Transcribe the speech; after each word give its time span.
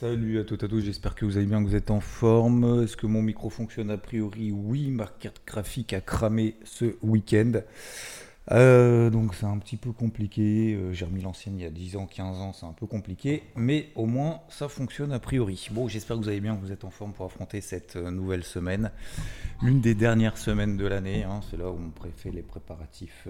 Salut 0.00 0.40
à 0.40 0.44
toutes 0.44 0.62
et 0.62 0.64
à 0.64 0.68
tous, 0.70 0.80
j'espère 0.80 1.14
que 1.14 1.26
vous 1.26 1.36
allez 1.36 1.44
bien, 1.44 1.62
que 1.62 1.68
vous 1.68 1.76
êtes 1.76 1.90
en 1.90 2.00
forme. 2.00 2.84
Est-ce 2.84 2.96
que 2.96 3.06
mon 3.06 3.20
micro 3.20 3.50
fonctionne 3.50 3.90
A 3.90 3.98
priori, 3.98 4.50
oui. 4.50 4.90
Ma 4.90 5.04
carte 5.04 5.42
graphique 5.46 5.92
a 5.92 6.00
cramé 6.00 6.54
ce 6.64 6.96
week-end. 7.02 7.60
Euh, 8.50 9.10
donc 9.10 9.34
c'est 9.34 9.44
un 9.44 9.58
petit 9.58 9.76
peu 9.76 9.92
compliqué. 9.92 10.74
Euh, 10.74 10.94
J'ai 10.94 11.04
remis 11.04 11.20
l'ancienne 11.20 11.58
il 11.58 11.64
y 11.64 11.66
a 11.66 11.70
10 11.70 11.96
ans, 11.96 12.06
15 12.06 12.38
ans, 12.38 12.54
c'est 12.54 12.64
un 12.64 12.72
peu 12.72 12.86
compliqué. 12.86 13.42
Mais 13.56 13.90
au 13.94 14.06
moins, 14.06 14.40
ça 14.48 14.70
fonctionne 14.70 15.12
a 15.12 15.18
priori. 15.18 15.68
Bon, 15.70 15.86
j'espère 15.86 16.16
que 16.16 16.22
vous 16.22 16.30
allez 16.30 16.40
bien, 16.40 16.56
que 16.56 16.62
vous 16.62 16.72
êtes 16.72 16.84
en 16.84 16.90
forme 16.90 17.12
pour 17.12 17.26
affronter 17.26 17.60
cette 17.60 17.96
euh, 17.96 18.10
nouvelle 18.10 18.44
semaine. 18.44 18.92
L'une 19.60 19.82
des 19.82 19.94
dernières 19.94 20.38
semaines 20.38 20.78
de 20.78 20.86
l'année. 20.86 21.24
Hein, 21.24 21.40
c'est 21.50 21.58
là 21.58 21.70
où 21.70 21.76
on 21.76 22.10
fait 22.16 22.30
les 22.30 22.40
préparatifs. 22.40 23.28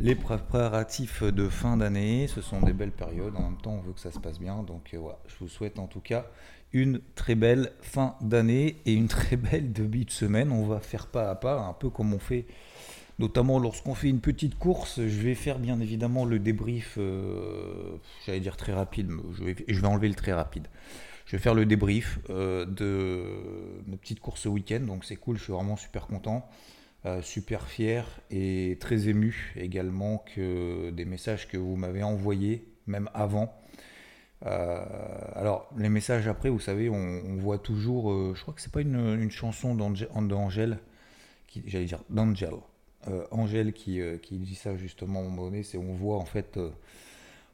Les 0.00 0.14
préparatifs 0.14 1.22
de 1.22 1.48
fin 1.48 1.76
d'année, 1.76 2.28
ce 2.28 2.40
sont 2.40 2.60
des 2.60 2.72
belles 2.72 2.92
périodes. 2.92 3.34
En 3.36 3.42
même 3.42 3.60
temps, 3.60 3.72
on 3.72 3.80
veut 3.80 3.92
que 3.92 4.00
ça 4.00 4.12
se 4.12 4.20
passe 4.20 4.38
bien. 4.38 4.62
Donc 4.62 4.90
euh, 4.94 4.98
voilà, 4.98 5.18
je 5.26 5.34
vous 5.40 5.48
souhaite 5.48 5.78
en 5.78 5.86
tout 5.86 6.00
cas 6.00 6.26
une 6.72 7.00
très 7.14 7.34
belle 7.34 7.72
fin 7.80 8.14
d'année 8.20 8.76
et 8.86 8.92
une 8.92 9.08
très 9.08 9.36
belle 9.36 9.72
début 9.72 10.04
de 10.04 10.10
semaine. 10.10 10.52
On 10.52 10.66
va 10.66 10.80
faire 10.80 11.06
pas 11.06 11.30
à 11.30 11.34
pas, 11.34 11.60
un 11.60 11.72
peu 11.72 11.90
comme 11.90 12.14
on 12.14 12.18
fait 12.18 12.46
notamment 13.18 13.58
lorsqu'on 13.58 13.94
fait 13.94 14.08
une 14.08 14.20
petite 14.20 14.56
course. 14.58 15.00
Je 15.00 15.20
vais 15.20 15.34
faire 15.34 15.58
bien 15.58 15.80
évidemment 15.80 16.24
le 16.24 16.38
débrief, 16.38 16.94
euh, 16.98 17.96
j'allais 18.24 18.40
dire 18.40 18.56
très 18.56 18.72
rapide, 18.72 19.08
mais 19.10 19.22
je 19.34 19.80
vais, 19.80 19.86
enlever 19.86 20.08
le 20.08 20.14
très 20.14 20.32
rapide. 20.32 20.68
Je 21.26 21.36
vais 21.36 21.42
faire 21.42 21.54
le 21.54 21.66
débrief 21.66 22.20
euh, 22.30 22.64
de 22.64 23.24
notre 23.86 24.00
petite 24.00 24.20
course 24.20 24.42
ce 24.42 24.48
week-end, 24.48 24.80
donc 24.80 25.04
c'est 25.04 25.16
cool, 25.16 25.36
je 25.36 25.44
suis 25.44 25.52
vraiment 25.52 25.76
super 25.76 26.06
content. 26.06 26.48
Euh, 27.06 27.22
super 27.22 27.68
fier 27.68 28.04
et 28.28 28.76
très 28.80 29.08
ému 29.08 29.54
également 29.54 30.24
que 30.34 30.90
des 30.90 31.04
messages 31.04 31.46
que 31.46 31.56
vous 31.56 31.76
m'avez 31.76 32.02
envoyés, 32.02 32.66
même 32.88 33.08
avant. 33.14 33.54
Euh, 34.44 34.84
alors, 35.34 35.70
les 35.76 35.90
messages 35.90 36.26
après, 36.26 36.48
vous 36.48 36.58
savez, 36.58 36.90
on, 36.90 37.36
voit 37.36 37.58
toujours, 37.58 38.10
euh, 38.10 38.32
je 38.34 38.42
crois 38.42 38.52
que 38.52 38.60
c'est 38.60 38.72
pas 38.72 38.80
une, 38.80 39.16
une 39.20 39.30
chanson 39.30 39.76
d'Angèle, 39.76 40.80
j'allais 41.66 41.84
dire 41.84 42.02
d'Angèle, 42.10 42.54
Angèle 43.30 43.72
qui, 43.72 44.00
qui 44.20 44.38
dit 44.38 44.56
ça 44.56 44.76
justement 44.76 45.20
à 45.20 45.22
un 45.22 45.26
moment 45.26 45.44
donné, 45.44 45.62
c'est 45.62 45.78
on 45.78 45.94
voit 45.94 46.18
en 46.18 46.24
fait, 46.24 46.58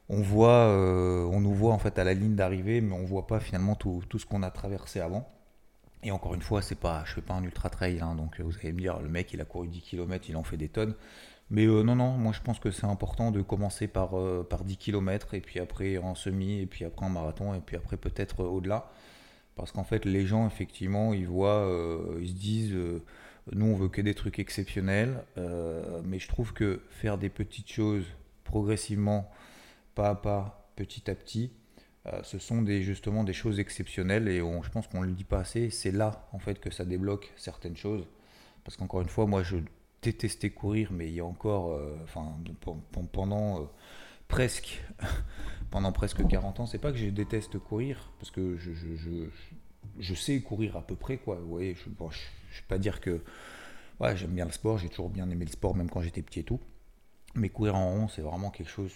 on 0.09 0.21
voit, 0.21 0.67
on 0.67 1.39
nous 1.39 1.53
voit 1.53 1.73
en 1.73 1.79
fait 1.79 1.99
à 1.99 2.03
la 2.03 2.15
ligne 2.15 2.35
d'arrivée, 2.35 2.81
mais 2.81 2.93
on 2.93 3.05
voit 3.05 3.27
pas 3.27 3.39
finalement 3.39 3.75
tout, 3.75 4.03
tout 4.09 4.17
ce 4.17 4.25
qu'on 4.25 4.41
a 4.41 4.49
traversé 4.49 4.99
avant. 4.99 5.29
Et 6.05 6.11
encore 6.11 6.35
une 6.35 6.41
fois, 6.43 6.61
c'est 6.61 6.79
pas, 6.79 7.03
je 7.07 7.13
fais 7.13 7.21
pas 7.21 7.33
un 7.33 7.43
ultra 7.43 7.67
trail, 7.71 7.99
hein, 7.99 8.13
donc 8.13 8.39
euh, 8.39 8.43
vous 8.43 8.53
allez 8.59 8.73
me 8.73 8.79
dire, 8.79 8.99
le 8.99 9.09
mec 9.09 9.33
il 9.33 9.41
a 9.41 9.45
couru 9.45 9.67
10 9.67 9.81
km, 9.81 10.29
il 10.29 10.37
en 10.37 10.43
fait 10.43 10.55
des 10.55 10.69
tonnes. 10.69 10.93
Mais 11.49 11.65
euh, 11.65 11.81
non, 11.81 11.95
non, 11.95 12.11
moi 12.11 12.31
je 12.31 12.41
pense 12.41 12.59
que 12.59 12.69
c'est 12.69 12.85
important 12.85 13.31
de 13.31 13.41
commencer 13.41 13.87
par, 13.87 14.15
euh, 14.15 14.45
par 14.47 14.63
10 14.63 14.77
km, 14.77 15.33
et 15.33 15.41
puis 15.41 15.59
après 15.59 15.97
en 15.97 16.13
semi, 16.13 16.59
et 16.59 16.67
puis 16.67 16.85
après 16.85 17.07
en 17.07 17.09
marathon, 17.09 17.55
et 17.55 17.59
puis 17.59 17.75
après 17.75 17.97
peut-être 17.97 18.43
au-delà. 18.43 18.91
Parce 19.55 19.71
qu'en 19.71 19.83
fait, 19.83 20.05
les 20.05 20.27
gens, 20.27 20.45
effectivement, 20.45 21.13
ils 21.13 21.27
voient, 21.27 21.67
ils 22.19 22.27
se 22.27 22.33
disent, 22.33 22.75
nous 23.53 23.65
on 23.65 23.75
veut 23.75 23.87
que 23.87 24.01
des 24.01 24.13
trucs 24.13 24.37
exceptionnels, 24.37 25.23
mais 26.03 26.19
je 26.19 26.27
trouve 26.27 26.53
que 26.53 26.81
faire 26.89 27.17
des 27.17 27.29
petites 27.29 27.71
choses 27.71 28.05
progressivement, 28.43 29.31
pas 29.95 30.09
à 30.09 30.15
pas, 30.15 30.69
petit 30.75 31.09
à 31.09 31.15
petit, 31.15 31.51
euh, 32.07 32.21
ce 32.23 32.39
sont 32.39 32.61
des, 32.61 32.83
justement 32.83 33.23
des 33.23 33.33
choses 33.33 33.59
exceptionnelles 33.59 34.27
et 34.27 34.41
on- 34.41 34.61
je 34.63 34.69
pense 34.69 34.87
qu'on 34.87 35.01
ne 35.01 35.07
le 35.07 35.13
dit 35.13 35.23
pas 35.23 35.39
assez. 35.39 35.69
C'est 35.69 35.91
là 35.91 36.27
en 36.33 36.39
fait 36.39 36.59
que 36.59 36.69
ça 36.71 36.85
débloque 36.85 37.33
certaines 37.37 37.77
choses. 37.77 38.05
Parce 38.63 38.77
qu'encore 38.77 39.01
une 39.01 39.09
fois, 39.09 39.27
moi 39.27 39.43
je 39.43 39.57
détestais 40.01 40.51
courir, 40.51 40.91
mais 40.93 41.07
il 41.09 41.15
y 41.15 41.19
a 41.19 41.25
encore, 41.25 41.71
euh, 41.73 41.95
pen- 42.61 43.07
pendant 43.11 43.61
euh, 43.61 43.65
presque, 44.27 44.83
pendant 45.71 45.91
presque 45.91 46.25
40 46.27 46.59
ans, 46.61 46.65
c'est 46.67 46.79
pas 46.79 46.91
que 46.91 46.97
je 46.97 47.07
déteste 47.07 47.59
courir, 47.59 48.11
parce 48.19 48.31
que 48.31 48.57
je, 48.57 48.71
je, 49.99 50.13
sais 50.15 50.39
courir 50.41 50.77
à 50.77 50.81
peu 50.85 50.95
près 50.95 51.17
quoi. 51.17 51.35
Vous 51.37 51.49
voyez, 51.49 51.75
je, 51.75 51.83
je 51.85 52.61
vais 52.61 52.67
pas 52.67 52.77
dire 52.77 53.01
que 53.01 53.23
ouais, 53.99 54.15
j'aime 54.17 54.31
bien 54.31 54.45
le 54.45 54.51
sport, 54.51 54.77
j'ai 54.77 54.89
toujours 54.89 55.09
bien 55.09 55.29
aimé 55.29 55.45
le 55.45 55.51
sport, 55.51 55.75
même 55.75 55.89
quand 55.89 56.01
j'étais 56.01 56.21
petit 56.21 56.41
et 56.41 56.43
tout. 56.43 56.59
Mais 57.35 57.49
courir 57.49 57.75
en 57.75 57.89
rond, 57.89 58.07
c'est 58.07 58.21
vraiment 58.21 58.49
quelque 58.49 58.69
chose, 58.69 58.91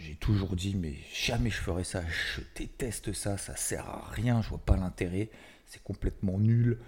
j'ai 0.00 0.16
toujours 0.16 0.56
dit, 0.56 0.74
mais 0.74 0.94
jamais 1.14 1.48
je 1.48 1.60
ferai 1.60 1.84
ça, 1.84 2.02
je 2.08 2.42
déteste 2.56 3.12
ça, 3.12 3.38
ça 3.38 3.54
sert 3.54 3.88
à 3.88 4.02
rien, 4.10 4.42
je 4.42 4.48
vois 4.48 4.58
pas 4.58 4.76
l'intérêt, 4.76 5.30
c'est 5.66 5.82
complètement 5.82 6.38
nul. 6.38 6.78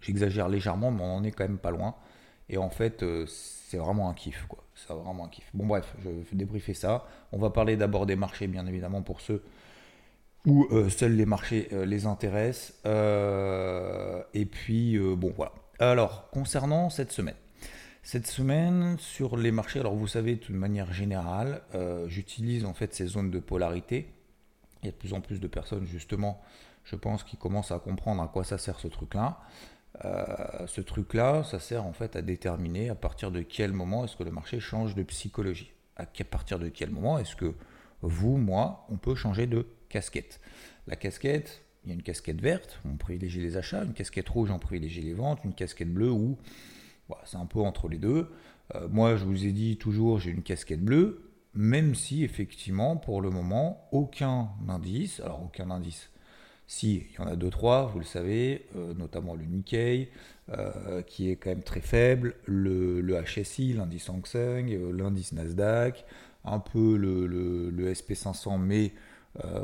J'exagère 0.00 0.48
légèrement, 0.48 0.90
mais 0.90 1.02
on 1.02 1.16
en 1.16 1.24
est 1.24 1.30
quand 1.30 1.44
même 1.44 1.58
pas 1.58 1.70
loin. 1.70 1.94
Et 2.48 2.58
en 2.58 2.70
fait, 2.70 3.02
euh, 3.02 3.26
c'est 3.26 3.76
vraiment 3.76 4.10
un 4.10 4.14
kiff, 4.14 4.44
quoi. 4.48 4.64
C'est 4.74 4.92
vraiment 4.92 5.24
un 5.24 5.28
kiff. 5.28 5.48
Bon, 5.54 5.66
bref, 5.66 5.94
je 6.02 6.08
vais 6.08 6.24
débriefer 6.32 6.74
ça. 6.74 7.06
On 7.30 7.38
va 7.38 7.50
parler 7.50 7.76
d'abord 7.76 8.06
des 8.06 8.16
marchés, 8.16 8.48
bien 8.48 8.66
évidemment, 8.66 9.02
pour 9.02 9.20
ceux 9.20 9.42
où 10.46 10.66
euh, 10.72 10.88
seuls 10.88 11.14
les 11.14 11.26
marchés 11.26 11.68
euh, 11.72 11.84
les 11.84 12.06
intéressent. 12.06 12.74
Et 14.34 14.46
puis, 14.46 14.98
bon, 14.98 15.32
voilà. 15.36 15.52
Alors, 15.78 16.28
concernant 16.30 16.90
cette 16.90 17.12
semaine. 17.12 17.36
Cette 18.02 18.26
semaine, 18.26 18.96
sur 18.98 19.36
les 19.36 19.50
marchés, 19.50 19.78
alors 19.78 19.94
vous 19.94 20.06
savez, 20.06 20.36
de 20.36 20.52
manière 20.52 20.92
générale, 20.92 21.62
euh, 21.74 22.08
j'utilise 22.08 22.64
en 22.64 22.72
fait 22.72 22.94
ces 22.94 23.06
zones 23.06 23.30
de 23.30 23.38
polarité. 23.38 24.08
Il 24.82 24.86
y 24.86 24.88
a 24.88 24.92
de 24.92 24.96
plus 24.96 25.12
en 25.12 25.20
plus 25.20 25.38
de 25.38 25.46
personnes, 25.46 25.86
justement, 25.86 26.40
je 26.84 26.96
pense, 26.96 27.22
qui 27.24 27.36
commencent 27.36 27.72
à 27.72 27.78
comprendre 27.78 28.22
à 28.22 28.28
quoi 28.28 28.42
ça 28.42 28.56
sert 28.56 28.80
ce 28.80 28.88
truc-là. 28.88 29.40
Euh, 30.04 30.66
ce 30.66 30.80
truc-là, 30.80 31.44
ça 31.44 31.58
sert 31.58 31.84
en 31.84 31.92
fait 31.92 32.16
à 32.16 32.22
déterminer 32.22 32.88
à 32.88 32.94
partir 32.94 33.30
de 33.30 33.42
quel 33.42 33.72
moment 33.72 34.04
est-ce 34.04 34.16
que 34.16 34.22
le 34.22 34.30
marché 34.30 34.60
change 34.60 34.94
de 34.94 35.02
psychologie. 35.02 35.72
À 35.96 36.06
partir 36.24 36.58
de 36.58 36.70
quel 36.70 36.88
moment 36.88 37.18
est-ce 37.18 37.36
que 37.36 37.54
vous, 38.00 38.38
moi, 38.38 38.86
on 38.88 38.96
peut 38.96 39.14
changer 39.14 39.46
de 39.46 39.66
casquette. 39.90 40.40
La 40.86 40.96
casquette, 40.96 41.60
il 41.84 41.90
y 41.90 41.92
a 41.92 41.94
une 41.94 42.02
casquette 42.02 42.40
verte, 42.40 42.80
on 42.86 42.96
privilégie 42.96 43.42
les 43.42 43.58
achats, 43.58 43.84
une 43.84 43.92
casquette 43.92 44.28
rouge, 44.30 44.50
on 44.50 44.58
privilégie 44.58 45.02
les 45.02 45.12
ventes, 45.12 45.40
une 45.44 45.54
casquette 45.54 45.92
bleue 45.92 46.10
où 46.10 46.38
voilà, 47.10 47.24
c'est 47.26 47.36
un 47.38 47.46
peu 47.46 47.60
entre 47.60 47.88
les 47.88 47.98
deux. 47.98 48.30
Euh, 48.74 48.88
moi, 48.90 49.16
je 49.16 49.24
vous 49.24 49.46
ai 49.46 49.52
dit 49.52 49.76
toujours, 49.76 50.20
j'ai 50.20 50.30
une 50.30 50.42
casquette 50.42 50.82
bleue, 50.84 51.30
même 51.54 51.94
si 51.94 52.24
effectivement, 52.24 52.96
pour 52.96 53.20
le 53.20 53.30
moment, 53.30 53.88
aucun 53.92 54.50
indice, 54.68 55.20
alors 55.20 55.42
aucun 55.44 55.70
indice, 55.70 56.10
si, 56.68 57.04
il 57.10 57.16
y 57.16 57.18
en 57.20 57.26
a 57.26 57.36
deux, 57.36 57.50
trois, 57.50 57.86
vous 57.86 57.98
le 57.98 58.04
savez, 58.04 58.66
euh, 58.76 58.94
notamment 58.94 59.34
le 59.34 59.44
Nikkei, 59.44 60.10
euh, 60.50 61.02
qui 61.02 61.30
est 61.30 61.36
quand 61.36 61.50
même 61.50 61.64
très 61.64 61.80
faible, 61.80 62.36
le, 62.46 63.02
HSI, 63.24 63.72
l'indice 63.72 64.08
Hang 64.08 64.24
Seng, 64.26 64.68
l'indice 64.92 65.32
Nasdaq, 65.32 66.04
un 66.44 66.60
peu 66.60 66.96
le, 66.96 67.26
le- 67.26 67.70
le 67.70 67.90
SP500, 67.90 68.56
mais 68.58 68.92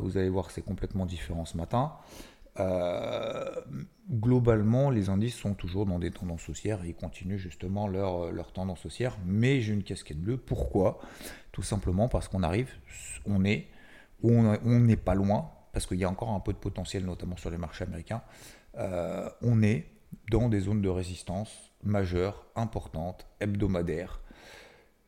vous 0.00 0.16
allez 0.16 0.28
voir 0.28 0.52
c'est 0.52 0.62
complètement 0.62 1.06
différent 1.06 1.44
ce 1.44 1.56
matin. 1.56 1.92
Euh, 2.58 3.54
globalement, 4.10 4.90
les 4.90 5.08
indices 5.08 5.36
sont 5.36 5.54
toujours 5.54 5.86
dans 5.86 5.98
des 5.98 6.10
tendances 6.10 6.48
haussières 6.48 6.84
et 6.84 6.88
ils 6.88 6.94
continuent 6.94 7.36
justement 7.36 7.88
leur, 7.88 8.32
leur 8.32 8.52
tendance 8.52 8.84
haussière. 8.86 9.16
Mais 9.24 9.60
j'ai 9.60 9.72
une 9.72 9.82
casquette 9.82 10.20
bleue. 10.20 10.36
Pourquoi? 10.36 10.98
Tout 11.52 11.62
simplement 11.62 12.08
parce 12.08 12.28
qu'on 12.28 12.42
arrive, 12.42 12.70
on 13.26 13.44
est, 13.44 13.68
on 14.22 14.80
n'est 14.80 14.96
pas 14.96 15.14
loin, 15.14 15.50
parce 15.72 15.86
qu'il 15.86 15.98
y 15.98 16.04
a 16.04 16.08
encore 16.08 16.30
un 16.30 16.40
peu 16.40 16.52
de 16.52 16.58
potentiel, 16.58 17.04
notamment 17.04 17.36
sur 17.36 17.50
les 17.50 17.58
marchés 17.58 17.84
américains. 17.84 18.22
Euh, 18.78 19.28
on 19.42 19.62
est 19.62 19.86
dans 20.30 20.48
des 20.48 20.60
zones 20.60 20.82
de 20.82 20.88
résistance 20.88 21.72
majeures, 21.82 22.46
importantes, 22.56 23.26
hebdomadaires, 23.40 24.20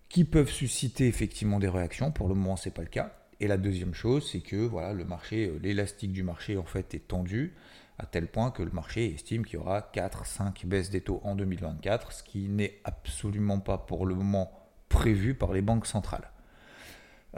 qui 0.08 0.24
peuvent 0.24 0.50
susciter 0.50 1.06
effectivement 1.06 1.58
des 1.58 1.68
réactions. 1.68 2.12
Pour 2.12 2.28
le 2.28 2.34
moment, 2.34 2.56
c'est 2.56 2.70
pas 2.70 2.82
le 2.82 2.88
cas. 2.88 3.12
Et 3.40 3.46
la 3.46 3.56
deuxième 3.56 3.94
chose, 3.94 4.28
c'est 4.30 4.40
que 4.40 4.56
voilà, 4.56 4.92
le 4.92 5.04
marché, 5.04 5.46
euh, 5.46 5.58
l'élastique 5.62 6.12
du 6.12 6.22
marché 6.22 6.56
en 6.56 6.64
fait 6.64 6.94
est 6.94 7.08
tendu 7.08 7.54
à 7.98 8.06
tel 8.06 8.28
point 8.28 8.50
que 8.50 8.62
le 8.62 8.70
marché 8.70 9.12
estime 9.12 9.44
qu'il 9.44 9.58
y 9.58 9.62
aura 9.62 9.80
4-5 9.92 10.66
baisses 10.66 10.90
des 10.90 11.00
taux 11.00 11.20
en 11.24 11.34
2024, 11.34 12.12
ce 12.12 12.22
qui 12.22 12.48
n'est 12.48 12.80
absolument 12.84 13.58
pas 13.58 13.78
pour 13.78 14.06
le 14.06 14.14
moment 14.14 14.52
prévu 14.88 15.34
par 15.34 15.52
les 15.52 15.62
banques 15.62 15.86
centrales. 15.86 16.30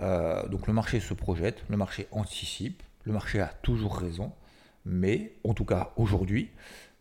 Euh, 0.00 0.46
donc 0.48 0.66
le 0.66 0.72
marché 0.72 1.00
se 1.00 1.14
projette, 1.14 1.64
le 1.68 1.76
marché 1.76 2.06
anticipe, 2.10 2.82
le 3.04 3.12
marché 3.12 3.40
a 3.40 3.48
toujours 3.62 3.96
raison, 3.96 4.32
mais 4.84 5.34
en 5.44 5.54
tout 5.54 5.64
cas 5.64 5.92
aujourd'hui, 5.96 6.50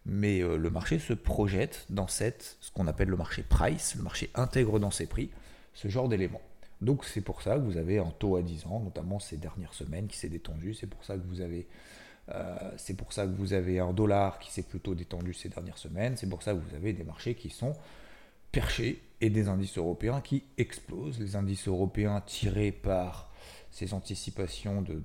mais 0.05 0.41
euh, 0.41 0.57
le 0.57 0.69
marché 0.69 0.97
se 0.97 1.13
projette 1.13 1.85
dans 1.89 2.07
cette, 2.07 2.57
ce 2.61 2.71
qu'on 2.71 2.87
appelle 2.87 3.09
le 3.09 3.17
marché 3.17 3.43
price, 3.43 3.95
le 3.95 4.03
marché 4.03 4.29
intègre 4.35 4.79
dans 4.79 4.91
ses 4.91 5.05
prix, 5.05 5.29
ce 5.73 5.89
genre 5.89 6.07
d'éléments. 6.07 6.41
Donc 6.81 7.05
c'est 7.05 7.21
pour 7.21 7.41
ça 7.41 7.55
que 7.55 7.61
vous 7.61 7.77
avez 7.77 7.99
un 7.99 8.11
taux 8.19 8.35
à 8.35 8.41
10 8.41 8.65
ans, 8.67 8.79
notamment 8.79 9.19
ces 9.19 9.37
dernières 9.37 9.73
semaines, 9.73 10.07
qui 10.07 10.17
s'est 10.17 10.29
détendu. 10.29 10.73
C'est 10.73 10.87
pour 10.87 11.03
ça 11.03 11.15
que 11.15 11.25
vous 11.27 11.41
avez 11.41 11.67
euh, 12.31 12.55
c'est 12.77 12.95
pour 12.95 13.11
ça 13.11 13.25
que 13.25 13.31
vous 13.31 13.53
avez 13.53 13.79
un 13.79 13.91
dollar 13.91 14.39
qui 14.39 14.51
s'est 14.51 14.63
plutôt 14.63 14.93
détendu 14.95 15.33
ces 15.33 15.49
dernières 15.49 15.77
semaines. 15.77 16.15
C'est 16.15 16.29
pour 16.29 16.43
ça 16.43 16.53
que 16.53 16.59
vous 16.59 16.75
avez 16.75 16.93
des 16.93 17.03
marchés 17.03 17.35
qui 17.35 17.49
sont 17.49 17.73
perchés 18.51 19.01
et 19.21 19.29
des 19.29 19.47
indices 19.47 19.77
européens 19.77 20.21
qui 20.21 20.43
explosent. 20.57 21.19
Les 21.19 21.35
indices 21.35 21.67
européens 21.67 22.21
tirés 22.25 22.71
par 22.71 23.31
ces 23.71 23.93
anticipations 23.93 24.81
de, 24.81 25.01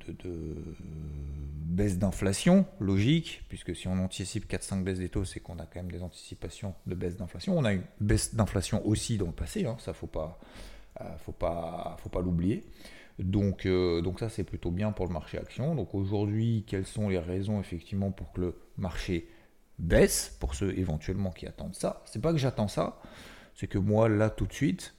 baisse 1.66 1.98
d'inflation, 1.98 2.66
logique, 2.80 3.42
puisque 3.48 3.76
si 3.76 3.88
on 3.88 3.98
anticipe 3.98 4.50
4-5 4.50 4.82
baisses 4.82 4.98
des 4.98 5.10
taux, 5.10 5.24
c'est 5.24 5.40
qu'on 5.40 5.58
a 5.58 5.66
quand 5.66 5.76
même 5.76 5.92
des 5.92 6.02
anticipations 6.02 6.74
de 6.86 6.94
baisse 6.94 7.16
d'inflation. 7.16 7.58
On 7.58 7.64
a 7.64 7.74
une 7.74 7.82
baisse 8.00 8.34
d'inflation 8.34 8.86
aussi 8.86 9.18
dans 9.18 9.26
le 9.26 9.32
passé, 9.32 9.66
hein, 9.66 9.76
ça 9.80 9.92
faut 9.92 10.06
pas, 10.06 10.40
euh, 11.00 11.16
faut 11.18 11.32
pas, 11.32 11.96
faut 12.00 12.08
pas 12.08 12.20
l'oublier. 12.20 12.64
Donc, 13.18 13.66
euh, 13.66 14.00
donc 14.00 14.18
ça 14.18 14.28
c'est 14.28 14.44
plutôt 14.44 14.70
bien 14.70 14.92
pour 14.92 15.06
le 15.06 15.12
marché 15.12 15.38
action. 15.38 15.74
Donc 15.74 15.94
aujourd'hui, 15.94 16.64
quelles 16.66 16.86
sont 16.86 17.08
les 17.08 17.18
raisons 17.18 17.60
effectivement 17.60 18.10
pour 18.10 18.32
que 18.32 18.40
le 18.40 18.54
marché 18.76 19.28
baisse, 19.78 20.36
pour 20.40 20.54
ceux 20.54 20.76
éventuellement 20.78 21.30
qui 21.30 21.46
attendent 21.46 21.76
ça? 21.76 22.02
C'est 22.06 22.20
pas 22.20 22.32
que 22.32 22.38
j'attends 22.38 22.68
ça, 22.68 23.00
c'est 23.54 23.68
que 23.68 23.78
moi 23.78 24.08
là 24.08 24.30
tout 24.30 24.46
de 24.46 24.52
suite, 24.52 24.94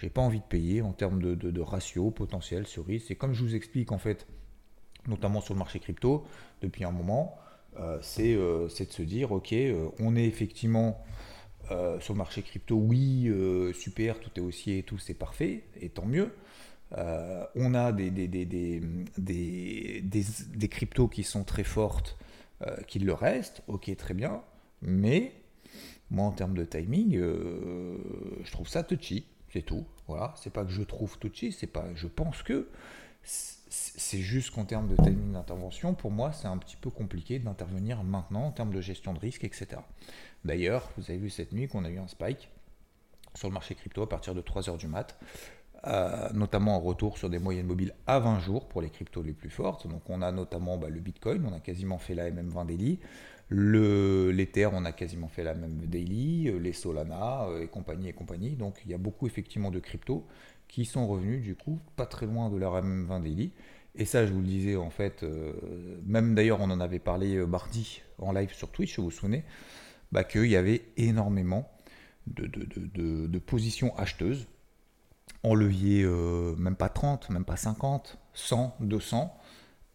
j'ai 0.00 0.10
pas 0.10 0.20
envie 0.20 0.40
de 0.40 0.44
payer 0.44 0.82
en 0.82 0.92
termes 0.92 1.20
de, 1.20 1.60
ratio 1.60 2.10
potentiel 2.10 2.66
sur 2.66 2.86
risque. 2.86 3.10
Et 3.10 3.16
comme 3.16 3.34
je 3.34 3.42
vous 3.42 3.54
explique 3.54 3.92
en 3.92 3.98
fait, 3.98 4.26
notamment 5.06 5.40
sur 5.40 5.54
le 5.54 5.58
marché 5.58 5.80
crypto, 5.80 6.24
depuis 6.62 6.84
un 6.84 6.92
moment, 6.92 7.38
euh, 7.78 8.00
euh, 8.18 8.68
c'est 8.68 8.86
de 8.86 8.92
se 8.92 9.02
dire, 9.02 9.32
ok, 9.32 9.52
euh, 9.52 9.88
on 10.00 10.16
est 10.16 10.24
effectivement 10.24 11.02
sur 12.00 12.14
le 12.14 12.18
marché 12.18 12.42
crypto, 12.42 12.76
oui, 12.76 13.30
super, 13.74 14.20
tout 14.20 14.30
est 14.36 14.40
haussier 14.40 14.82
tout, 14.82 14.98
c'est 14.98 15.14
parfait, 15.14 15.64
et 15.80 15.90
tant 15.90 16.06
mieux. 16.06 16.32
on 16.92 17.74
a 17.74 17.92
des, 17.92 18.10
des, 18.10 18.28
des, 18.28 18.80
des, 19.16 20.68
cryptos 20.68 21.08
qui 21.08 21.24
sont 21.24 21.44
très 21.44 21.64
fortes, 21.64 22.16
qui 22.86 22.98
le 23.00 23.12
restent, 23.12 23.62
ok, 23.66 23.94
très 23.96 24.14
bien, 24.14 24.42
mais 24.80 25.32
moi 26.10 26.24
en 26.24 26.32
termes 26.32 26.54
de 26.54 26.64
timing, 26.64 27.18
je 27.18 28.50
trouve 28.50 28.68
ça 28.68 28.82
touchy. 28.82 29.26
C'est 29.52 29.62
tout. 29.62 29.86
Voilà. 30.06 30.34
C'est 30.36 30.52
pas 30.52 30.64
que 30.64 30.70
je 30.70 30.82
trouve 30.82 31.18
tout 31.18 31.30
c'est 31.34 31.66
pas. 31.66 31.86
Je 31.94 32.06
pense 32.06 32.42
que 32.42 32.68
c'est 33.70 34.20
juste 34.20 34.50
qu'en 34.50 34.64
termes 34.64 34.88
de 34.88 34.96
timing 34.96 35.32
d'intervention, 35.32 35.94
pour 35.94 36.10
moi, 36.10 36.32
c'est 36.32 36.48
un 36.48 36.58
petit 36.58 36.76
peu 36.76 36.90
compliqué 36.90 37.38
d'intervenir 37.38 38.02
maintenant 38.02 38.46
en 38.46 38.52
termes 38.52 38.72
de 38.72 38.80
gestion 38.80 39.12
de 39.12 39.18
risque, 39.18 39.44
etc. 39.44 39.80
D'ailleurs, 40.44 40.90
vous 40.96 41.10
avez 41.10 41.18
vu 41.18 41.30
cette 41.30 41.52
nuit 41.52 41.68
qu'on 41.68 41.84
a 41.84 41.90
eu 41.90 41.98
un 41.98 42.08
spike 42.08 42.48
sur 43.34 43.48
le 43.48 43.54
marché 43.54 43.74
crypto 43.74 44.02
à 44.02 44.08
partir 44.08 44.34
de 44.34 44.40
3h 44.40 44.78
du 44.78 44.86
mat, 44.86 45.18
euh, 45.86 46.28
notamment 46.32 46.76
en 46.76 46.80
retour 46.80 47.18
sur 47.18 47.30
des 47.30 47.38
moyennes 47.38 47.66
mobiles 47.66 47.94
à 48.06 48.18
20 48.18 48.40
jours 48.40 48.66
pour 48.68 48.82
les 48.82 48.90
cryptos 48.90 49.22
les 49.22 49.32
plus 49.32 49.50
fortes. 49.50 49.86
Donc 49.86 50.02
on 50.08 50.22
a 50.22 50.32
notamment 50.32 50.76
bah, 50.76 50.88
le 50.88 51.00
Bitcoin, 51.00 51.44
on 51.46 51.54
a 51.54 51.60
quasiment 51.60 51.98
fait 51.98 52.14
la 52.14 52.30
MM20 52.30 52.66
daily. 52.66 52.98
Le, 53.48 54.30
l'Ether, 54.30 54.68
on 54.72 54.84
a 54.84 54.92
quasiment 54.92 55.28
fait 55.28 55.44
la 55.44 55.54
même 55.54 55.78
daily, 55.86 56.48
euh, 56.48 56.58
les 56.58 56.72
Solana 56.72 57.44
euh, 57.44 57.62
et 57.62 57.68
compagnie 57.68 58.08
et 58.08 58.12
compagnie. 58.12 58.56
Donc 58.56 58.80
il 58.84 58.90
y 58.90 58.94
a 58.94 58.98
beaucoup 58.98 59.26
effectivement 59.26 59.70
de 59.70 59.78
cryptos 59.78 60.26
qui 60.66 60.84
sont 60.84 61.06
revenus 61.06 61.42
du 61.42 61.54
coup 61.54 61.78
pas 61.96 62.06
très 62.06 62.26
loin 62.26 62.50
de 62.50 62.56
leur 62.56 62.74
MM20 62.82 63.22
daily. 63.22 63.52
Et 63.94 64.04
ça, 64.04 64.26
je 64.26 64.32
vous 64.32 64.40
le 64.40 64.46
disais 64.46 64.76
en 64.76 64.90
fait, 64.90 65.24
même 66.06 66.34
d'ailleurs 66.34 66.60
on 66.60 66.70
en 66.70 66.78
avait 66.78 67.00
parlé 67.00 67.44
mardi 67.46 68.02
en 68.18 68.32
live 68.32 68.52
sur 68.52 68.70
Twitch, 68.70 68.98
vous 68.98 69.06
vous 69.06 69.10
souvenez, 69.10 69.44
bah, 70.12 70.22
qu'il 70.22 70.46
y 70.46 70.56
avait 70.56 70.82
énormément 70.96 71.68
de, 72.34 73.38
positions 73.38 73.96
acheteuses 73.96 74.46
en 75.42 75.54
levier, 75.54 76.04
même 76.56 76.76
pas 76.76 76.88
30, 76.88 77.30
même 77.30 77.44
pas 77.44 77.56
50, 77.56 78.18
100, 78.34 78.76
200 78.80 79.38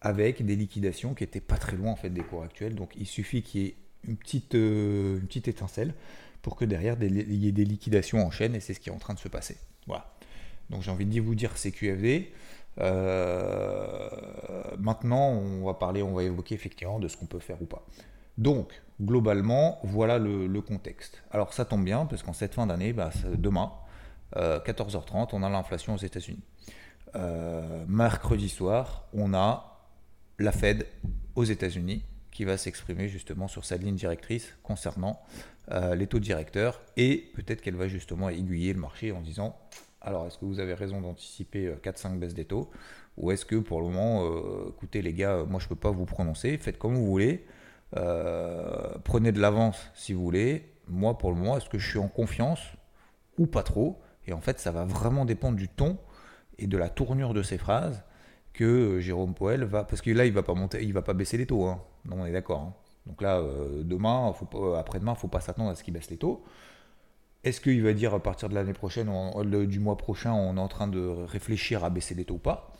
avec 0.03 0.45
des 0.45 0.55
liquidations 0.55 1.13
qui 1.13 1.23
étaient 1.23 1.41
pas 1.41 1.57
très 1.57 1.77
loin 1.77 1.91
en 1.91 1.95
fait 1.95 2.09
des 2.09 2.21
cours 2.21 2.43
actuels. 2.43 2.75
Donc 2.75 2.91
il 2.97 3.07
suffit 3.07 3.41
qu'il 3.41 3.61
y 3.61 3.65
ait 3.67 3.75
une 4.05 4.17
petite, 4.17 4.53
euh, 4.55 5.19
étincelle 5.33 5.93
pour 6.41 6.57
que 6.57 6.65
derrière 6.65 6.97
il 7.01 7.33
y 7.35 7.47
ait 7.47 7.53
des 7.53 7.65
liquidations 7.65 8.25
en 8.25 8.29
chaîne 8.29 8.53
et 8.53 8.59
c'est 8.59 8.73
ce 8.73 8.81
qui 8.81 8.89
est 8.89 8.91
en 8.91 8.99
train 8.99 9.13
de 9.13 9.19
se 9.19 9.29
passer. 9.29 9.57
Voilà. 9.87 10.13
Donc 10.69 10.81
j'ai 10.81 10.91
envie 10.91 11.05
de 11.05 11.21
vous 11.21 11.35
dire 11.35 11.51
c'est 11.55 11.71
QFD. 11.71 12.33
Euh, 12.79 14.09
maintenant 14.77 15.29
on 15.29 15.63
va 15.63 15.73
parler, 15.73 16.03
on 16.03 16.13
va 16.13 16.23
évoquer 16.23 16.53
effectivement 16.53 16.99
de 16.99 17.07
ce 17.07 17.15
qu'on 17.15 17.25
peut 17.25 17.39
faire 17.39 17.61
ou 17.61 17.65
pas. 17.65 17.85
Donc 18.37 18.81
globalement 19.01 19.79
voilà 19.83 20.19
le, 20.19 20.61
contexte. 20.61 21.23
Alors 21.31 21.53
ça 21.53 21.63
tombe 21.63 21.85
bien 21.85 22.05
parce 22.05 22.23
qu'en 22.23 22.33
cette 22.33 22.55
fin 22.55 22.67
d'année, 22.67 22.91
bah, 22.91 23.11
demain 23.37 23.71
14h30 24.35 25.15
euh, 25.15 25.25
on 25.33 25.43
a 25.43 25.49
l'inflation 25.49 25.95
aux 25.95 25.97
États-Unis. 25.97 26.43
mercredi 27.87 28.49
soir 28.49 29.05
on 29.13 29.33
a 29.33 29.73
la 30.39 30.51
Fed 30.51 30.87
aux 31.35 31.43
États-Unis 31.43 32.03
qui 32.33 32.45
va 32.45 32.57
s'exprimer 32.57 33.07
justement 33.07 33.47
sur 33.47 33.63
sa 33.63 33.77
ligne 33.77 33.95
directrice 33.95 34.57
concernant 34.63 35.21
euh, 35.71 35.95
les 35.95 36.07
taux 36.07 36.19
directeurs 36.19 36.81
et 36.97 37.31
peut-être 37.35 37.61
qu'elle 37.61 37.75
va 37.75 37.87
justement 37.87 38.27
aiguiller 38.29 38.73
le 38.73 38.79
marché 38.79 39.11
en 39.11 39.21
disant 39.21 39.55
alors 40.01 40.27
est-ce 40.27 40.37
que 40.37 40.45
vous 40.45 40.59
avez 40.59 40.73
raison 40.73 40.99
d'anticiper 40.99 41.71
4-5 41.81 42.15
euh, 42.15 42.17
baisses 42.17 42.33
des 42.33 42.45
taux 42.45 42.69
ou 43.15 43.31
est-ce 43.31 43.45
que 43.45 43.55
pour 43.55 43.79
le 43.79 43.87
moment, 43.87 44.25
euh, 44.25 44.69
écoutez 44.69 45.01
les 45.01 45.13
gars, 45.13 45.45
moi 45.47 45.59
je 45.59 45.65
ne 45.65 45.69
peux 45.69 45.75
pas 45.75 45.91
vous 45.91 46.05
prononcer, 46.05 46.57
faites 46.57 46.79
comme 46.79 46.95
vous 46.95 47.05
voulez, 47.05 47.45
prenez 47.93 49.31
de 49.31 49.39
l'avance 49.39 49.79
si 49.93 50.13
vous 50.13 50.23
voulez, 50.23 50.65
moi 50.87 51.17
pour 51.17 51.31
le 51.31 51.37
moment 51.37 51.55
est-ce 51.55 51.69
que 51.69 51.77
je 51.77 51.87
suis 51.87 51.99
en 51.99 52.07
confiance 52.09 52.59
ou 53.37 53.45
pas 53.45 53.63
trop? 53.63 54.01
Et 54.27 54.33
en 54.33 54.41
fait 54.41 54.59
ça 54.59 54.71
va 54.71 54.85
vraiment 54.85 55.25
dépendre 55.25 55.57
du 55.57 55.67
ton 55.67 55.97
et 56.57 56.67
de 56.67 56.77
la 56.77 56.89
tournure 56.89 57.33
de 57.33 57.43
ces 57.43 57.57
phrases 57.57 58.03
que 58.53 58.63
euh, 58.63 58.99
Jérôme 58.99 59.33
Poel 59.33 59.63
va. 59.63 59.83
Parce 59.83 60.01
que 60.01 60.11
là, 60.11 60.25
il 60.25 60.31
va 60.31 60.41
monter, 60.53 60.83
il 60.83 60.93
va 60.93 61.01
pas 61.01 61.13
baisser 61.13 61.37
les 61.37 61.45
taux. 61.45 61.65
Hein. 61.65 61.81
Non, 62.05 62.17
on 62.21 62.25
est 62.25 62.31
d'accord. 62.31 62.61
Hein. 62.61 62.73
Donc 63.07 63.21
là, 63.21 63.39
euh, 63.39 63.83
demain, 63.83 64.33
pas, 64.51 64.79
après-demain, 64.79 65.15
faut 65.15 65.27
pas 65.27 65.41
s'attendre 65.41 65.71
à 65.71 65.75
ce 65.75 65.83
qu'il 65.83 65.93
baisse 65.93 66.09
les 66.09 66.17
taux. 66.17 66.43
Est-ce 67.43 67.59
qu'il 67.59 67.83
va 67.83 67.93
dire 67.93 68.13
à 68.13 68.21
partir 68.21 68.47
de 68.47 68.55
l'année 68.55 68.73
prochaine, 68.73 69.11
du 69.67 69.79
mois 69.79 69.97
prochain, 69.97 70.31
on 70.31 70.55
est 70.55 70.61
en 70.61 70.69
train 70.69 70.87
de 70.87 71.05
réfléchir 71.25 71.83
à 71.83 71.89
baisser 71.89 72.15
les 72.15 72.23
taux 72.23 72.35
ou 72.35 72.39
pas? 72.39 72.71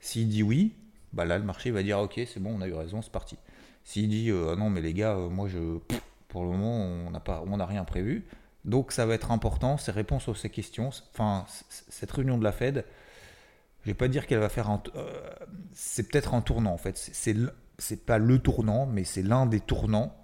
S'il 0.00 0.28
dit 0.28 0.42
oui, 0.42 0.74
bah 1.12 1.26
là, 1.26 1.36
le 1.36 1.44
marché 1.44 1.70
va 1.70 1.82
dire 1.82 1.98
ok, 1.98 2.18
c'est 2.26 2.40
bon, 2.40 2.56
on 2.56 2.62
a 2.62 2.68
eu 2.68 2.72
raison, 2.72 3.02
c'est 3.02 3.12
parti. 3.12 3.36
S'il 3.84 4.08
dit 4.08 4.30
euh, 4.30 4.56
non, 4.56 4.70
mais 4.70 4.80
les 4.80 4.94
gars, 4.94 5.14
moi, 5.14 5.46
je, 5.48 5.58
pour 6.28 6.44
le 6.44 6.48
moment, 6.48 6.74
on 6.74 7.12
on 7.12 7.56
n'a 7.58 7.66
rien 7.66 7.84
prévu. 7.84 8.24
Donc 8.68 8.92
ça 8.92 9.06
va 9.06 9.14
être 9.14 9.32
important, 9.32 9.78
ces 9.78 9.92
réponses 9.92 10.28
aux 10.28 10.34
ces 10.34 10.50
questions, 10.50 10.90
enfin, 11.14 11.46
cette 11.70 12.12
réunion 12.12 12.36
de 12.36 12.44
la 12.44 12.52
Fed, 12.52 12.84
je 13.82 13.86
vais 13.86 13.94
pas 13.94 14.08
dire 14.08 14.26
qu'elle 14.26 14.40
va 14.40 14.50
faire 14.50 14.68
un. 14.68 14.82
Euh, 14.94 15.30
c'est 15.72 16.06
peut-être 16.06 16.34
un 16.34 16.42
tournant 16.42 16.74
en 16.74 16.76
fait. 16.76 16.98
C'est 17.78 18.04
pas 18.04 18.18
le 18.18 18.38
tournant, 18.38 18.84
mais 18.84 19.04
c'est 19.04 19.22
l'un 19.22 19.46
des 19.46 19.60
tournants 19.60 20.14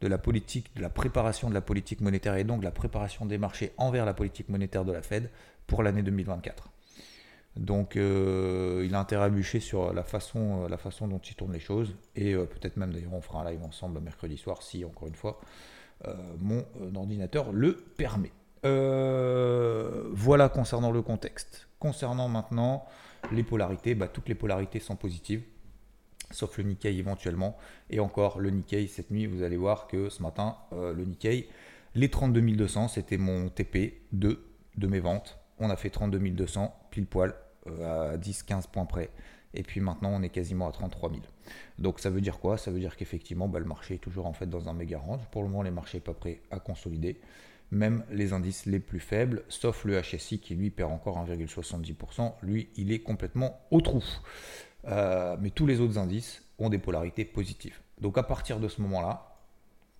de 0.00 0.08
la 0.08 0.16
politique, 0.16 0.74
de 0.74 0.80
la 0.80 0.88
préparation 0.88 1.50
de 1.50 1.54
la 1.54 1.60
politique 1.60 2.00
monétaire 2.00 2.36
et 2.36 2.44
donc 2.44 2.60
de 2.60 2.64
la 2.64 2.70
préparation 2.70 3.26
des 3.26 3.36
marchés 3.36 3.74
envers 3.76 4.06
la 4.06 4.14
politique 4.14 4.48
monétaire 4.48 4.86
de 4.86 4.92
la 4.92 5.02
Fed 5.02 5.30
pour 5.66 5.82
l'année 5.82 6.02
2024. 6.02 6.70
Donc 7.56 7.96
euh, 7.96 8.82
il 8.86 8.94
a 8.94 8.98
intérêt 8.98 9.24
à 9.24 9.28
bûcher 9.28 9.60
sur 9.60 9.92
la 9.92 10.04
façon, 10.04 10.66
la 10.68 10.78
façon 10.78 11.06
dont 11.06 11.18
il 11.18 11.34
tourne 11.34 11.52
les 11.52 11.60
choses 11.60 11.94
et 12.16 12.32
euh, 12.32 12.46
peut-être 12.46 12.78
même 12.78 12.92
d'ailleurs 12.92 13.12
on 13.12 13.20
fera 13.20 13.42
un 13.42 13.50
live 13.50 13.62
ensemble 13.62 14.00
mercredi 14.00 14.36
soir 14.36 14.62
si 14.62 14.84
encore 14.84 15.06
une 15.06 15.14
fois 15.14 15.40
mon 16.38 16.64
ordinateur 16.94 17.52
le 17.52 17.76
permet. 17.96 18.32
voilà 18.62 20.48
concernant 20.48 20.90
le 20.90 21.02
contexte. 21.02 21.68
Concernant 21.78 22.28
maintenant 22.28 22.86
les 23.32 23.42
polarités, 23.42 23.94
bah, 23.94 24.08
toutes 24.08 24.28
les 24.28 24.34
polarités 24.34 24.80
sont 24.80 24.96
positives, 24.96 25.42
sauf 26.30 26.58
le 26.58 26.64
Nikkei 26.64 26.98
éventuellement. 26.98 27.56
Et 27.90 28.00
encore, 28.00 28.40
le 28.40 28.50
Nikkei, 28.50 28.86
cette 28.88 29.10
nuit, 29.10 29.26
vous 29.26 29.42
allez 29.42 29.56
voir 29.56 29.86
que 29.86 30.08
ce 30.08 30.22
matin, 30.22 30.56
euh, 30.72 30.92
le 30.92 31.04
Nikkei, 31.04 31.48
les 31.94 32.08
32 32.08 32.40
200, 32.40 32.88
c'était 32.88 33.18
mon 33.18 33.48
TP 33.48 34.02
2 34.12 34.44
de 34.76 34.86
mes 34.86 35.00
ventes. 35.00 35.38
On 35.58 35.70
a 35.70 35.76
fait 35.76 35.90
32 35.90 36.18
200, 36.18 36.74
pile 36.90 37.06
poil, 37.06 37.34
euh, 37.68 38.14
à 38.14 38.16
10-15 38.16 38.66
points 38.70 38.86
près. 38.86 39.10
Et 39.54 39.62
puis 39.62 39.80
maintenant, 39.80 40.10
on 40.12 40.22
est 40.22 40.28
quasiment 40.28 40.68
à 40.68 40.72
33 40.72 41.10
000. 41.10 41.22
Donc 41.78 42.00
ça 42.00 42.10
veut 42.10 42.20
dire 42.20 42.38
quoi? 42.40 42.58
Ça 42.58 42.70
veut 42.70 42.80
dire 42.80 42.96
qu'effectivement, 42.96 43.48
bah, 43.48 43.60
le 43.60 43.64
marché 43.64 43.94
est 43.94 43.98
toujours 43.98 44.26
en 44.26 44.32
fait 44.32 44.46
dans 44.46 44.68
un 44.68 44.74
méga 44.74 44.98
range. 44.98 45.22
Pour 45.30 45.42
le 45.42 45.48
moment, 45.48 45.62
les 45.62 45.70
marchés 45.70 45.98
sont 45.98 46.04
pas 46.04 46.14
prêts 46.14 46.40
à 46.50 46.58
consolider 46.58 47.20
même 47.70 48.04
les 48.10 48.32
indices 48.32 48.66
les 48.66 48.78
plus 48.78 49.00
faibles, 49.00 49.42
sauf 49.48 49.84
le 49.84 50.00
HSI 50.00 50.38
qui 50.38 50.54
lui 50.54 50.70
perd 50.70 50.92
encore 50.92 51.18
1,70%, 51.26 52.32
lui 52.42 52.68
il 52.76 52.92
est 52.92 53.00
complètement 53.00 53.60
au 53.70 53.80
trou. 53.80 54.02
Euh, 54.86 55.36
mais 55.40 55.50
tous 55.50 55.66
les 55.66 55.80
autres 55.80 55.98
indices 55.98 56.42
ont 56.58 56.68
des 56.68 56.78
polarités 56.78 57.24
positives. 57.24 57.80
Donc 58.00 58.18
à 58.18 58.22
partir 58.22 58.60
de 58.60 58.68
ce 58.68 58.80
moment-là, 58.82 59.36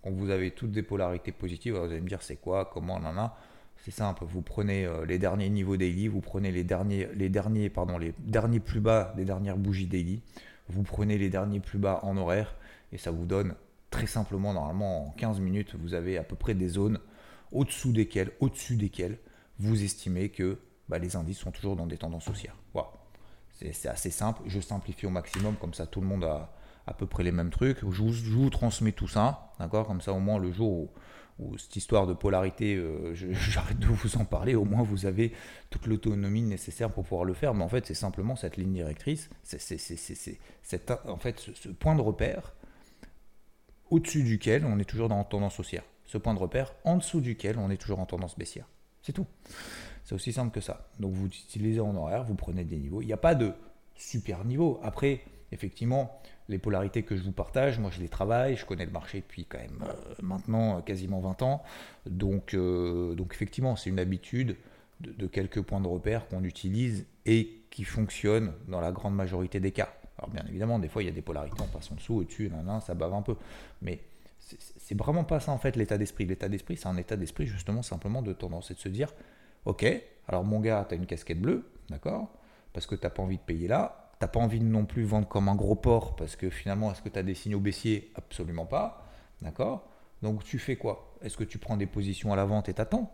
quand 0.03 0.11
vous 0.11 0.31
avez 0.31 0.51
toutes 0.51 0.73
des 0.73 0.83
polarités 0.83 1.33
positives, 1.33 1.75
vous 1.75 1.85
allez 1.85 2.01
me 2.01 2.09
dire 2.09 2.23
c'est 2.23 2.37
quoi, 2.37 2.71
comment, 2.73 2.97
a 2.97 3.37
C'est 3.85 3.91
simple, 3.91 4.25
vous 4.25 4.41
prenez 4.41 4.87
euh, 4.87 5.05
les 5.05 5.19
derniers 5.19 5.51
niveaux 5.51 5.77
daily, 5.77 6.09
vous 6.09 6.23
prenez 6.23 6.51
les 6.51 6.65
derniers, 6.65 7.07
les 7.15 7.29
derniers, 7.29 7.69
pardon, 7.69 7.99
les 7.99 8.15
derniers 8.19 8.59
plus 8.59 8.81
bas 8.81 9.13
des 9.15 9.27
dernières 9.27 9.59
bougies 9.59 9.87
daily, 9.87 10.23
vous 10.71 10.85
prenez 10.85 11.19
les 11.19 11.29
derniers 11.29 11.61
plus 11.61 11.79
bas 11.79 12.01
en 12.03 12.17
horaire, 12.17 12.55
et 12.93 12.97
ça 12.97 13.11
vous 13.11 13.27
donne 13.27 13.55
très 13.91 14.07
simplement, 14.07 14.55
normalement 14.55 15.09
en 15.09 15.11
15 15.11 15.39
minutes, 15.41 15.75
vous 15.75 15.93
avez 15.93 16.17
à 16.17 16.23
peu 16.23 16.35
près 16.35 16.55
des 16.55 16.69
zones 16.69 16.99
au-dessous 17.53 17.93
desquels, 17.93 18.31
au-dessus 18.41 18.77
desquels 18.77 19.19
vous 19.59 19.85
estimez 19.85 20.31
que 20.31 20.59
bah, 20.89 20.99
les 20.99 21.15
indices 21.15 21.39
sont 21.39 21.51
toujours 21.51 21.77
dans 21.77 21.87
des 21.87 21.99
tendances 21.99 22.27
haussières. 22.29 22.57
Voilà. 22.73 22.89
C'est 23.51 23.89
assez 23.89 24.11
simple. 24.11 24.41
Je 24.47 24.61
simplifie 24.61 25.05
au 25.05 25.11
maximum, 25.11 25.57
comme 25.57 25.75
ça 25.75 25.87
tout 25.87 26.01
le 26.01 26.07
monde 26.07 26.25
a 26.25 26.55
à 26.87 26.95
peu 26.95 27.07
près 27.07 27.23
les 27.23 27.33
mêmes 27.33 27.51
trucs. 27.51 27.79
Je 27.81 28.03
vous, 28.03 28.51
transmets 28.51 28.93
tout 28.93 29.09
ça, 29.09 29.53
d'accord? 29.59 29.87
Comme 29.87 30.01
ça, 30.01 30.13
au 30.13 30.21
moins, 30.21 30.39
le 30.39 30.53
jour 30.53 30.71
où, 30.71 30.91
cette 31.59 31.77
histoire 31.77 32.07
de 32.07 32.15
polarité, 32.15 32.77
euh, 32.77 33.15
j'arrête 33.15 33.79
de 33.79 33.87
vous 33.87 34.17
en 34.17 34.25
parler, 34.25 34.55
au 34.55 34.65
moins 34.65 34.83
vous 34.83 35.07
avez 35.07 35.33
toute 35.71 35.87
l'autonomie 35.87 36.43
nécessaire 36.43 36.91
pour 36.91 37.05
pouvoir 37.05 37.25
le 37.25 37.35
faire. 37.35 37.55
Mais 37.55 37.65
en 37.65 37.69
fait, 37.69 37.87
c'est 37.87 37.95
simplement 37.95 38.37
cette 38.37 38.57
ligne 38.57 38.73
directrice, 38.73 39.31
c'est 39.43 39.59
en 41.07 41.19
fait 41.19 41.41
ce, 41.55 41.69
point 41.69 41.95
de 41.95 42.01
repère 42.01 42.55
au-dessus 43.91 44.23
duquel 44.23 44.65
on 44.65 44.79
est 44.79 44.85
toujours 44.85 45.09
dans 45.09 45.23
tendance 45.25 45.59
haussière. 45.61 45.85
Ce 46.07 46.19
point 46.19 46.35
de 46.35 46.39
repère 46.39 46.75
en 46.85 46.97
dessous 46.97 47.21
duquel 47.21 47.59
on 47.59 47.71
est 47.71 47.77
toujours 47.77 47.99
en 47.99 48.07
tendance 48.07 48.39
baissière. 48.39 48.67
C'est 49.03 49.13
tout. 49.13 49.27
C'est 50.05 50.15
aussi 50.15 50.33
simple 50.33 50.53
que 50.53 50.61
ça. 50.61 50.89
Donc 51.01 51.13
vous 51.13 51.27
utilisez 51.27 51.81
en 51.81 51.95
horaire, 51.97 52.25
vous 52.25 52.35
prenez 52.35 52.65
des 52.65 52.77
niveaux. 52.77 53.03
Il 53.03 53.07
n'y 53.07 53.13
a 53.13 53.19
pas 53.19 53.35
de 53.35 53.53
super 53.97 54.45
niveau. 54.45 54.81
Après, 54.83 55.23
effectivement, 55.53 56.21
les 56.49 56.59
polarités 56.59 57.03
que 57.03 57.17
je 57.17 57.23
vous 57.23 57.33
partage, 57.33 57.79
moi 57.79 57.91
je 57.91 58.01
les 58.01 58.09
travaille, 58.09 58.57
je 58.57 58.67
connais 58.67 58.85
le 58.85 58.91
marché 58.91 59.21
depuis 59.21 59.47
quand 59.47 59.59
même 59.59 59.83
euh, 59.83 60.15
maintenant 60.23 60.79
euh, 60.79 60.81
quasiment 60.81 61.21
20 61.21 61.43
ans. 61.43 61.63
Donc, 62.07 62.55
euh, 62.55 63.15
donc 63.15 63.33
effectivement, 63.33 63.77
c'est 63.77 63.91
une 63.91 63.99
habitude 63.99 64.57
de, 65.01 65.27
quelques 65.27 65.63
points 65.63 65.81
de 65.81 65.89
repère 65.89 66.29
qu'on 66.29 66.45
utilise 66.45 67.07
et 67.27 67.63
qui 67.71 67.85
fonctionnent 67.85 68.53
dans 68.69 68.81
la 68.81 68.93
grande 68.93 69.15
majorité 69.15 69.59
des 69.59 69.73
cas. 69.73 69.93
Alors 70.19 70.31
bien 70.31 70.45
évidemment, 70.49 70.79
des 70.79 70.89
fois 70.89 71.03
il 71.03 71.07
y 71.07 71.09
a 71.09 71.13
des 71.13 71.23
polarités, 71.23 71.61
on 71.61 71.67
passe 71.67 71.91
en 71.91 71.97
dessous, 71.97 72.15
au-dessus, 72.15 72.51
ça 72.81 72.95
bave 72.95 73.15
un 73.15 73.23
peu. 73.23 73.37
Mais 73.83 74.01
c'est 74.39 74.97
vraiment 74.97 75.25
pas 75.25 75.41
ça 75.41 75.51
en 75.51 75.59
fait 75.59 75.75
l'état 75.77 75.99
d'esprit. 75.99 76.27
L'état 76.27 76.49
d'esprit, 76.49 76.77
c'est 76.77 76.87
un 76.87 76.97
état 76.97 77.17
d'esprit 77.17 77.47
justement 77.47 77.83
simplement 77.83 78.23
de 78.23 78.33
tendance 78.33 78.71
et 78.71 78.75
de 78.75 78.79
se 78.79 78.89
dire, 78.89 79.13
ok, 79.65 79.85
alors 80.29 80.45
mon 80.45 80.61
gars, 80.61 80.87
tu 80.89 80.95
as 80.95 80.99
une 80.99 81.07
casquette 81.07 81.41
bleue, 81.41 81.65
d'accord 81.89 82.29
Parce 82.73 82.87
que 82.87 82.95
tu 82.95 83.03
n'as 83.03 83.11
pas 83.11 83.23
envie 83.23 83.39
de 83.39 83.43
payer 83.43 83.67
là, 83.67 84.04
tu 84.19 84.25
n'as 84.25 84.29
pas 84.29 84.41
envie 84.41 84.61
de 84.61 84.65
non 84.65 84.85
plus 84.85 85.05
vendre 85.05 85.29
comme 85.29 85.49
un 85.49 85.55
gros 85.55 85.75
porc, 85.77 86.17
parce 86.17 86.37
que 86.37 86.51
finalement, 86.51 86.93
est-ce 86.93 87.03
que 87.03 87.09
tu 87.09 87.19
as 87.19 87.23
des 87.23 87.35
signaux 87.35 87.61
baissiers? 87.61 88.13
Absolument 88.15 88.67
pas, 88.67 89.07
d'accord? 89.43 89.89
Donc 90.23 90.45
tu 90.45 90.59
fais 90.59 90.77
quoi? 90.77 91.15
Est-ce 91.23 91.37
que 91.37 91.45
tu 91.45 91.59
prends 91.59 91.77
des 91.77 91.87
positions 91.87 92.33
à 92.33 92.37
la 92.37 92.45
vente 92.45 92.69
et 92.69 92.75
t'attends? 92.75 93.13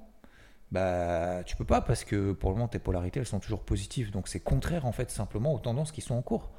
Bah, 0.71 1.43
tu 1.45 1.57
peux 1.57 1.65
pas 1.65 1.81
parce 1.81 2.05
que 2.05 2.33
pour 2.33 2.51
le 2.51 2.57
moment 2.57 2.69
tes 2.69 2.79
polarités 2.79 3.19
elles 3.19 3.27
sont 3.27 3.41
toujours 3.41 3.65
positives. 3.65 4.13
Donc 4.13 4.29
c'est 4.29 4.39
contraire 4.39 4.87
en 4.87 4.93
fait 4.93 5.11
simplement 5.11 5.53
aux 5.53 5.59
tendances 5.59 5.91
qui 5.91 6.01
sont 6.01 6.15
en 6.15 6.23
cours. 6.23 6.51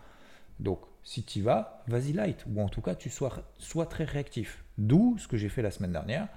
Donc 0.60 0.81
si 1.03 1.24
tu 1.24 1.41
vas, 1.41 1.83
vas-y 1.88 2.12
light 2.12 2.45
ou 2.50 2.62
en 2.62 2.67
tout 2.67 2.81
cas 2.81 2.95
tu 2.95 3.10
sois, 3.10 3.31
sois 3.57 3.86
très 3.86 4.03
réactif. 4.03 4.65
D'où 4.77 5.17
ce 5.17 5.27
que 5.27 5.38
j'ai 5.38 5.48
fait 5.48 5.62
la 5.62 5.71
semaine 5.71 5.93
dernière. 5.93 6.27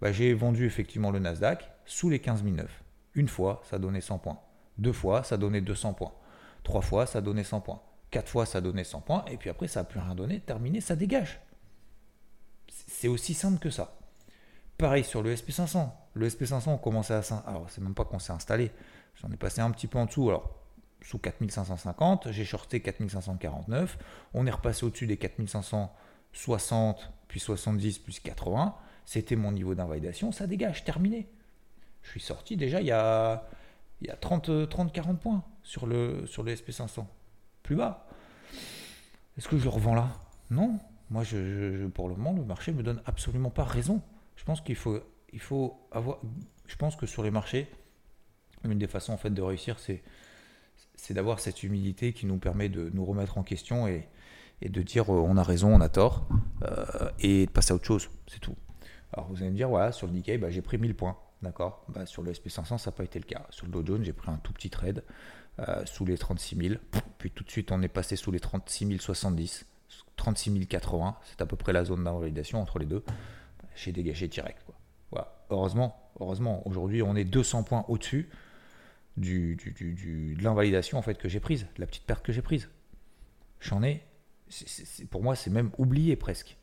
Bah, 0.00 0.12
j'ai 0.12 0.32
vendu 0.32 0.64
effectivement 0.64 1.10
le 1.10 1.18
Nasdaq 1.18 1.70
sous 1.84 2.08
les 2.08 2.20
15 2.20 2.42
009. 2.42 2.82
Une 3.14 3.28
fois, 3.28 3.60
ça 3.64 3.78
donnait 3.78 4.00
100 4.00 4.18
points. 4.18 4.40
Deux 4.78 4.94
fois, 4.94 5.22
ça 5.22 5.36
donnait 5.36 5.60
200 5.60 5.92
points. 5.92 6.12
Trois 6.62 6.82
fois, 6.82 7.06
ça 7.06 7.20
donnait 7.20 7.44
100 7.44 7.60
points. 7.60 7.80
Quatre 8.10 8.28
fois, 8.28 8.46
ça 8.46 8.60
donnait 8.60 8.84
100 8.84 9.00
points. 9.02 9.24
Et 9.26 9.36
puis 9.36 9.50
après, 9.50 9.68
ça 9.68 9.80
n'a 9.80 9.84
plus 9.84 10.00
rien 10.00 10.14
donné. 10.14 10.40
Terminé, 10.40 10.80
ça 10.80 10.96
dégage. 10.96 11.40
C'est 12.68 13.08
aussi 13.08 13.34
simple 13.34 13.58
que 13.58 13.70
ça. 13.70 13.96
Pareil 14.78 15.04
sur 15.04 15.22
le 15.22 15.34
SP500. 15.34 15.90
Le 16.14 16.28
SP500, 16.28 16.70
on 16.70 16.78
commençait 16.78 17.14
à... 17.14 17.22
Alors, 17.46 17.66
c'est 17.70 17.80
même 17.80 17.94
pas 17.94 18.04
qu'on 18.04 18.18
s'est 18.18 18.32
installé. 18.32 18.70
J'en 19.16 19.30
ai 19.30 19.36
passé 19.36 19.60
un 19.60 19.70
petit 19.70 19.86
peu 19.86 19.98
en 19.98 20.06
dessous. 20.06 20.28
Alors, 20.28 20.60
sous 21.02 21.18
4550, 21.18 22.30
j'ai 22.32 22.44
shorté 22.44 22.80
4549. 22.80 23.98
On 24.34 24.46
est 24.46 24.50
repassé 24.50 24.84
au-dessus 24.84 25.06
des 25.06 25.16
4560, 25.16 27.12
puis 27.28 27.40
70, 27.40 27.98
plus 28.00 28.20
80. 28.20 28.74
C'était 29.06 29.36
mon 29.36 29.52
niveau 29.52 29.74
d'invalidation. 29.74 30.32
Ça 30.32 30.46
dégage, 30.46 30.84
terminé. 30.84 31.28
Je 32.02 32.10
suis 32.10 32.20
sorti 32.20 32.56
déjà 32.56 32.80
il 32.80 32.86
y 32.86 32.92
a, 32.92 33.46
il 34.00 34.08
y 34.08 34.10
a 34.10 34.16
30-40 34.16 35.16
points 35.16 35.44
sur 35.62 35.86
le, 35.86 36.26
sur 36.26 36.42
le 36.42 36.54
SP500. 36.54 37.06
Plus 37.62 37.76
bas. 37.76 38.06
Est-ce 39.36 39.48
que 39.48 39.58
je 39.58 39.64
le 39.64 39.70
revends 39.70 39.94
là? 39.94 40.08
Non. 40.50 40.78
Moi, 41.10 41.24
je, 41.24 41.86
pour 41.88 42.08
le 42.08 42.14
moment, 42.14 42.32
le 42.32 42.44
marché 42.44 42.72
me 42.72 42.82
donne 42.82 43.02
absolument 43.06 43.50
pas 43.50 43.64
raison. 43.64 44.02
Je 44.36 44.44
pense 44.44 44.60
qu'il 44.60 44.76
faut, 44.76 45.00
il 45.32 45.40
faut 45.40 45.80
avoir. 45.92 46.18
Je 46.66 46.76
pense 46.76 46.96
que 46.96 47.06
sur 47.06 47.22
les 47.22 47.30
marchés, 47.30 47.68
une 48.64 48.78
des 48.78 48.86
façons 48.86 49.12
en 49.12 49.16
fait 49.16 49.30
de 49.30 49.42
réussir, 49.42 49.78
c'est, 49.78 50.02
c'est 50.94 51.14
d'avoir 51.14 51.40
cette 51.40 51.62
humilité 51.62 52.12
qui 52.12 52.26
nous 52.26 52.38
permet 52.38 52.68
de 52.68 52.90
nous 52.94 53.04
remettre 53.04 53.38
en 53.38 53.42
question 53.42 53.88
et, 53.88 54.08
et 54.62 54.68
de 54.68 54.82
dire 54.82 55.12
euh, 55.12 55.18
on 55.18 55.36
a 55.36 55.42
raison, 55.42 55.74
on 55.74 55.80
a 55.80 55.88
tort, 55.88 56.28
euh, 56.62 57.10
et 57.18 57.46
de 57.46 57.50
passer 57.50 57.72
à 57.72 57.74
autre 57.74 57.86
chose. 57.86 58.08
C'est 58.26 58.40
tout. 58.40 58.56
Alors 59.12 59.28
vous 59.28 59.38
allez 59.38 59.50
me 59.50 59.56
dire, 59.56 59.68
voilà, 59.68 59.92
sur 59.92 60.06
le 60.06 60.12
Nikkei, 60.12 60.38
bah, 60.38 60.50
j'ai 60.50 60.62
pris 60.62 60.78
1000 60.78 60.94
points. 60.94 61.16
D'accord? 61.42 61.84
Bah, 61.88 62.04
Sur 62.04 62.22
le 62.22 62.32
SP500, 62.32 62.78
ça 62.78 62.90
n'a 62.90 62.96
pas 62.96 63.04
été 63.04 63.18
le 63.18 63.24
cas. 63.24 63.46
Sur 63.50 63.66
le 63.66 63.72
Dow 63.72 63.84
Jones, 63.84 64.04
j'ai 64.04 64.12
pris 64.12 64.30
un 64.30 64.36
tout 64.36 64.52
petit 64.52 64.70
trade 64.70 65.02
euh, 65.58 65.84
sous 65.86 66.04
les 66.04 66.16
36 66.16 66.56
000. 66.56 66.74
Puis 67.18 67.30
tout 67.30 67.44
de 67.44 67.50
suite, 67.50 67.72
on 67.72 67.82
est 67.82 67.88
passé 67.88 68.16
sous 68.16 68.30
les 68.30 68.40
36 68.40 68.98
070. 68.98 69.66
36 70.16 70.66
080, 70.66 71.16
c'est 71.24 71.40
à 71.40 71.46
peu 71.46 71.56
près 71.56 71.72
la 71.72 71.84
zone 71.84 72.04
d'invalidation 72.04 72.60
entre 72.60 72.78
les 72.78 72.86
deux. 72.86 73.02
J'ai 73.74 73.92
dégagé 73.92 74.28
direct. 74.28 74.62
Quoi. 74.64 74.74
Voilà. 75.10 75.34
Heureusement, 75.50 76.10
heureusement 76.20 76.66
aujourd'hui, 76.66 77.02
on 77.02 77.16
est 77.16 77.24
200 77.24 77.64
points 77.64 77.84
au-dessus 77.88 78.28
du, 79.16 79.56
de 79.56 80.42
l'invalidation 80.42 80.98
en 80.98 81.02
fait, 81.02 81.16
que 81.16 81.28
j'ai 81.28 81.40
prise, 81.40 81.62
de 81.74 81.80
la 81.80 81.86
petite 81.86 82.04
perte 82.04 82.24
que 82.24 82.32
j'ai 82.32 82.42
prise. 82.42 82.68
J'en 83.60 83.82
ai, 83.82 84.02
pour 85.10 85.22
moi, 85.22 85.36
c'est 85.36 85.50
même 85.50 85.70
oublié 85.78 86.16
presque. 86.16 86.56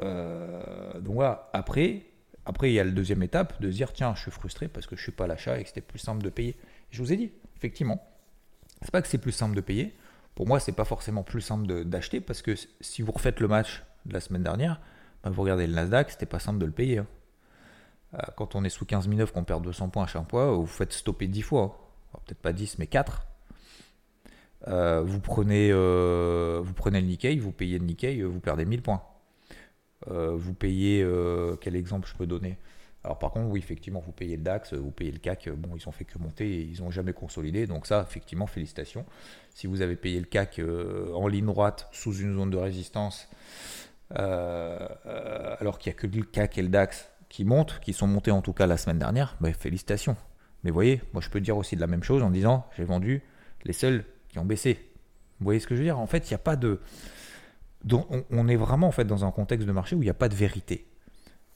Euh, 0.00 1.00
donc 1.00 1.14
voilà, 1.14 1.50
après, 1.52 2.06
après, 2.44 2.70
il 2.70 2.74
y 2.74 2.80
a 2.80 2.84
la 2.84 2.90
deuxième 2.90 3.22
étape 3.22 3.60
de 3.60 3.70
dire 3.70 3.92
tiens, 3.92 4.14
je 4.14 4.22
suis 4.22 4.30
frustré 4.30 4.68
parce 4.68 4.86
que 4.86 4.96
je 4.96 5.02
suis 5.02 5.12
pas 5.12 5.24
à 5.24 5.26
l'achat 5.26 5.58
et 5.58 5.62
que 5.62 5.68
c'était 5.68 5.80
plus 5.80 5.98
simple 5.98 6.22
de 6.22 6.30
payer. 6.30 6.56
Je 6.90 7.02
vous 7.02 7.12
ai 7.12 7.16
dit, 7.16 7.32
effectivement, 7.56 8.06
c'est 8.82 8.90
pas 8.90 9.02
que 9.02 9.08
c'est 9.08 9.18
plus 9.18 9.32
simple 9.32 9.54
de 9.54 9.60
payer. 9.60 9.94
Pour 10.34 10.46
moi, 10.46 10.60
c'est 10.60 10.72
pas 10.72 10.84
forcément 10.84 11.22
plus 11.22 11.40
simple 11.40 11.84
d'acheter 11.84 12.20
parce 12.20 12.42
que 12.42 12.54
si 12.80 13.02
vous 13.02 13.12
refaites 13.12 13.40
le 13.40 13.48
match 13.48 13.82
de 14.06 14.14
la 14.14 14.20
semaine 14.20 14.42
dernière, 14.42 14.80
bah, 15.22 15.30
vous 15.30 15.42
regardez 15.42 15.66
le 15.66 15.74
Nasdaq, 15.74 16.10
c'était 16.10 16.26
pas 16.26 16.38
simple 16.38 16.58
de 16.58 16.66
le 16.66 16.72
payer. 16.72 16.98
Hein. 16.98 17.06
Euh, 18.14 18.18
quand 18.36 18.54
on 18.54 18.64
est 18.64 18.70
sous 18.70 18.84
15 18.84 19.08
009, 19.08 19.32
qu'on 19.32 19.44
perd 19.44 19.62
200 19.62 19.90
points 19.90 20.04
à 20.04 20.06
chaque 20.06 20.28
fois, 20.30 20.52
vous 20.52 20.66
faites 20.66 20.92
stopper 20.92 21.26
10 21.26 21.42
fois. 21.42 21.78
Hein. 22.14 22.18
Peut-être 22.26 22.40
pas 22.40 22.52
10, 22.52 22.78
mais 22.78 22.86
4. 22.86 23.26
Euh, 24.68 25.02
vous, 25.02 25.20
prenez, 25.20 25.70
euh, 25.72 26.60
vous 26.62 26.74
prenez 26.74 27.00
le 27.00 27.06
Nikkei, 27.06 27.38
vous 27.38 27.52
payez 27.52 27.78
le 27.78 27.84
Nikkei, 27.84 28.22
vous 28.22 28.40
perdez 28.40 28.64
1000 28.64 28.82
points. 28.82 29.02
Vous 30.06 30.54
payez, 30.54 31.06
quel 31.60 31.76
exemple 31.76 32.08
je 32.08 32.14
peux 32.14 32.26
donner? 32.26 32.56
Alors 33.02 33.18
par 33.18 33.30
contre, 33.30 33.48
oui, 33.48 33.58
effectivement, 33.58 34.00
vous 34.00 34.12
payez 34.12 34.36
le 34.36 34.42
DAX, 34.42 34.74
vous 34.74 34.90
payez 34.90 35.10
le 35.10 35.18
CAC, 35.18 35.48
bon, 35.50 35.70
ils 35.74 35.88
ont 35.88 35.92
fait 35.92 36.04
que 36.04 36.18
monter 36.18 36.48
et 36.48 36.60
ils 36.60 36.82
n'ont 36.82 36.90
jamais 36.90 37.12
consolidé. 37.12 37.66
Donc 37.66 37.86
ça, 37.86 38.04
effectivement, 38.06 38.46
félicitations. 38.46 39.06
Si 39.54 39.66
vous 39.66 39.80
avez 39.80 39.96
payé 39.96 40.18
le 40.18 40.26
CAC 40.26 40.58
euh, 40.58 41.12
en 41.14 41.26
ligne 41.26 41.46
droite 41.46 41.88
sous 41.92 42.14
une 42.14 42.34
zone 42.34 42.50
de 42.50 42.58
résistance, 42.58 43.28
alors 44.10 45.78
qu'il 45.78 45.92
n'y 45.92 45.96
a 45.96 46.00
que 46.00 46.06
le 46.06 46.24
CAC 46.24 46.58
et 46.58 46.62
le 46.62 46.68
DAX 46.68 47.10
qui 47.28 47.44
montent, 47.44 47.78
qui 47.80 47.92
sont 47.92 48.08
montés 48.08 48.32
en 48.32 48.42
tout 48.42 48.52
cas 48.52 48.66
la 48.66 48.76
semaine 48.76 48.98
dernière, 48.98 49.36
bah, 49.40 49.52
félicitations. 49.52 50.16
Mais 50.64 50.70
voyez, 50.70 51.00
moi 51.12 51.22
je 51.22 51.30
peux 51.30 51.40
dire 51.40 51.56
aussi 51.56 51.76
de 51.76 51.80
la 51.80 51.86
même 51.86 52.02
chose 52.02 52.22
en 52.22 52.30
disant, 52.30 52.66
j'ai 52.76 52.84
vendu 52.84 53.22
les 53.64 53.72
seuls 53.72 54.04
qui 54.28 54.38
ont 54.38 54.44
baissé. 54.44 54.90
Vous 55.38 55.44
voyez 55.44 55.60
ce 55.60 55.66
que 55.66 55.74
je 55.74 55.80
veux 55.80 55.86
dire? 55.86 55.98
En 55.98 56.06
fait, 56.06 56.28
il 56.28 56.32
n'y 56.32 56.36
a 56.36 56.38
pas 56.38 56.56
de 56.56 56.80
on, 58.30 58.48
est 58.48 58.56
vraiment 58.56 58.88
en 58.88 58.92
fait 58.92 59.04
dans 59.04 59.24
un 59.24 59.30
contexte 59.30 59.66
de 59.66 59.72
marché 59.72 59.96
où 59.96 60.02
il 60.02 60.06
n'y 60.06 60.10
a 60.10 60.14
pas 60.14 60.28
de 60.28 60.34
vérité. 60.34 60.86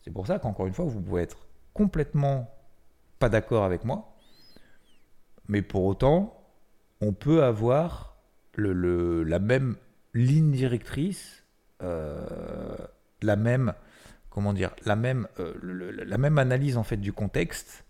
C'est 0.05 0.11
pour 0.11 0.27
ça 0.27 0.39
qu'encore 0.39 0.67
une 0.67 0.75
fois, 0.75 0.85
vous 0.85 1.01
pouvez 1.01 1.23
être 1.23 1.47
complètement 1.73 2.51
pas 3.19 3.31
d'accord 3.31 3.65
avec 3.65 3.85
moi, 3.85 4.15
mais 5.49 5.63
pour 5.63 5.85
autant, 5.85 6.39
on 7.01 7.15
peut 7.15 7.43
avoir 7.43 8.19
la 8.57 9.39
même 9.39 9.77
ligne 10.13 10.53
directrice, 10.53 11.43
euh, 11.83 12.77
la 13.23 13.37
même 13.37 13.73
comment 14.29 14.53
dire, 14.53 14.75
la 14.85 14.97
même, 14.97 15.27
euh, 15.39 15.55
la 16.05 16.19
même 16.19 16.39
analyse 16.39 16.77
en 16.77 16.83
fait 16.83 16.97
du 16.97 17.13
contexte, 17.13 17.85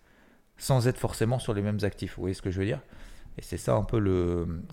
sans 0.56 0.86
être 0.86 0.98
forcément 0.98 1.38
sur 1.38 1.52
les 1.52 1.62
mêmes 1.62 1.80
actifs. 1.82 2.16
Vous 2.16 2.22
voyez 2.22 2.34
ce 2.34 2.42
que 2.42 2.50
je 2.50 2.60
veux 2.60 2.66
dire? 2.66 2.80
Et 3.38 3.42
c'est 3.42 3.56
ça 3.56 3.74
un 3.74 3.82
peu 3.82 3.98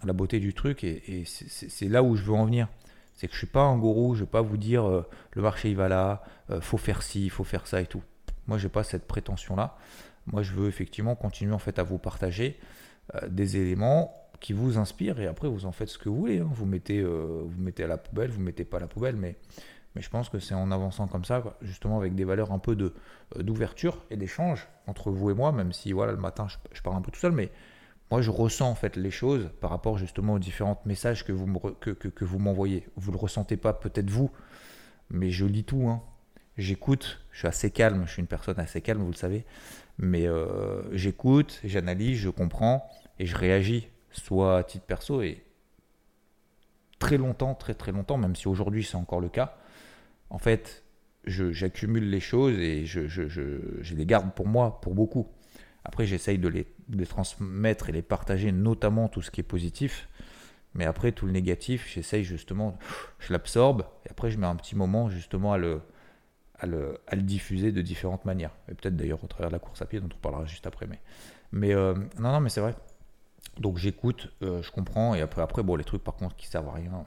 la 0.04 0.14
beauté 0.14 0.40
du 0.40 0.54
truc, 0.54 0.84
et 0.84 1.24
c'est 1.26 1.88
là 1.88 2.04
où 2.04 2.16
je 2.16 2.24
veux 2.24 2.34
en 2.34 2.46
venir. 2.46 2.68
C'est 3.14 3.28
que 3.28 3.34
je 3.34 3.38
suis 3.38 3.48
pas 3.48 3.62
un 3.62 3.78
gourou, 3.78 4.16
je 4.16 4.22
vais 4.22 4.30
pas 4.30 4.42
vous 4.42 4.58
dire 4.58 4.88
euh, 4.88 5.08
le 5.34 5.42
marché 5.42 5.70
il 5.70 5.76
va 5.76 5.88
là, 5.88 6.24
euh, 6.50 6.62
faut 6.62 6.78
faire 6.78 7.04
ci, 7.04 7.30
faut 7.30 7.44
faire 7.44 7.68
ça 7.68 7.82
et 7.82 7.86
tout. 7.86 8.02
Moi, 8.48 8.58
j'ai 8.58 8.70
pas 8.70 8.84
cette 8.84 9.08
prétention 9.08 9.56
là. 9.56 9.78
Moi, 10.28 10.44
je 10.44 10.54
veux 10.54 10.68
effectivement 10.68 11.16
continuer 11.16 11.54
en 11.54 11.60
fait 11.60 11.80
à 11.80 11.84
vous 11.84 11.98
partager 11.98 12.60
euh, 13.16 13.28
des 13.28 13.58
éléments 13.58 14.16
qui 14.40 14.54
vous 14.54 14.78
inspirent 14.78 15.20
et 15.20 15.28
après 15.28 15.48
vous 15.48 15.66
en 15.66 15.72
faites 15.72 15.90
ce 15.90 15.98
que 15.98 16.10
vous 16.10 16.16
voulez. 16.18 16.40
Hein. 16.40 16.50
Vous 16.52 16.66
mettez, 16.66 17.04
vous 17.04 17.60
mettez 17.60 17.84
à 17.84 17.88
la 17.88 17.98
poubelle, 17.98 18.32
vous 18.32 18.42
mettez 18.42 18.66
pas 18.66 18.78
à 18.78 18.80
la 18.80 18.88
poubelle, 18.88 19.16
mais 19.16 19.36
mais 19.96 20.02
je 20.02 20.10
pense 20.10 20.30
que 20.30 20.40
c'est 20.40 20.54
en 20.54 20.72
avançant 20.72 21.08
comme 21.08 21.26
ça, 21.26 21.44
justement 21.62 21.98
avec 21.98 22.16
des 22.16 22.24
valeurs 22.24 22.54
un 22.54 22.60
peu 22.60 22.76
de 22.76 22.94
d'ouverture 23.36 24.04
et 24.10 24.16
d'échange 24.16 24.68
entre 24.88 25.12
vous 25.12 25.30
et 25.30 25.34
moi, 25.34 25.52
même 25.52 25.74
si 25.74 25.92
voilà 25.92 26.14
le 26.14 26.18
matin 26.18 26.48
je, 26.48 26.58
je 26.72 26.82
parle 26.82 26.96
un 26.96 27.02
peu 27.02 27.12
tout 27.12 27.20
seul, 27.20 27.34
mais 27.34 27.52
moi, 28.12 28.22
je 28.22 28.30
ressens 28.30 28.70
en 28.70 28.76
fait 28.76 28.98
les 28.98 29.10
choses 29.10 29.50
par 29.62 29.70
rapport 29.70 29.98
justement 29.98 30.34
aux 30.34 30.40
différents 30.40 30.82
messages 30.86 31.24
que 31.24 31.32
vous 31.32 31.48
que, 31.80 32.26
vous 32.26 32.40
m'envoyez. 32.40 32.86
Vous 32.98 33.12
le 33.12 33.18
ressentez 33.18 33.56
pas 33.56 33.72
peut-être 33.72 34.10
vous, 34.10 34.30
mais 35.10 35.32
je 35.32 35.46
lis 35.46 35.64
tout. 35.64 35.88
Hein. 35.88 36.04
j'écoute, 36.58 37.24
je 37.32 37.40
suis 37.40 37.48
assez 37.48 37.72
calme, 37.72 38.04
je 38.06 38.12
suis 38.12 38.22
une 38.22 38.28
personne 38.28 38.60
assez 38.60 38.82
calme, 38.82 39.02
vous 39.02 39.12
le 39.12 39.16
savez, 39.16 39.46
mais 39.98 40.28
euh, 40.28 40.84
j'écoute, 40.96 41.62
j'analyse, 41.64 42.18
je 42.18 42.30
comprends 42.30 42.90
et 43.18 43.26
je 43.26 43.38
réagis, 43.38 43.88
soit 44.12 44.58
à 44.58 44.64
titre 44.64 44.86
perso 44.86 45.22
et 45.22 45.44
très 47.00 47.18
longtemps, 47.18 47.56
très 47.56 47.74
très 47.74 47.94
longtemps, 47.94 48.18
même 48.18 48.36
si 48.36 48.50
aujourd'hui 48.50 48.84
c'est 48.84 48.98
encore 48.98 49.22
le 49.22 49.30
cas. 49.30 49.56
En 50.30 50.38
fait, 50.38 50.84
j'accumule 51.26 52.10
les 52.10 52.20
choses 52.20 52.58
et 52.60 52.86
je, 52.86 53.94
les 53.94 54.06
garde 54.06 54.34
pour 54.34 54.48
moi, 54.48 54.82
pour 54.82 54.94
beaucoup. 54.96 55.28
Après, 55.84 56.06
j'essaye 56.06 56.38
de 56.38 56.48
les, 56.48 56.68
les, 56.92 57.06
transmettre 57.06 57.90
et 57.90 57.92
les 57.92 58.02
partager, 58.02 58.52
notamment 58.52 59.08
tout 59.08 59.22
ce 59.22 59.32
qui 59.32 59.42
est 59.42 59.46
positif. 59.46 60.08
Mais 60.74 60.86
après, 60.86 61.12
tout 61.12 61.26
le 61.26 61.32
négatif, 61.32 61.90
j'essaye 61.94 62.24
justement, 62.24 62.78
je 63.20 63.34
l'absorbe 63.34 63.84
et 64.06 64.12
après, 64.12 64.32
je 64.32 64.38
mets 64.38 64.48
un 64.48 64.56
petit 64.56 64.76
moment 64.76 65.10
justement 65.10 65.52
à 65.52 65.58
le, 65.58 65.82
à 66.60 66.66
le, 66.66 67.22
diffuser 67.22 67.72
de 67.72 67.82
différentes 67.82 68.26
manières. 68.26 68.56
Et 68.70 68.74
peut-être 68.74 68.96
d'ailleurs 68.96 69.24
au 69.24 69.28
travers 69.28 69.50
de 69.50 69.54
la 69.54 69.60
course 69.60 69.82
à 69.82 69.86
pied, 69.86 70.00
dont 70.00 70.10
on 70.14 70.20
parlera 70.20 70.46
juste 70.46 70.68
après. 70.68 70.88
Mais, 71.52 71.74
euh, 71.74 71.94
non, 72.20 72.32
non, 72.32 72.40
mais 72.40 72.50
c'est 72.50 72.62
vrai. 72.62 72.76
Donc 73.60 73.78
j'écoute, 73.78 74.32
euh, 74.44 74.62
je 74.62 74.72
comprends, 74.72 75.14
et 75.14 75.22
après, 75.22 75.42
après, 75.42 75.64
bon, 75.64 75.76
les 75.76 75.84
trucs 75.84 76.04
par 76.04 76.16
contre 76.16 76.36
qui 76.36 76.48
servent 76.48 76.70
à 76.70 76.74
rien, 76.74 77.06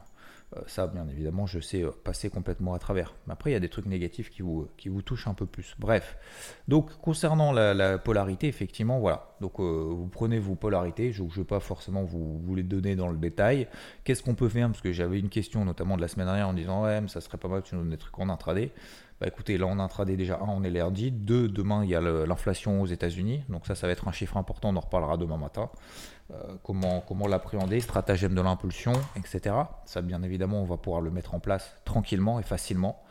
ça, 0.66 0.86
bien 0.86 1.08
évidemment, 1.08 1.46
je 1.46 1.58
sais 1.58 1.84
passer 2.04 2.30
complètement 2.30 2.74
à 2.74 2.78
travers. 2.78 3.14
Mais 3.26 3.32
après, 3.32 3.50
il 3.50 3.52
y 3.54 3.56
a 3.56 3.60
des 3.60 3.68
trucs 3.68 3.86
négatifs 3.86 4.30
qui 4.30 4.42
vous, 4.42 4.68
qui 4.76 4.88
vous 4.88 5.02
touchent 5.02 5.26
un 5.26 5.34
peu 5.34 5.46
plus. 5.46 5.74
Bref. 5.78 6.16
Donc, 6.68 6.96
concernant 6.98 7.52
la, 7.52 7.98
polarité, 7.98 8.46
effectivement, 8.46 9.00
voilà. 9.00 9.34
Donc, 9.40 9.58
vous 9.58 10.08
prenez 10.08 10.38
vos 10.38 10.54
polarités. 10.54 11.12
Je 11.12 11.22
ne 11.22 11.28
vais 11.28 11.44
pas 11.44 11.60
forcément 11.60 12.04
vous, 12.04 12.54
les 12.54 12.62
donner 12.62 12.94
dans 12.94 13.08
le 13.08 13.18
détail. 13.18 13.68
Qu'est-ce 14.04 14.22
qu'on 14.22 14.34
peut 14.34 14.48
faire? 14.48 14.68
Parce 14.68 14.80
que 14.80 14.92
j'avais 14.92 15.18
une 15.18 15.28
question, 15.28 15.64
notamment 15.64 15.96
de 15.96 16.02
la 16.02 16.08
semaine 16.08 16.26
dernière, 16.26 16.48
en 16.48 16.54
disant 16.54 16.84
Ouais, 16.84 17.00
mais 17.00 17.08
ça 17.08 17.20
serait 17.20 17.38
pas 17.38 17.48
mal 17.48 17.62
que 17.62 17.68
tu 17.68 17.74
nous 17.74 17.82
donnes 17.82 17.90
des 17.90 17.98
trucs 17.98 18.18
en 18.18 18.28
intraday. 18.28 18.72
Bah, 19.20 19.28
écoutez, 19.28 19.56
là 19.56 19.66
a 19.66 19.70
intraday 19.70 20.16
déjà, 20.16 20.38
un, 20.40 20.48
on 20.48 20.64
est 20.64 20.70
l'RD, 20.70 21.10
deux, 21.10 21.48
demain 21.48 21.84
il 21.84 21.90
y 21.90 21.94
a 21.94 22.00
l'inflation 22.00 22.82
aux 22.82 22.86
États-Unis, 22.86 23.44
donc 23.48 23.66
ça, 23.66 23.74
ça 23.74 23.86
va 23.86 23.92
être 23.92 24.08
un 24.08 24.12
chiffre 24.12 24.36
important, 24.36 24.70
on 24.70 24.76
en 24.76 24.80
reparlera 24.80 25.16
demain 25.16 25.36
matin. 25.36 25.70
Euh, 26.30 26.56
comment 26.62 27.02
comment 27.02 27.26
l'appréhender, 27.26 27.80
stratagème 27.80 28.34
de 28.34 28.40
l'impulsion, 28.40 28.92
etc. 29.16 29.54
Ça, 29.84 30.00
bien 30.00 30.22
évidemment, 30.22 30.62
on 30.62 30.64
va 30.64 30.78
pouvoir 30.78 31.02
le 31.02 31.10
mettre 31.10 31.34
en 31.34 31.40
place 31.40 31.76
tranquillement 31.84 32.40
et 32.40 32.42
facilement. 32.42 33.02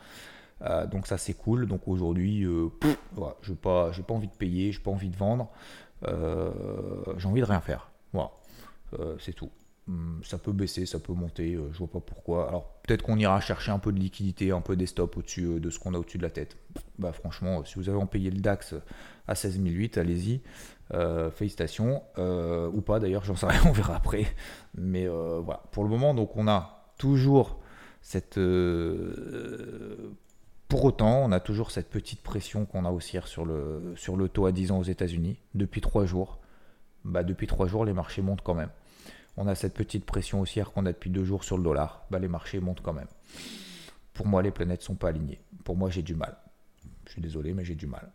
Euh, 0.62 0.86
donc 0.86 1.06
ça 1.06 1.16
c'est 1.16 1.34
cool. 1.34 1.66
Donc 1.66 1.86
aujourd'hui, 1.86 2.44
euh, 2.44 2.70
je 3.42 3.50
n'ai 3.50 3.56
pas, 3.56 3.90
pas 3.90 4.14
envie 4.14 4.26
de 4.26 4.32
payer, 4.32 4.72
je 4.72 4.78
n'ai 4.78 4.82
pas 4.82 4.90
envie 4.90 5.10
de 5.10 5.16
vendre, 5.16 5.48
j'ai 6.02 7.28
envie 7.28 7.40
de 7.40 7.46
rien 7.46 7.60
faire. 7.60 7.90
C'est 9.18 9.32
tout. 9.32 9.50
Hmm, 9.86 10.22
ça 10.22 10.38
peut 10.38 10.52
baisser, 10.52 10.86
ça 10.86 10.98
peut 10.98 11.12
monter, 11.12 11.58
je 11.72 11.78
vois 11.78 11.90
pas 11.90 12.00
pourquoi. 12.00 12.48
Alors 12.48 12.80
peut-être 12.82 13.02
qu'on 13.02 13.18
ira 13.18 13.40
chercher 13.40 13.70
un 13.70 13.78
peu 13.78 13.92
de 13.92 13.98
liquidité, 13.98 14.50
un 14.50 14.60
peu 14.60 14.76
des 14.76 14.86
stops 14.86 15.16
au-dessus 15.18 15.60
de 15.60 15.70
ce 15.70 15.78
qu'on 15.78 15.94
a 15.94 15.98
au-dessus 15.98 16.18
de 16.18 16.22
la 16.22 16.30
tête. 16.30 16.56
Bah 16.98 17.12
franchement, 17.12 17.64
si 17.64 17.74
vous 17.76 17.88
avez 17.88 17.98
en 17.98 18.06
payé 18.06 18.30
le 18.30 18.40
DAX 18.40 18.74
à 19.28 19.34
16 19.34 19.60
008, 19.60 19.98
allez-y. 19.98 20.40
Euh, 20.92 21.30
félicitations. 21.30 22.02
ou 22.18 22.80
pas 22.82 23.00
d'ailleurs, 23.00 23.24
j'en 23.24 23.36
sais 23.36 23.46
rien, 23.46 23.62
on 23.66 23.72
verra 23.72 23.96
après. 23.96 24.26
Mais 24.74 25.06
voilà, 25.06 25.62
pour 25.72 25.84
le 25.84 25.90
moment, 25.90 26.14
donc 26.14 26.36
on 26.36 26.48
a 26.48 26.92
toujours 26.98 27.58
cette... 28.02 28.38
pour 30.68 30.84
autant, 30.84 31.24
on 31.24 31.32
a 31.32 31.40
toujours 31.40 31.70
cette 31.70 31.88
petite 31.88 32.22
pression 32.22 32.66
qu'on 32.66 32.84
a 32.84 32.90
aussi 32.90 33.18
sur 33.24 33.46
le, 33.46 33.94
sur 33.96 34.16
le 34.16 34.28
taux 34.28 34.46
à 34.46 34.52
10 34.52 34.72
ans 34.72 34.78
aux 34.78 34.84
États-Unis 34.84 35.38
depuis 35.54 35.80
trois 35.80 36.04
jours. 36.04 36.38
Bah, 37.04 37.22
depuis 37.22 37.46
trois 37.46 37.66
jours, 37.66 37.84
les 37.84 37.92
marchés 37.92 38.22
montent 38.22 38.42
quand 38.42 38.54
même 38.54 38.70
on 39.36 39.46
a 39.46 39.54
cette 39.54 39.74
petite 39.74 40.04
pression 40.04 40.40
haussière 40.40 40.72
qu'on 40.72 40.86
a 40.86 40.92
depuis 40.92 41.10
deux 41.10 41.24
jours 41.24 41.44
sur 41.44 41.56
le 41.56 41.64
dollar, 41.64 42.06
bah, 42.10 42.18
les 42.18 42.28
marchés 42.28 42.60
montent 42.60 42.82
quand 42.82 42.92
même. 42.92 43.08
Pour 44.12 44.26
moi, 44.26 44.42
les 44.42 44.50
planètes 44.50 44.82
sont 44.82 44.94
pas 44.94 45.08
alignées. 45.08 45.40
Pour 45.64 45.76
moi, 45.76 45.90
j'ai 45.90 46.02
du 46.02 46.14
mal. 46.14 46.36
Je 47.06 47.12
suis 47.12 47.22
désolé, 47.22 47.52
mais 47.52 47.64
j'ai 47.64 47.74
du 47.74 47.86
mal. 47.86 48.12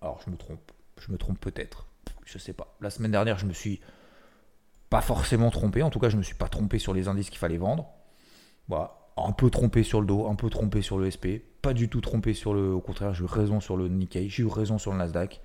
Alors, 0.00 0.20
je 0.24 0.30
me 0.30 0.36
trompe. 0.36 0.72
Je 0.98 1.10
me 1.10 1.18
trompe 1.18 1.40
peut-être. 1.40 1.86
Je 2.24 2.38
sais 2.38 2.52
pas. 2.52 2.76
La 2.80 2.90
semaine 2.90 3.10
dernière, 3.10 3.38
je 3.38 3.46
me 3.46 3.52
suis 3.52 3.80
pas 4.90 5.00
forcément 5.00 5.50
trompé. 5.50 5.82
En 5.82 5.90
tout 5.90 5.98
cas, 5.98 6.08
je 6.08 6.16
me 6.16 6.22
suis 6.22 6.34
pas 6.34 6.48
trompé 6.48 6.78
sur 6.78 6.94
les 6.94 7.08
indices 7.08 7.30
qu'il 7.30 7.38
fallait 7.38 7.58
vendre. 7.58 7.88
Voilà. 8.68 8.96
Un 9.16 9.32
peu 9.32 9.50
trompé 9.50 9.82
sur 9.82 10.00
le 10.00 10.06
dos, 10.06 10.26
un 10.26 10.34
peu 10.34 10.50
trompé 10.50 10.82
sur 10.82 10.98
le 10.98 11.10
SP. 11.10 11.38
Pas 11.62 11.72
du 11.72 11.88
tout 11.88 12.00
trompé 12.00 12.34
sur 12.34 12.54
le. 12.54 12.72
Au 12.72 12.80
contraire, 12.80 13.14
j'ai 13.14 13.22
eu 13.22 13.26
raison 13.26 13.60
sur 13.60 13.76
le 13.76 13.88
Nikkei. 13.88 14.28
J'ai 14.28 14.42
eu 14.42 14.46
raison 14.46 14.78
sur 14.78 14.92
le 14.92 14.98
Nasdaq. 14.98 15.40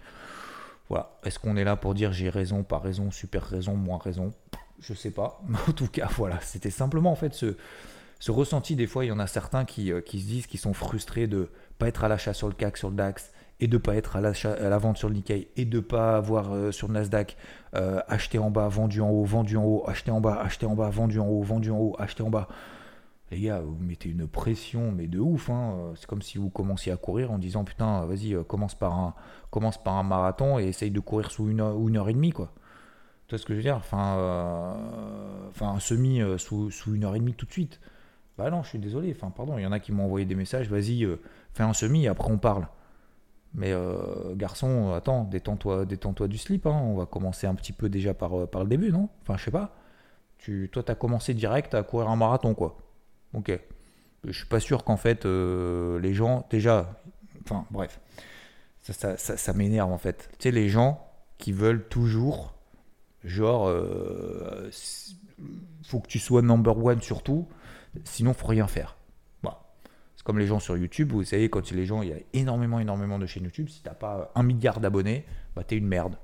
Voilà. 0.90 1.20
Est-ce 1.24 1.38
qu'on 1.38 1.56
est 1.56 1.64
là 1.64 1.76
pour 1.76 1.94
dire 1.94 2.12
j'ai 2.12 2.30
raison, 2.30 2.64
pas 2.64 2.80
raison, 2.80 3.12
super 3.12 3.44
raison, 3.44 3.76
moins 3.76 4.00
raison? 4.00 4.34
Je 4.80 4.94
sais 4.94 5.12
pas. 5.12 5.42
Mais 5.48 5.58
en 5.68 5.72
tout 5.72 5.88
cas, 5.88 6.10
voilà, 6.16 6.40
c'était 6.42 6.72
simplement 6.72 7.12
en 7.12 7.16
fait 7.16 7.34
ce, 7.34 7.56
ressenti. 8.32 8.76
Des 8.76 8.88
fois, 8.88 9.06
il 9.06 9.10
y 9.10 9.12
en 9.12 9.20
a 9.20 9.28
certains 9.28 9.66
qui, 9.66 9.92
euh, 9.92 10.02
qui 10.02 10.20
se 10.20 10.28
disent 10.28 10.48
qu'ils 10.48 10.60
sont 10.60 10.74
frustrés 10.74 11.28
de 11.28 11.52
pas 11.78 11.88
être 11.88 12.04
à 12.04 12.08
l'achat 12.08 12.34
sur 12.34 12.48
le 12.48 12.54
CAC, 12.54 12.78
sur 12.78 12.90
le 12.90 12.96
DAX, 12.96 13.32
et 13.60 13.68
de 13.68 13.78
pas 13.78 13.96
être 13.96 14.16
à, 14.16 14.22
la 14.22 14.78
vente 14.78 14.98
sur 14.98 15.10
le 15.10 15.16
Nikkei, 15.16 15.50
et 15.58 15.66
de 15.66 15.80
pas 15.80 16.18
avoir 16.18 16.54
euh, 16.54 16.72
sur 16.72 16.88
le 16.88 16.94
Nasdaq 16.94 17.38
euh, 17.76 18.02
acheté 18.08 18.40
en 18.40 18.52
bas, 18.52 18.68
vendu 18.68 19.02
en 19.02 19.10
haut, 19.10 19.24
vendu 19.24 19.58
en 19.58 19.64
haut, 19.64 19.84
acheté 19.88 20.12
en 20.12 20.22
bas, 20.22 20.40
acheté 20.42 20.66
en 20.66 20.76
bas, 20.76 20.90
vendu 20.90 21.20
en 21.20 21.28
haut, 21.28 21.42
vendu 21.42 21.72
en 21.72 21.78
haut, 21.78 21.96
acheté 22.00 22.24
en 22.24 22.30
bas. 22.30 22.48
Les 23.32 23.42
gars, 23.42 23.60
vous 23.60 23.78
mettez 23.80 24.10
une 24.10 24.28
pression, 24.28 24.92
mais 24.92 25.06
de 25.06 25.20
ouf. 25.20 25.52
Hein. 25.52 25.92
C'est 25.96 26.08
comme 26.08 26.24
si 26.24 26.40
vous 26.40 26.50
commenciez 26.50 26.92
à 26.92 26.98
courir 26.98 27.32
en 27.32 27.38
disant 27.38 27.64
putain, 27.64 28.06
vas-y, 28.06 28.36
commence 28.46 28.74
par 28.74 28.98
un, 28.98 29.14
commence 29.52 29.82
par 29.82 29.94
un 29.96 30.04
marathon 30.04 30.58
et 30.58 30.64
essaye 30.64 30.90
de 30.90 31.00
courir 31.00 31.30
sous 31.30 31.48
une 31.48 31.60
heure, 31.60 31.78
une 31.88 31.98
heure 31.98 32.10
et 32.10 32.14
demie, 32.14 32.32
quoi. 32.32 32.52
Tu 33.30 33.36
vois 33.36 33.40
ce 33.40 33.46
que 33.46 33.54
je 33.54 33.58
veux 33.58 33.64
dire? 33.64 33.76
Enfin, 33.76 34.18
euh, 34.18 35.50
enfin, 35.50 35.70
un 35.70 35.80
semi 35.80 36.20
euh, 36.20 36.40
sous, 36.40 36.72
sous, 36.72 36.96
une 36.96 37.04
heure 37.04 37.16
et 37.16 37.20
demie 37.20 37.36
tout 37.36 37.46
de 37.46 37.52
suite. 37.52 37.80
Bah 38.40 38.50
non, 38.50 38.64
je 38.64 38.70
suis 38.70 38.80
désolé. 38.80 39.16
Enfin, 39.16 39.30
pardon, 39.30 39.60
il 39.60 39.62
y 39.62 39.68
en 39.68 39.72
a 39.72 39.80
qui 39.80 39.92
m'ont 39.92 40.06
envoyé 40.06 40.26
des 40.26 40.34
messages. 40.34 40.68
Vas-y, 40.68 41.04
euh, 41.04 41.22
fais 41.54 41.62
un 41.62 41.74
semi 41.74 42.08
après 42.08 42.32
on 42.32 42.40
parle. 42.40 42.68
Mais 43.56 43.74
garçon, 44.36 44.94
attends, 44.94 45.24
détends-toi, 45.24 45.86
détends-toi 45.86 46.28
du 46.28 46.38
slip. 46.38 46.68
Hein. 46.68 46.82
On 46.84 46.96
va 46.96 47.06
commencer 47.06 47.48
un 47.48 47.56
petit 47.56 47.74
peu 47.74 47.90
déjà 47.90 48.14
par, 48.14 48.48
par 48.48 48.64
le 48.64 48.70
début, 48.70 48.92
non? 48.92 49.10
Enfin, 49.24 49.38
je 49.38 49.46
sais 49.46 49.52
pas. 49.52 49.76
Tu, 50.38 50.70
toi, 50.72 50.84
t'as 50.84 50.96
commencé 50.96 51.34
direct 51.34 51.74
à 51.74 51.84
courir 51.84 52.10
un 52.10 52.16
marathon, 52.16 52.54
quoi. 52.54 52.78
Ok. 53.34 53.52
Je 54.24 54.32
suis 54.32 54.46
pas 54.46 54.60
sûr 54.60 54.84
qu'en 54.84 54.98
fait, 54.98 55.26
les 55.26 56.14
gens, 56.14 56.46
déjà, 56.52 57.02
enfin, 57.44 57.66
bref, 57.72 58.00
ça, 58.82 59.18
ça, 59.18 59.54
m'énerve 59.54 59.92
en 59.92 59.98
fait. 59.98 60.30
Tu 60.34 60.44
sais, 60.44 60.52
les 60.52 60.70
gens 60.70 61.08
qui 61.38 61.52
veulent 61.52 61.88
toujours 61.88 62.54
Genre, 63.24 63.68
euh, 63.68 64.70
faut 65.84 66.00
que 66.00 66.08
tu 66.08 66.20
sois 66.20 66.42
number 66.42 66.78
one 66.78 67.02
surtout, 67.02 67.48
sinon 68.06 68.34
faut 68.34 68.48
rien 68.48 68.68
faire. 68.68 68.96
C'est 70.20 70.26
comme 70.26 70.38
les 70.38 70.48
gens 70.48 70.60
sur 70.60 70.76
YouTube, 70.76 71.14
vous 71.14 71.24
savez, 71.24 71.48
quand 71.48 71.72
les 71.72 71.86
gens, 71.86 72.02
il 72.02 72.10
y 72.10 72.12
a 72.12 72.18
énormément, 72.34 72.82
énormément 72.82 73.20
de 73.20 73.26
chaînes 73.26 73.46
YouTube, 73.46 73.70
si 73.70 73.82
t'as 73.82 73.94
pas 73.94 74.34
un 74.36 74.44
milliard 74.44 74.82
d'abonnés, 74.82 75.24
bah 75.56 75.64
t'es 75.64 75.78
une 75.78 75.88
merde. 75.88 76.18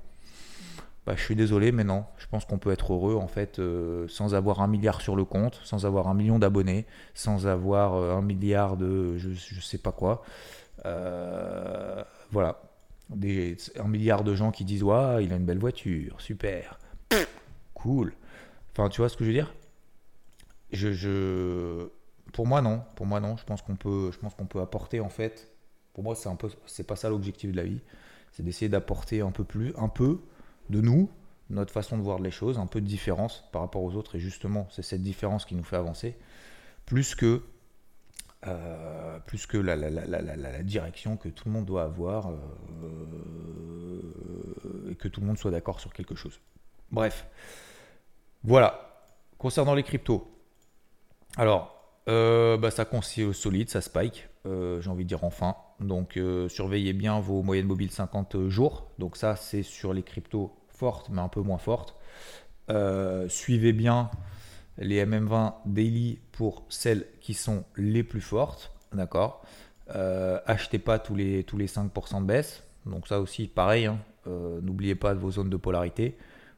Bah, 1.06 1.14
je 1.16 1.22
suis 1.22 1.34
désolé, 1.34 1.72
mais 1.72 1.82
non. 1.82 2.04
Je 2.18 2.26
pense 2.26 2.44
qu'on 2.44 2.58
peut 2.58 2.72
être 2.72 2.92
heureux 2.92 3.14
en 3.14 3.26
fait 3.26 3.58
euh, 3.58 4.06
sans 4.06 4.34
avoir 4.34 4.60
un 4.60 4.66
milliard 4.66 5.00
sur 5.00 5.16
le 5.16 5.24
compte, 5.24 5.62
sans 5.64 5.86
avoir 5.86 6.08
un 6.08 6.14
million 6.14 6.38
d'abonnés, 6.38 6.84
sans 7.14 7.46
avoir 7.46 7.94
euh, 7.94 8.14
un 8.14 8.20
milliard 8.20 8.76
de 8.76 9.16
je, 9.16 9.60
sais 9.62 9.78
pas 9.78 9.92
quoi. 9.92 10.22
Euh, 10.84 12.04
voilà. 12.32 12.60
Des, 13.08 13.56
un 13.78 13.88
milliard 13.88 14.24
de 14.24 14.34
gens 14.34 14.50
qui 14.50 14.66
disent 14.66 14.82
Ouais, 14.82 15.24
il 15.24 15.32
a 15.32 15.36
une 15.36 15.46
belle 15.46 15.58
voiture, 15.58 16.20
super. 16.20 16.78
Cool. 17.72 18.12
Enfin, 18.72 18.90
tu 18.90 19.00
vois 19.00 19.08
ce 19.08 19.16
que 19.16 19.24
je 19.24 19.30
veux 19.30 19.34
dire? 19.34 19.54
Je, 20.70 21.88
Pour 22.36 22.46
moi, 22.46 22.60
non. 22.60 22.82
Pour 22.96 23.06
moi, 23.06 23.18
non. 23.18 23.38
Je 23.38 23.44
pense 23.44 23.62
qu'on 23.62 23.76
peut, 23.76 24.10
je 24.12 24.18
pense 24.18 24.34
qu'on 24.34 24.44
peut 24.44 24.60
apporter, 24.60 25.00
en 25.00 25.08
fait. 25.08 25.50
Pour 25.94 26.04
moi, 26.04 26.14
c'est 26.14 26.28
un 26.28 26.36
peu, 26.36 26.50
c'est 26.66 26.86
pas 26.86 26.94
ça 26.94 27.08
l'objectif 27.08 27.50
de 27.50 27.56
la 27.56 27.62
vie. 27.62 27.80
C'est 28.32 28.42
d'essayer 28.42 28.68
d'apporter 28.68 29.22
un 29.22 29.30
peu 29.30 29.42
plus, 29.42 29.72
un 29.78 29.88
peu 29.88 30.20
de 30.68 30.82
nous, 30.82 31.08
notre 31.48 31.72
façon 31.72 31.96
de 31.96 32.02
voir 32.02 32.20
les 32.20 32.30
choses, 32.30 32.58
un 32.58 32.66
peu 32.66 32.82
de 32.82 32.86
différence 32.86 33.42
par 33.52 33.62
rapport 33.62 33.82
aux 33.82 33.94
autres. 33.94 34.16
Et 34.16 34.20
justement, 34.20 34.68
c'est 34.70 34.82
cette 34.82 35.00
différence 35.00 35.46
qui 35.46 35.54
nous 35.54 35.64
fait 35.64 35.76
avancer. 35.76 36.14
Plus 36.84 37.14
que 37.14 37.40
euh, 38.46 39.18
plus 39.20 39.46
que 39.46 39.56
la, 39.56 40.62
direction 40.62 41.16
que 41.16 41.30
tout 41.30 41.48
le 41.48 41.52
monde 41.52 41.64
doit 41.64 41.84
avoir 41.84 42.28
euh, 42.28 42.36
et 44.90 44.94
que 44.94 45.08
tout 45.08 45.22
le 45.22 45.26
monde 45.26 45.38
soit 45.38 45.50
d'accord 45.50 45.80
sur 45.80 45.94
quelque 45.94 46.14
chose. 46.14 46.38
Bref, 46.90 47.26
voilà. 48.44 49.08
Concernant 49.38 49.72
les 49.74 49.82
cryptos, 49.82 50.30
alors, 51.38 51.75
euh, 52.08 52.56
bah, 52.56 52.70
ça 52.70 52.84
considère 52.84 53.34
solide, 53.34 53.68
ça 53.68 53.80
spike, 53.80 54.28
euh, 54.46 54.80
j'ai 54.80 54.90
envie 54.90 55.04
de 55.04 55.08
dire 55.08 55.24
enfin. 55.24 55.56
Donc, 55.80 56.16
euh, 56.16 56.48
surveillez 56.48 56.92
bien 56.92 57.20
vos 57.20 57.42
moyennes 57.42 57.66
mobiles 57.66 57.90
50 57.90 58.48
jours. 58.48 58.88
Donc, 58.98 59.16
ça, 59.16 59.36
c'est 59.36 59.62
sur 59.62 59.92
les 59.92 60.02
cryptos 60.02 60.54
fortes, 60.68 61.08
mais 61.10 61.20
un 61.20 61.28
peu 61.28 61.40
moins 61.40 61.58
fortes. 61.58 61.94
suivez 63.28 63.72
bien 63.72 64.10
les 64.78 65.04
MM20 65.04 65.54
daily 65.64 66.18
pour 66.32 66.64
celles 66.68 67.06
qui 67.20 67.34
sont 67.34 67.64
les 67.76 68.02
plus 68.02 68.20
fortes. 68.20 68.72
D'accord? 68.92 69.42
Achetez 69.88 70.78
pas 70.78 70.98
tous 70.98 71.14
les, 71.14 71.44
tous 71.44 71.56
les 71.56 71.66
5% 71.66 72.20
de 72.20 72.26
baisse. 72.26 72.62
Donc, 72.84 73.08
ça 73.08 73.20
aussi, 73.20 73.48
pareil. 73.48 73.86
Hein. 73.86 73.98
N'oubliez 74.26 74.94
pas 74.94 75.14
vos 75.14 75.32
zones 75.32 75.50
de 75.50 75.56
polarité 75.56 76.16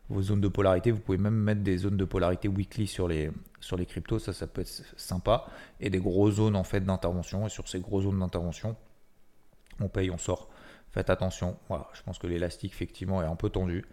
vos 0.09 0.23
zones 0.23 0.41
de 0.41 0.49
polarité. 0.49 0.91
Vous 0.91 1.01
pouvez 1.01 1.19
même 1.19 1.35
mettre 1.35 1.63
des 1.63 1.79
zones 1.79 1.97
de 1.97 2.05
polarité 2.05 2.49
weekly 2.49 2.87
sur 2.87 3.09
les, 3.09 3.31
sur 3.61 3.77
les 3.77 3.87
cryptos, 3.87 4.19
ça, 4.19 4.33
ça 4.33 4.47
peut 4.47 4.63
être 4.63 4.83
sympa. 4.97 5.47
Et 5.81 5.91
des 5.91 5.99
grosses 5.99 6.35
zones 6.37 6.57
en 6.57 6.65
fait 6.65 6.81
d'intervention. 6.81 7.47
Et 7.47 7.51
sur 7.51 7.69
ces 7.69 7.81
grosses 7.81 8.05
zones 8.05 8.19
d'intervention, 8.19 8.77
On 9.81 9.89
paye, 9.89 10.11
on 10.11 10.19
sort. 10.19 10.49
Faites 10.91 11.11
attention. 11.11 11.57
Voilà, 11.69 11.87
je 11.93 12.03
pense 12.03 12.19
que 12.19 12.27
l'élastique 12.27 12.73
effectivement 12.73 13.23
est 13.23 13.27
un 13.27 13.37
peu 13.37 13.51
tendu. 13.51 13.85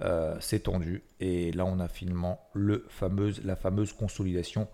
Euh, 0.00 0.36
c'est 0.40 0.60
tendu. 0.60 1.02
Et 1.20 1.52
là, 1.52 1.64
on 1.66 1.78
a 1.78 1.88
finalement 1.88 2.40
le 2.54 2.86
fameuse, 2.88 3.44
la 3.44 3.56
fameuse 3.56 3.92
consolidation 3.92 4.68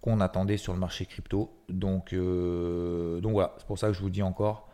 qu'on 0.00 0.20
attendait 0.20 0.56
sur 0.56 0.72
le 0.72 0.78
marché 0.78 1.06
crypto. 1.06 1.52
Donc, 1.68 2.12
euh, 2.12 3.20
donc 3.20 3.32
voilà, 3.32 3.54
c'est 3.58 3.66
pour 3.66 3.78
ça 3.78 3.88
que 3.88 3.92
je 3.92 4.00
vous 4.00 4.10
dis 4.10 4.22
encore, 4.22 4.68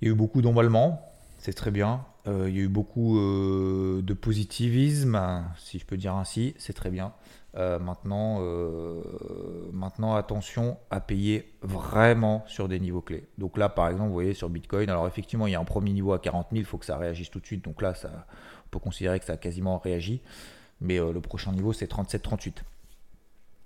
il 0.00 0.08
y 0.08 0.10
a 0.10 0.14
eu 0.14 0.16
beaucoup 0.16 0.42
d'emballements, 0.42 1.12
c'est 1.38 1.54
très 1.54 1.70
bien. 1.70 2.04
Euh, 2.26 2.48
il 2.48 2.56
y 2.56 2.60
a 2.60 2.62
eu 2.62 2.68
beaucoup 2.68 3.18
de 3.18 4.14
positivisme, 4.14 5.44
si 5.58 5.78
je 5.78 5.86
peux 5.86 5.96
dire 5.96 6.14
ainsi, 6.14 6.54
c'est 6.58 6.72
très 6.72 6.90
bien. 6.90 7.12
Euh, 7.56 7.78
maintenant, 7.78 8.38
euh, 8.40 9.00
maintenant, 9.72 10.14
attention 10.14 10.76
à 10.90 11.00
payer 11.00 11.54
vraiment 11.62 12.44
sur 12.46 12.68
des 12.68 12.78
niveaux 12.78 13.00
clés. 13.00 13.28
Donc 13.38 13.56
là, 13.56 13.70
par 13.70 13.88
exemple, 13.88 14.08
vous 14.08 14.12
voyez 14.14 14.34
sur 14.34 14.50
Bitcoin, 14.50 14.90
alors 14.90 15.06
effectivement, 15.06 15.46
il 15.46 15.52
y 15.52 15.54
a 15.54 15.60
un 15.60 15.64
premier 15.64 15.92
niveau 15.92 16.12
à 16.12 16.18
40 16.18 16.48
000, 16.50 16.60
il 16.60 16.64
faut 16.66 16.76
que 16.76 16.84
ça 16.84 16.98
réagisse 16.98 17.30
tout 17.30 17.40
de 17.40 17.46
suite. 17.46 17.64
Donc 17.64 17.80
là, 17.80 17.94
ça, 17.94 18.10
on 18.66 18.68
peut 18.70 18.78
considérer 18.78 19.18
que 19.18 19.24
ça 19.24 19.34
a 19.34 19.36
quasiment 19.38 19.78
réagi. 19.78 20.20
Mais 20.82 21.00
euh, 21.00 21.12
le 21.12 21.20
prochain 21.22 21.52
niveau, 21.52 21.72
c'est 21.72 21.90
37-38. 21.90 22.56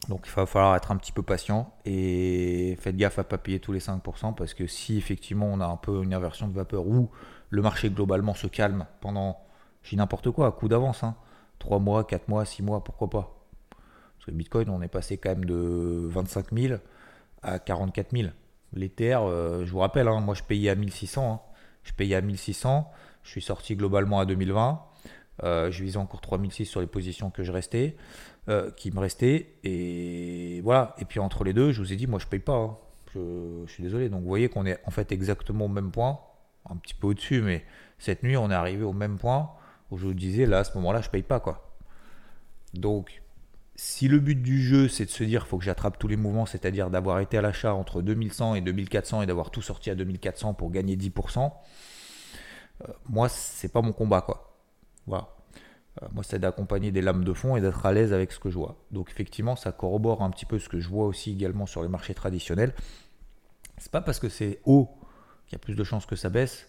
Donc 0.09 0.23
il 0.27 0.33
va 0.33 0.47
falloir 0.47 0.77
être 0.77 0.91
un 0.91 0.97
petit 0.97 1.13
peu 1.13 1.23
patient 1.23 1.73
et 1.85 2.77
faites 2.81 2.97
gaffe 2.97 3.19
à 3.19 3.23
ne 3.23 3.27
pas 3.27 3.39
payer 3.39 3.61
tous 3.61 3.73
les 3.73 3.81
5% 3.81 4.35
parce 4.35 4.55
que 4.55 4.67
si 4.67 4.97
effectivement 4.97 5.47
on 5.47 5.61
a 5.61 5.67
un 5.67 5.77
peu 5.77 6.03
une 6.03 6.15
inversion 6.15 6.49
de 6.49 6.55
vapeur 6.55 6.87
ou 6.87 7.11
le 7.51 7.63
marché 7.63 7.91
globalement 7.91 8.35
se 8.35 8.47
calme 8.47 8.87
pendant, 9.01 9.39
j'ai 9.83 9.97
n'importe 9.97 10.31
quoi, 10.31 10.47
à 10.47 10.53
coup 10.53 10.69
d'avance, 10.69 11.05
hein, 11.05 11.17
3 11.59 11.79
mois, 11.81 12.05
4 12.05 12.29
mois, 12.29 12.45
6 12.45 12.63
mois, 12.63 12.83
pourquoi 12.83 13.11
pas? 13.11 13.37
Parce 14.17 14.27
que 14.27 14.31
Bitcoin, 14.31 14.71
on 14.71 14.83
est 14.83 14.89
passé 14.89 15.19
quand 15.19 15.31
même 15.31 15.45
de 15.45 16.07
25 16.09 16.53
000 16.53 16.75
à 17.43 17.59
44 17.59 18.17
000. 18.17 18.31
L'Ether, 18.73 19.15
euh, 19.15 19.65
je 19.65 19.73
vous 19.73 19.79
rappelle, 19.81 20.09
hein, 20.09 20.21
moi 20.21 20.35
je 20.35 20.43
payais 20.43 20.71
à 20.71 20.75
1600. 20.75 21.33
Hein. 21.33 21.41
Je 21.83 21.93
payais 21.93 22.15
à 22.15 22.21
1600. 22.21 22.91
Je 23.23 23.31
suis 23.31 23.43
sorti 23.43 23.77
globalement 23.77 24.21
à 24.21 24.27
2020. 24.27 24.83
Euh, 25.43 25.71
je 25.71 25.83
visais 25.83 25.97
encore 25.97 26.21
3006 26.21 26.67
sur 26.67 26.81
les 26.81 26.87
positions 26.87 27.31
que 27.31 27.43
je 27.43 27.53
restais, 27.53 27.97
euh, 28.49 28.71
qui 28.73 28.91
me 28.91 29.01
restaient. 29.01 29.55
Et 29.65 30.61
voilà. 30.63 30.95
Et 30.99 31.05
puis 31.05 31.21
entre 31.21 31.45
les 31.45 31.53
deux, 31.53 31.73
je 31.73 31.81
vous 31.81 31.93
ai 31.93 31.97
dit, 31.97 32.07
moi 32.07 32.19
je 32.19 32.27
paye 32.27 32.41
pas. 32.41 32.57
Hein. 32.57 32.77
Je, 33.15 33.65
je, 33.67 33.73
suis 33.73 33.83
désolé. 33.83 34.09
Donc 34.09 34.23
vous 34.23 34.29
voyez 34.29 34.49
qu'on 34.49 34.67
est 34.67 34.79
en 34.87 34.91
fait 34.91 35.13
exactement 35.13 35.67
au 35.67 35.69
même 35.69 35.91
point, 35.91 36.21
un 36.69 36.77
petit 36.77 36.95
peu 36.95 37.09
au-dessus, 37.09 37.43
mais 37.43 37.65
cette 37.99 38.23
nuit 38.23 38.37
on 38.37 38.51
est 38.51 38.55
arrivé 38.55 38.85
au 38.85 38.93
même 38.93 39.19
point 39.19 39.51
où 39.91 39.99
je 39.99 40.07
vous 40.07 40.15
disais, 40.15 40.47
là 40.47 40.59
à 40.61 40.65
ce 40.65 40.77
moment-là, 40.79 41.01
je 41.01 41.11
paye 41.11 41.23
pas 41.23 41.41
quoi. 41.41 41.75
Donc 42.75 43.23
si 43.83 44.09
le 44.09 44.21
but 44.21 44.41
du 44.41 44.63
jeu, 44.63 44.89
c'est 44.89 45.07
de 45.07 45.11
se 45.11 45.25
dire 45.25 45.47
faut 45.47 45.57
que 45.57 45.65
j'attrape 45.65 45.99
tous 45.99 46.07
les 46.07 46.17
mouvements, 46.17 46.45
c'est-à-dire 46.45 46.91
d'avoir 46.91 47.19
été 47.21 47.39
à 47.39 47.41
l'achat 47.41 47.75
entre 47.75 48.03
2100 48.03 48.57
et 48.57 48.61
2400 48.61 49.23
et 49.23 49.27
d'avoir 49.27 49.51
tout 49.51 49.63
sorti 49.63 49.89
à 49.91 49.95
2400 49.95 50.53
pour 50.53 50.71
gagner 50.71 50.97
10%, 50.97 51.51
euh, 52.83 52.93
moi, 53.09 53.31
c'est 53.31 53.73
pas 53.73 53.81
mon 53.81 53.93
combat, 53.93 54.21
quoi. 54.21 54.55
Voilà. 55.07 55.29
Euh, 56.03 56.07
moi, 56.13 56.25
c'est 56.25 56.39
d'accompagner 56.39 56.91
des 56.93 57.03
lames 57.03 57.25
de 57.25 57.33
fond 57.33 57.57
et 57.57 57.61
d'être 57.61 57.85
à 57.87 57.93
l'aise 57.93 58.13
avec 58.13 58.33
ce 58.33 58.39
que 58.39 58.51
je 58.51 58.59
vois. 58.59 58.77
Donc, 58.91 59.11
effectivement, 59.11 59.57
ça 59.57 59.73
corrobore 59.73 60.23
un 60.23 60.31
petit 60.31 60.47
peu 60.47 60.59
ce 60.59 60.69
que 60.69 60.81
je 60.81 60.89
vois 60.89 61.07
aussi 61.07 61.33
également 61.33 61.67
sur 61.67 61.83
les 61.83 61.89
marchés 61.89 62.15
traditionnels. 62.15 62.75
C'est 63.79 63.93
pas 63.93 64.01
parce 64.01 64.19
que 64.19 64.29
c'est 64.29 64.61
haut 64.65 64.89
qu'il 65.47 65.55
y 65.55 65.57
a 65.57 65.59
plus 65.59 65.75
de 65.75 65.85
chances 65.85 66.07
que 66.07 66.17
ça 66.17 66.29
baisse, 66.29 66.69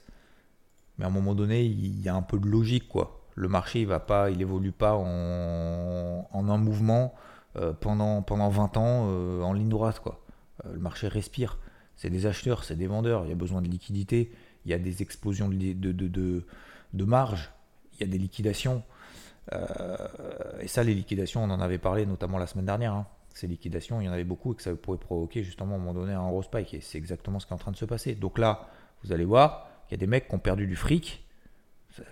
mais 0.97 1.05
à 1.05 1.07
un 1.07 1.11
moment 1.11 1.35
donné, 1.35 1.63
il 1.63 2.01
y 2.01 2.09
a 2.09 2.15
un 2.15 2.21
peu 2.21 2.39
de 2.39 2.47
logique, 2.47 2.87
quoi 2.87 3.21
le 3.35 3.47
marché 3.47 3.81
il 3.81 3.87
va 3.87 3.99
pas, 3.99 4.29
il 4.29 4.41
évolue 4.41 4.71
pas 4.71 4.93
en, 4.95 6.25
un 6.33 6.57
mouvement 6.57 7.13
euh, 7.55 7.73
pendant, 7.73 8.21
pendant 8.21 8.49
20 8.49 8.77
ans 8.77 9.07
euh, 9.09 9.41
en 9.41 9.53
ligne 9.53 9.69
droite. 9.69 9.99
Quoi. 9.99 10.23
Le 10.71 10.79
marché 10.79 11.07
respire. 11.07 11.57
C'est 11.95 12.09
des 12.09 12.25
acheteurs, 12.25 12.63
c'est 12.63 12.75
des 12.75 12.87
vendeurs. 12.87 13.25
Il 13.25 13.29
y 13.29 13.31
a 13.31 13.35
besoin 13.35 13.61
de 13.61 13.67
liquidité. 13.67 14.31
Il 14.65 14.71
y 14.71 14.73
a 14.73 14.79
des 14.79 15.01
explosions 15.01 15.49
de, 15.49 15.73
de, 15.73 15.91
de, 15.91 16.45
de 16.93 17.03
marge. 17.03 17.51
Il 17.93 18.01
y 18.01 18.03
a 18.03 18.11
des 18.11 18.17
liquidations. 18.17 18.83
Et 20.59 20.67
ça, 20.67 20.83
les 20.83 20.93
liquidations, 20.93 21.43
on 21.43 21.49
en 21.49 21.59
avait 21.59 21.77
parlé 21.77 22.05
notamment 22.05 22.37
la 22.37 22.47
semaine 22.47 22.65
dernière. 22.65 22.93
Hein. 22.93 23.07
Ces 23.33 23.47
liquidations, 23.47 24.01
il 24.01 24.05
y 24.05 24.09
en 24.09 24.13
avait 24.13 24.23
beaucoup 24.23 24.53
et 24.53 24.55
que 24.55 24.61
ça 24.61 24.75
pourrait 24.75 24.97
provoquer 24.97 25.43
justement 25.43 25.73
à 25.73 25.77
un 25.77 25.79
moment 25.79 25.93
donné 25.93 26.13
un 26.13 26.27
gros 26.27 26.43
spike. 26.43 26.73
Et 26.73 26.81
c'est 26.81 26.97
exactement 26.97 27.39
ce 27.39 27.47
qui 27.47 27.53
est 27.53 27.55
en 27.55 27.59
train 27.59 27.71
de 27.71 27.77
se 27.77 27.85
passer. 27.85 28.15
Donc 28.15 28.37
là, 28.37 28.69
vous 29.03 29.11
allez 29.13 29.25
voir, 29.25 29.69
il 29.89 29.93
y 29.93 29.95
a 29.95 29.97
des 29.97 30.07
mecs 30.07 30.27
qui 30.27 30.35
ont 30.35 30.39
perdu 30.39 30.67
du 30.67 30.75
fric 30.75 31.25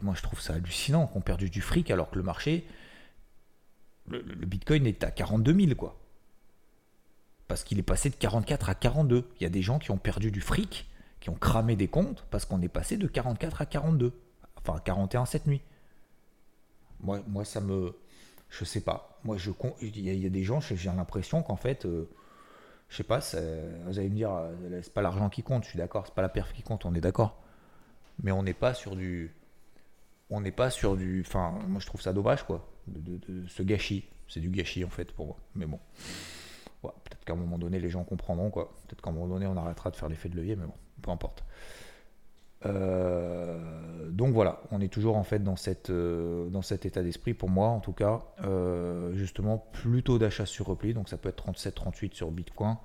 moi, 0.01 0.13
je 0.15 0.21
trouve 0.21 0.41
ça 0.41 0.53
hallucinant 0.53 1.07
qu'on 1.07 1.21
perdu 1.21 1.49
du 1.49 1.61
fric 1.61 1.91
alors 1.91 2.09
que 2.09 2.17
le 2.17 2.23
marché, 2.23 2.65
le, 4.07 4.21
Bitcoin 4.21 4.85
est 4.87 5.03
à 5.03 5.11
42 5.11 5.53
000, 5.53 5.75
quoi. 5.75 5.97
Parce 7.47 7.63
qu'il 7.63 7.79
est 7.79 7.83
passé 7.83 8.09
de 8.09 8.15
44 8.15 8.69
à 8.69 8.75
42. 8.75 9.29
Il 9.39 9.43
y 9.43 9.45
a 9.45 9.49
des 9.49 9.61
gens 9.61 9.79
qui 9.79 9.91
ont 9.91 9.97
perdu 9.97 10.31
du 10.31 10.41
fric, 10.41 10.87
qui 11.19 11.29
ont 11.29 11.35
cramé 11.35 11.75
des 11.75 11.87
comptes 11.87 12.25
parce 12.29 12.45
qu'on 12.45 12.61
est 12.61 12.67
passé 12.67 12.97
de 12.97 13.07
44 13.07 13.61
à 13.61 13.65
42. 13.65 14.13
Enfin, 14.57 14.75
à 14.75 14.79
41 14.79 15.25
cette 15.25 15.47
nuit. 15.47 15.61
Moi, 17.01 17.21
moi 17.27 17.45
ça 17.45 17.61
me. 17.61 17.93
Je 18.49 18.65
sais 18.65 18.81
pas. 18.81 19.19
Moi, 19.23 19.37
je, 19.37 19.51
il, 19.81 19.99
y 19.99 20.25
a, 20.25 20.29
des 20.29 20.43
gens, 20.43 20.59
j'ai 20.59 20.89
l'impression 20.89 21.43
qu'en 21.43 21.55
fait. 21.55 21.85
Euh, 21.85 22.09
je 22.89 22.95
sais 22.97 23.03
pas, 23.03 23.19
vous 23.19 23.99
allez 23.99 24.09
me 24.09 24.15
dire, 24.15 24.33
euh, 24.33 24.81
c'est 24.81 24.91
pas 24.91 25.03
l'argent 25.03 25.29
qui 25.29 25.43
compte, 25.43 25.63
je 25.63 25.69
suis 25.69 25.77
d'accord, 25.77 26.07
c'est 26.07 26.15
pas 26.15 26.23
la 26.23 26.29
perf 26.29 26.51
qui 26.53 26.63
compte, 26.63 26.85
on 26.85 26.95
est 26.95 27.01
d'accord. 27.01 27.39
Mais 28.23 28.31
on 28.31 28.41
n'est 28.41 28.55
pas 28.55 28.73
sur 28.73 28.95
du 28.95 29.31
on 30.29 30.41
n'est 30.41 30.51
pas 30.51 30.69
sur 30.69 30.95
du. 30.95 31.23
Enfin, 31.25 31.57
moi 31.67 31.79
je 31.79 31.85
trouve 31.85 32.01
ça 32.01 32.13
dommage, 32.13 32.43
quoi, 32.43 32.67
de, 32.87 33.47
ce 33.47 33.63
gâchis. 33.63 34.05
C'est 34.27 34.39
du 34.39 34.49
gâchis 34.49 34.85
en 34.85 34.89
fait 34.89 35.11
pour 35.11 35.25
moi. 35.25 35.37
Mais 35.55 35.65
bon. 35.65 35.79
peut-être 36.81 37.25
qu'à 37.25 37.33
un 37.33 37.37
moment 37.37 37.57
donné, 37.57 37.79
les 37.79 37.89
gens 37.89 38.03
comprendront, 38.03 38.51
quoi. 38.51 38.75
Peut-être 38.87 39.01
qu'à 39.01 39.09
un 39.09 39.13
moment 39.13 39.27
donné, 39.27 39.47
on 39.47 39.57
arrêtera 39.57 39.89
de 39.89 39.95
faire 39.95 40.09
l'effet 40.09 40.29
de 40.29 40.35
levier, 40.35 40.55
mais 40.55 40.65
bon, 40.65 40.73
peu 41.01 41.11
importe. 41.11 41.43
Euh, 42.65 44.09
donc 44.09 44.33
voilà, 44.33 44.61
on 44.71 44.81
est 44.81 44.89
toujours 44.89 45.15
en 45.15 45.23
fait 45.23 45.41
euh, 45.89 46.49
dans 46.49 46.61
cet 46.61 46.85
état 46.85 47.01
d'esprit, 47.01 47.33
pour 47.33 47.49
moi 47.49 47.69
en 47.69 47.79
tout 47.79 47.93
cas, 47.93 48.21
euh, 48.43 49.13
justement 49.13 49.57
plutôt 49.57 50.19
d'achat 50.19 50.45
sur 50.45 50.65
repli, 50.67 50.93
donc 50.93 51.09
ça 51.09 51.17
peut 51.17 51.29
être 51.29 51.45
37-38 51.51 52.13
sur 52.13 52.31
Bitcoin, 52.31 52.75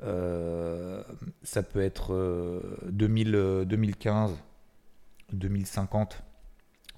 ça 0.00 1.62
peut 1.62 1.82
être 1.82 2.60
2000, 2.90 3.64
2015, 3.66 4.32
2050 5.32 6.22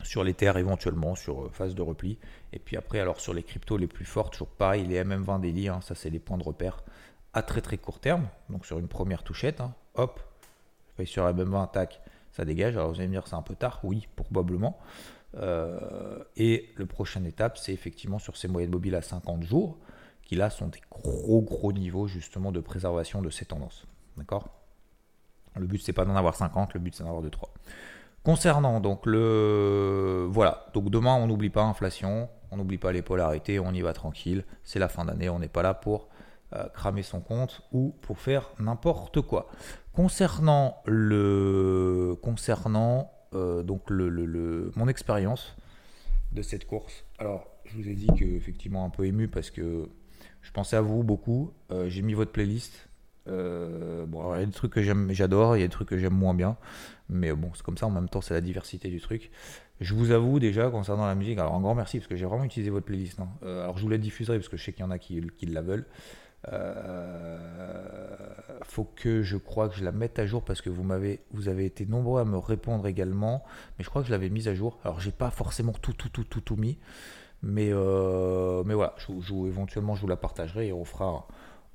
sur 0.03 0.23
les 0.25 0.35
terres 0.35 0.57
éventuellement, 0.57 1.14
sur 1.14 1.53
phase 1.53 1.75
de 1.75 1.83
repli. 1.83 2.18
Et 2.53 2.59
puis 2.59 2.77
après, 2.77 3.01
alors 3.01 3.21
sur 3.21 3.35
les 3.35 3.42
cryptos 3.42 3.77
les 3.77 3.87
plus 3.87 4.05
fortes, 4.05 4.33
toujours 4.33 4.49
pareil, 4.49 4.87
les 4.87 5.03
MM20 5.03 5.40
daily, 5.40 5.68
hein, 5.68 5.81
ça 5.81 5.94
c'est 5.94 6.11
les 6.11 6.18
points 6.18 6.38
de 6.38 6.44
repère 6.44 6.83
à 7.35 7.42
très 7.42 7.61
très 7.61 7.79
court 7.79 8.01
terme. 8.01 8.29
Donc 8.49 8.64
sur 8.64 8.79
une 8.79 8.88
première 8.88 9.23
touchette, 9.23 9.61
hein, 9.61 9.75
hop, 9.94 10.21
je 11.04 11.11
sur 11.11 11.24
MM20, 11.24 11.70
tac, 11.70 12.00
ça 12.32 12.44
dégage. 12.44 12.76
Alors 12.76 12.90
vous 12.90 12.96
allez 12.96 13.08
me 13.08 13.12
dire 13.12 13.26
c'est 13.26 13.37
un 13.37 13.42
peu 13.42 13.54
tard, 13.54 13.80
oui, 13.82 14.08
probablement. 14.16 14.78
Euh, 15.37 16.22
et 16.37 16.70
le 16.76 16.87
prochaine 16.87 17.26
étape, 17.26 17.58
c'est 17.58 17.72
effectivement 17.72 18.18
sur 18.18 18.37
ces 18.37 18.48
moyennes 18.48 18.70
mobiles 18.70 18.94
à 18.94 19.02
50 19.02 19.42
jours, 19.42 19.78
qui 20.22 20.37
là 20.37 20.50
sont 20.50 20.68
des 20.68 20.80
gros 20.90 21.42
gros 21.42 21.72
niveaux 21.72 22.06
justement 22.06 22.52
de 22.52 22.61
préservation 22.61 23.22
de 23.22 23.30
ces 23.30 23.44
tendances. 23.44 23.87
D'accord? 24.16 24.48
Le 25.56 25.66
but 25.66 25.82
c'est 25.82 25.92
pas 25.92 26.04
d'en 26.04 26.16
avoir 26.16 26.34
50, 26.34 26.74
le 26.74 26.80
but 26.80 26.94
c'est 26.94 27.02
d'en 27.02 27.11
avoir 27.11 27.24
2-3. 27.24 27.48
Concernant 28.24 28.80
donc 28.80 29.06
le. 29.06 30.26
Voilà, 30.30 30.66
donc 30.74 30.90
demain 30.90 31.14
on 31.14 31.26
n'oublie 31.26 31.50
pas 31.50 31.62
l'inflation, 31.62 32.28
on 32.50 32.56
n'oublie 32.56 32.78
pas 32.78 32.92
les 32.92 33.02
polarités, 33.02 33.58
on 33.58 33.72
y 33.72 33.80
va 33.80 33.92
tranquille, 33.92 34.44
c'est 34.64 34.78
la 34.78 34.88
fin 34.88 35.04
d'année, 35.04 35.28
on 35.28 35.38
n'est 35.38 35.48
pas 35.48 35.62
là 35.62 35.74
pour 35.74 36.08
cramer 36.74 37.02
son 37.02 37.20
compte 37.20 37.62
ou 37.72 37.94
pour 38.00 38.18
faire 38.18 38.50
n'importe 38.58 39.20
quoi. 39.20 39.48
Concernant 39.92 40.76
le. 40.87 42.16
Concernant 42.22 43.11
euh, 43.34 43.62
donc 43.62 43.90
le, 43.90 44.08
le, 44.08 44.72
mon 44.74 44.88
expérience 44.88 45.54
de 46.32 46.40
cette 46.40 46.66
course, 46.66 47.04
alors 47.18 47.46
je 47.64 47.76
vous 47.76 47.88
ai 47.88 47.94
dit 47.94 48.06
que 48.06 48.24
effectivement 48.24 48.84
un 48.84 48.90
peu 48.90 49.04
ému 49.04 49.28
parce 49.28 49.50
que 49.50 49.90
je 50.40 50.50
pensais 50.50 50.76
à 50.76 50.80
vous 50.80 51.02
beaucoup, 51.02 51.52
euh, 51.70 51.88
j'ai 51.88 52.00
mis 52.00 52.14
votre 52.14 52.32
playlist 52.32 52.88
euh, 53.28 54.06
bon, 54.06 54.34
il 54.34 54.40
y 54.40 54.42
a 54.42 54.46
des 54.46 54.52
trucs 54.52 54.72
que 54.72 54.82
j'aime, 54.82 55.12
j'adore, 55.12 55.56
il 55.56 55.61
y 55.61 55.62
a 55.62 55.66
des 55.66 55.72
trucs 55.72 55.88
que 55.88 55.98
j'aime 55.98 56.14
moins 56.14 56.34
bien, 56.34 56.56
mais 57.08 57.32
bon, 57.32 57.50
c'est 57.54 57.62
comme 57.62 57.76
ça. 57.76 57.87
En 57.87 57.90
même 57.90 58.08
temps, 58.08 58.20
c'est 58.20 58.34
la 58.34 58.40
diversité 58.40 58.88
du 58.88 59.00
truc. 59.00 59.30
Je 59.80 59.94
vous 59.94 60.11
avoue 60.11 60.40
déjà 60.40 60.70
concernant 60.70 61.06
la 61.06 61.14
musique, 61.14 61.38
alors 61.38 61.54
un 61.54 61.61
grand 61.61 61.74
merci 61.74 61.98
parce 61.98 62.08
que 62.08 62.16
j'ai 62.16 62.24
vraiment 62.24 62.44
utilisé 62.44 62.70
votre 62.70 62.87
playlist. 62.87 63.20
Hein. 63.20 63.28
Euh, 63.44 63.62
alors 63.62 63.78
je 63.78 63.82
vous 63.82 63.88
la 63.88 63.98
diffuserai 63.98 64.38
parce 64.38 64.48
que 64.48 64.56
je 64.56 64.64
sais 64.64 64.72
qu'il 64.72 64.82
y 64.82 64.84
en 64.84 64.90
a 64.90 64.98
qui, 64.98 65.20
qui 65.37 65.46
la 65.46 65.62
veulent. 65.62 65.87
Euh, 66.46 67.38
faut 68.62 68.85
que 68.85 69.22
je 69.22 69.37
crois 69.37 69.68
que 69.68 69.77
je 69.77 69.85
la 69.85 69.92
mette 69.92 70.18
à 70.18 70.27
jour 70.27 70.44
parce 70.44 70.61
que 70.61 70.70
vous 70.70 70.85
m'avez, 70.85 71.20
vous 71.33 71.48
avez 71.48 71.64
été 71.64 71.85
nombreux 71.85 72.20
à 72.20 72.24
me 72.24 72.38
répondre 72.38 72.87
également, 72.87 73.42
mais 73.77 73.85
je 73.85 73.90
crois 73.90 74.03
que 74.03 74.09
je 74.09 74.12
l'avais 74.12 74.31
mise 74.31 74.46
à 74.48 74.55
jour. 74.55 74.79
Alors 74.85 75.01
j'ai 75.01 75.11
pas 75.11 75.31
forcément 75.31 75.72
tout, 75.72 75.92
tout, 75.92 76.09
tout, 76.09 76.24
tout, 76.24 76.40
tout 76.40 76.57
mis, 76.57 76.79
mais 77.42 77.72
mais 78.64 78.74
voilà, 78.74 78.94
je, 78.98 79.46
éventuellement 79.46 79.94
je 79.96 80.03
vous 80.03 80.09
la 80.09 80.16
partagerai 80.16 80.68
et 80.68 80.72
on 80.72 80.85
fera 80.85 81.27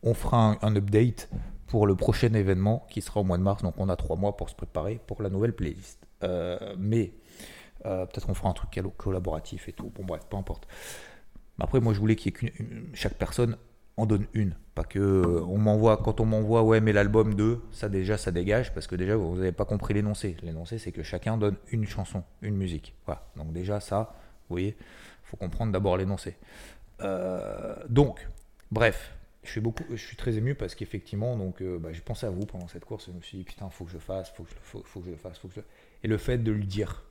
on 0.03 0.13
fera 0.13 0.57
un, 0.61 0.75
update 0.75 1.29
pour 1.67 1.87
le 1.87 1.95
prochain 1.95 2.33
événement 2.33 2.85
qui 2.89 3.01
sera 3.01 3.21
au 3.21 3.23
mois 3.23 3.37
de 3.37 3.43
mars. 3.43 3.63
Donc 3.63 3.73
on 3.77 3.89
a 3.89 3.95
trois 3.95 4.15
mois 4.15 4.37
pour 4.37 4.49
se 4.49 4.55
préparer 4.55 4.99
pour 5.07 5.21
la 5.23 5.29
nouvelle 5.29 5.53
playlist. 5.53 6.05
Euh, 6.23 6.75
mais 6.77 7.13
euh, 7.85 8.05
peut-être 8.05 8.29
on 8.29 8.33
fera 8.33 8.49
un 8.49 8.53
truc 8.53 8.69
collaboratif 8.97 9.67
et 9.69 9.73
tout. 9.73 9.91
Bon 9.95 10.03
bref, 10.03 10.25
peu 10.29 10.37
importe. 10.37 10.67
Après 11.59 11.79
moi 11.79 11.93
je 11.93 11.99
voulais 11.99 12.15
qu'il 12.15 12.33
y 12.33 12.45
ait 12.45 12.53
chaque 12.93 13.15
personne 13.15 13.57
en 13.97 14.05
donne 14.05 14.25
une. 14.33 14.55
Pas 14.75 14.83
que 14.83 14.99
euh, 14.99 15.41
on 15.47 15.57
m'envoie, 15.57 15.97
quand 15.97 16.19
on 16.19 16.25
m'envoie, 16.25 16.63
ouais, 16.63 16.81
mais 16.81 16.93
l'album 16.93 17.35
2, 17.35 17.61
ça 17.71 17.89
déjà, 17.89 18.17
ça 18.17 18.31
dégage, 18.31 18.73
parce 18.73 18.87
que 18.87 18.95
déjà, 18.95 19.15
vous 19.15 19.35
n'avez 19.35 19.51
pas 19.51 19.65
compris 19.65 19.93
l'énoncé. 19.93 20.35
L'énoncé, 20.41 20.79
c'est 20.79 20.91
que 20.91 21.03
chacun 21.03 21.37
donne 21.37 21.55
une 21.71 21.85
chanson, 21.85 22.23
une 22.41 22.55
musique. 22.55 22.95
Voilà. 23.05 23.23
Donc 23.35 23.53
déjà, 23.53 23.79
ça, 23.79 24.15
vous 24.49 24.55
voyez, 24.55 24.75
faut 25.23 25.37
comprendre 25.37 25.71
d'abord 25.71 25.97
l'énoncé. 25.97 26.35
Euh, 27.01 27.75
donc, 27.87 28.27
bref, 28.71 29.15
je 29.43 29.51
suis, 29.51 29.61
beaucoup, 29.61 29.83
je 29.91 29.95
suis 30.03 30.17
très 30.17 30.37
ému 30.37 30.55
parce 30.55 30.73
qu'effectivement, 30.73 31.37
donc, 31.37 31.61
euh, 31.61 31.77
bah, 31.77 31.89
j'ai 31.91 32.01
pensé 32.01 32.25
à 32.25 32.31
vous 32.31 32.45
pendant 32.45 32.67
cette 32.67 32.85
course. 32.85 33.07
Je 33.07 33.11
me 33.11 33.21
suis 33.21 33.37
dit, 33.37 33.43
putain, 33.43 33.69
faut 33.69 33.85
que 33.85 33.91
je 33.91 33.99
fasse, 33.99 34.31
faut 34.31 34.43
que 34.43 34.49
je, 34.49 34.55
faut, 34.63 34.81
faut 34.83 35.01
que 35.01 35.09
je 35.11 35.15
fasse, 35.15 35.37
faut 35.37 35.49
que 35.49 35.55
je... 35.55 35.61
Et 36.03 36.07
le 36.07 36.17
fait 36.17 36.39
de 36.39 36.51
le 36.51 36.63
dire, 36.63 37.03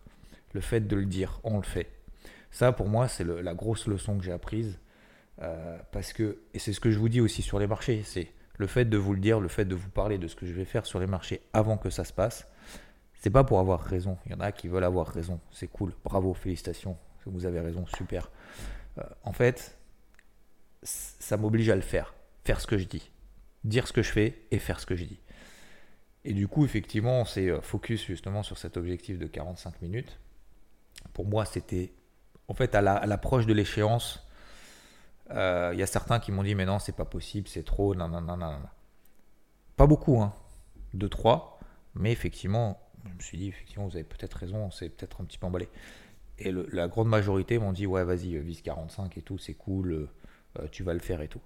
le 0.53 0.61
fait 0.61 0.81
de 0.81 0.97
le 0.97 1.07
dire, 1.07 1.39
on 1.45 1.59
le 1.59 1.63
fait. 1.63 1.89
Ça, 2.51 2.73
pour 2.73 2.89
moi, 2.89 3.07
c'est 3.07 3.25
la 3.25 3.55
grosse 3.55 3.87
leçon 3.87 4.19
que 4.19 4.25
j'ai 4.25 4.33
apprise. 4.33 4.79
Euh, 5.41 5.79
parce 5.91 6.13
que, 6.13 6.43
et 6.55 6.59
c'est 6.59 6.73
ce 6.73 6.81
que 6.81 6.91
je 6.91 6.99
vous 6.99 7.09
dis 7.09 7.21
aussi 7.21 7.43
sur 7.43 7.59
les 7.59 7.67
marchés, 7.67 8.03
c'est 8.05 8.29
le 8.59 8.67
fait 8.67 8.85
de 8.85 8.97
vous 8.97 9.15
le 9.15 9.21
dire, 9.21 9.41
le 9.41 9.49
fait 9.49 9.65
de 9.65 9.75
vous 9.75 9.89
parler 9.89 10.19
de 10.19 10.29
ce 10.29 10.37
que 10.37 10.47
je 10.47 10.53
vais 10.53 10.65
faire 10.65 10.87
sur 10.87 11.01
les 11.01 11.07
marchés 11.07 11.41
avant 11.53 11.77
que 11.77 11.91
ça 11.91 12.05
se 12.05 12.13
passe. 12.13 12.47
C'est 13.15 13.31
pas 13.31 13.45
pour 13.45 13.59
avoir 13.61 13.81
raison. 13.81 14.19
Il 14.27 14.33
y 14.33 14.35
en 14.35 14.41
a 14.41 14.53
qui 14.53 14.69
veulent 14.69 14.85
avoir 14.85 15.07
raison. 15.07 15.41
C'est 15.51 15.69
cool. 15.69 15.93
Bravo, 16.05 16.35
félicitations. 16.35 16.97
Vous 17.25 17.47
avez 17.47 17.61
raison, 17.61 17.87
super. 17.87 18.31
Euh, 18.99 19.03
en 19.23 19.33
fait, 19.33 19.79
ça 20.83 21.37
m'oblige 21.37 21.71
à 21.71 21.77
le 21.77 21.83
faire. 21.83 22.15
Faire 22.45 22.61
ce 22.61 22.67
que 22.67 22.79
je 22.79 22.85
dis. 22.85 23.11
Dire 23.65 23.87
ce 23.87 23.93
que 23.93 24.03
je 24.03 24.11
fais 24.11 24.43
et 24.51 24.59
faire 24.59 24.81
ce 24.81 24.87
que 24.87 24.97
je 24.97 25.05
dis. 25.05 25.21
Et 26.25 26.35
du 26.35 26.49
coup, 26.49 26.65
effectivement, 26.65 27.21
on 27.21 27.25
s'est 27.25 27.49
euh, 27.49 27.61
focus 27.61 28.05
justement 28.05 28.43
sur 28.43 28.59
cet 28.59 28.77
objectif 28.77 29.19
de 29.19 29.27
45 29.27 29.81
minutes. 29.83 30.19
Pour 31.13 31.27
moi, 31.27 31.45
c'était 31.45 31.93
en 32.49 32.55
fait 32.55 32.75
à 32.75 32.83
l'approche 33.07 33.47
de 33.47 33.53
l'échéance 33.53 34.27
il 35.33 35.39
euh, 35.39 35.75
y 35.75 35.83
a 35.83 35.87
certains 35.87 36.21
qui 36.21 36.31
m'ont 36.31 36.43
dit 36.43 36.55
mais 36.55 36.67
non 36.67 36.79
c'est 36.79 36.95
pas 36.95 37.05
possible, 37.05 37.49
c'est 37.49 37.65
trop, 37.65 37.95
non, 37.95 38.09
non, 38.09 38.21
non, 38.21 38.37
non, 38.37 38.59
Pas 39.77 39.87
beaucoup, 39.87 40.21
hein. 40.21 40.33
Deux, 40.95 41.09
trois. 41.09 41.59
Mais 41.95 42.13
effectivement, 42.13 42.81
je 43.05 43.15
me 43.15 43.21
suis 43.21 43.39
dit 43.39 43.49
effectivement 43.49 43.87
vous 43.87 43.97
avez 43.97 44.05
peut-être 44.05 44.35
raison, 44.35 44.71
c'est 44.71 44.89
peut-être 44.91 45.21
un 45.21 45.25
petit 45.25 45.39
peu 45.39 45.47
emballé. 45.47 45.69
Et 46.39 46.53
la 46.53 46.89
grande 46.89 47.09
majorité 47.09 47.59
m'ont 47.59 47.73
dit 47.73 47.87
ouais 47.87 48.05
vas-y 48.05 48.39
vise 48.39 48.63
45 48.63 49.17
et 49.19 49.23
tout, 49.23 49.39
c'est 49.39 49.55
cool, 49.55 50.09
euh, 50.59 50.69
tu 50.71 50.83
vas 50.83 50.95
le 50.95 51.01
faire 51.01 51.21
et 51.23 51.29
tout. 51.29 51.41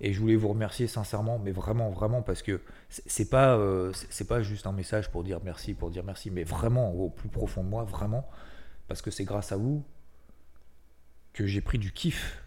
Et 0.00 0.12
je 0.12 0.20
voulais 0.20 0.36
vous 0.36 0.48
remercier 0.48 0.88
sincèrement, 0.88 1.38
mais 1.38 1.52
vraiment, 1.52 1.90
vraiment, 1.90 2.22
parce 2.22 2.42
que 2.42 2.60
c'est 2.88 3.30
pas, 3.30 3.56
euh, 3.56 3.92
c'est 4.10 4.26
pas 4.26 4.42
juste 4.42 4.66
un 4.66 4.72
message 4.72 5.10
pour 5.10 5.22
dire 5.22 5.40
merci, 5.44 5.74
pour 5.74 5.90
dire 5.90 6.02
merci, 6.02 6.30
mais 6.30 6.42
vraiment 6.42 6.92
au 6.92 7.08
plus 7.08 7.28
profond 7.28 7.62
de 7.62 7.68
moi, 7.68 7.84
vraiment, 7.84 8.28
parce 8.88 9.00
que 9.00 9.12
c'est 9.12 9.24
grâce 9.24 9.52
à 9.52 9.56
vous 9.56 9.84
que 11.32 11.46
j'ai 11.46 11.60
pris 11.60 11.78
du 11.78 11.92
kiff 11.92 12.41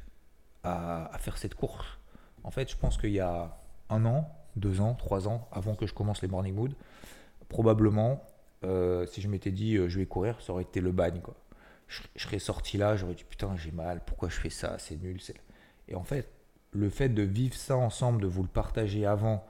à, 0.65 1.17
faire 1.19 1.37
cette 1.37 1.55
course. 1.55 1.85
En 2.43 2.51
fait, 2.51 2.69
je 2.69 2.75
pense 2.75 2.97
qu'il 2.97 3.11
y 3.11 3.19
a 3.19 3.57
un 3.89 4.05
an, 4.05 4.29
deux 4.55 4.81
ans, 4.81 4.95
trois 4.95 5.27
ans, 5.27 5.47
avant 5.51 5.75
que 5.75 5.85
je 5.85 5.93
commence 5.93 6.21
les 6.21 6.27
Morning 6.27 6.55
Mood, 6.55 6.75
probablement, 7.49 8.23
euh, 8.63 9.05
si 9.05 9.21
je 9.21 9.27
m'étais 9.27 9.51
dit 9.51 9.75
euh, 9.75 9.89
je 9.89 9.99
vais 9.99 10.05
courir, 10.05 10.41
ça 10.41 10.53
aurait 10.53 10.63
été 10.63 10.81
le 10.81 10.91
bagne. 10.91 11.21
Quoi. 11.21 11.35
Je, 11.87 12.01
serais 12.17 12.39
sorti 12.39 12.77
là, 12.77 12.95
j'aurais 12.95 13.13
dit 13.13 13.25
putain, 13.27 13.55
j'ai 13.55 13.71
mal, 13.71 14.01
pourquoi 14.05 14.29
je 14.29 14.35
fais 14.35 14.49
ça, 14.49 14.77
c'est 14.79 15.01
nul. 15.01 15.19
Et 15.87 15.95
en 15.95 16.03
fait, 16.03 16.29
le 16.71 16.89
fait 16.89 17.09
de 17.09 17.21
vivre 17.21 17.55
ça 17.55 17.77
ensemble, 17.77 18.21
de 18.21 18.27
vous 18.27 18.43
le 18.43 18.49
partager 18.49 19.05
avant, 19.05 19.45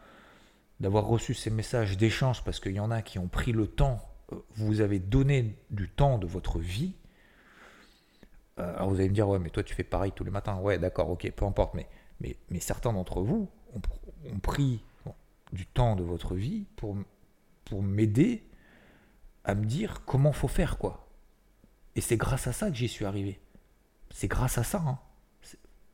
d'avoir 0.80 1.06
reçu 1.06 1.34
ces 1.34 1.49
messages 1.49 1.97
d'échange, 1.97 2.43
parce 2.43 2.60
qu'il 2.60 2.73
y 2.73 2.80
en 2.80 2.91
a 2.91 3.01
qui 3.01 3.19
ont 3.19 3.28
pris 3.28 3.54
le 3.54 3.67
temps, 3.67 4.01
euh, 4.32 4.36
vous 4.56 4.82
avez 4.82 4.99
donné 4.99 5.58
du 5.71 5.89
temps 5.89 6.17
de 6.17 6.28
votre 6.28 6.60
vie 6.60 6.93
alors 8.58 8.89
vous 8.89 8.96
allez 8.96 9.10
me 9.10 9.13
dire, 9.13 9.28
ouais, 9.28 9.39
mais 9.39 9.50
toi 9.50 9.63
tu 9.63 9.74
fais 9.74 9.84
pareil 9.84 10.12
tous 10.13 10.24
les 10.24 10.32
matins. 10.32 10.58
Ouais, 10.60 10.78
d'accord, 10.78 11.10
ok, 11.10 11.30
peu 11.32 11.46
importe. 11.46 11.74
Mais, 11.74 11.88
mais, 12.50 12.60
certains 12.60 12.94
d'entre 12.94 13.22
vous 13.22 13.50
ont, 13.74 14.39
pris 14.39 14.84
du 15.52 15.65
temps 15.65 15.96
de 15.96 16.04
votre 16.04 16.36
vie 16.36 16.65
pour, 16.76 16.96
m'aider 17.82 18.44
à 19.44 19.56
me 19.56 19.65
dire 19.65 20.04
comment 20.06 20.32
faut 20.32 20.48
faire, 20.48 20.78
quoi. 20.78 21.10
Et 21.96 22.02
c'est 22.02 22.18
grâce 22.18 22.48
à 22.48 22.54
ça 22.54 22.70
que 22.70 22.76
j'y 22.76 22.88
suis 22.88 23.06
arrivé. 23.06 23.39
C'est 24.12 24.28
grâce 24.28 24.58
à 24.58 24.63
ça, 24.63 24.82
hein. 24.86 25.00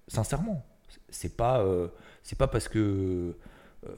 sincèrement. 0.08 0.66
C'est 1.10 1.36
pas, 1.36 1.62
euh, 1.62 1.88
pas 2.38 2.48
parce 2.48 2.68
que 2.68 3.36
euh, 3.88 3.96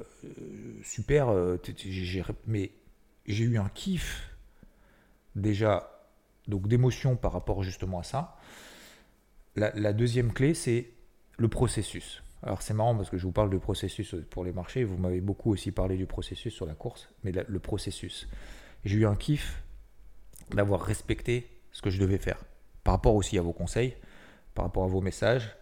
super, 0.83 1.33
mais 2.47 2.71
j'ai 3.25 3.43
eu 3.43 3.57
un 3.57 3.69
kiff 3.69 4.29
déjà 5.35 5.92
donc 6.47 6.67
d'émotion 6.67 7.15
par 7.15 7.31
rapport 7.31 7.63
justement 7.63 7.99
à 7.99 8.03
ça. 8.03 8.37
La, 9.55 9.93
deuxième 9.93 10.33
clé, 10.33 10.53
c'est 10.53 10.89
le 11.37 11.47
processus. 11.47 12.23
Alors 12.41 12.61
c'est 12.61 12.73
marrant 12.73 12.95
parce 12.95 13.09
que 13.09 13.17
je 13.17 13.23
vous 13.23 13.31
parle 13.31 13.49
de 13.49 13.57
processus 13.57 14.15
pour 14.29 14.43
les 14.43 14.51
marchés, 14.51 14.83
vous 14.83 14.97
m'avez 14.97 15.21
beaucoup 15.21 15.51
aussi 15.51 15.71
parlé 15.71 15.95
du 15.95 16.07
processus 16.07 16.53
sur 16.53 16.65
la 16.65 16.73
course, 16.73 17.07
mais 17.23 17.31
le 17.31 17.59
processus. 17.59 18.27
J'ai 18.83 18.97
eu 18.97 19.05
un 19.05 19.15
kiff 19.15 19.63
d'avoir 20.51 20.81
respecté 20.81 21.49
ce 21.71 21.81
que 21.81 21.89
je 21.89 21.99
devais 21.99 22.17
faire, 22.17 22.43
par 22.83 22.95
rapport 22.95 23.15
aussi 23.15 23.37
à 23.37 23.41
vos 23.41 23.53
conseils, 23.53 23.95
par 24.55 24.65
rapport 24.65 24.83
à 24.83 24.87
vos 24.87 25.01
messages. 25.01 25.55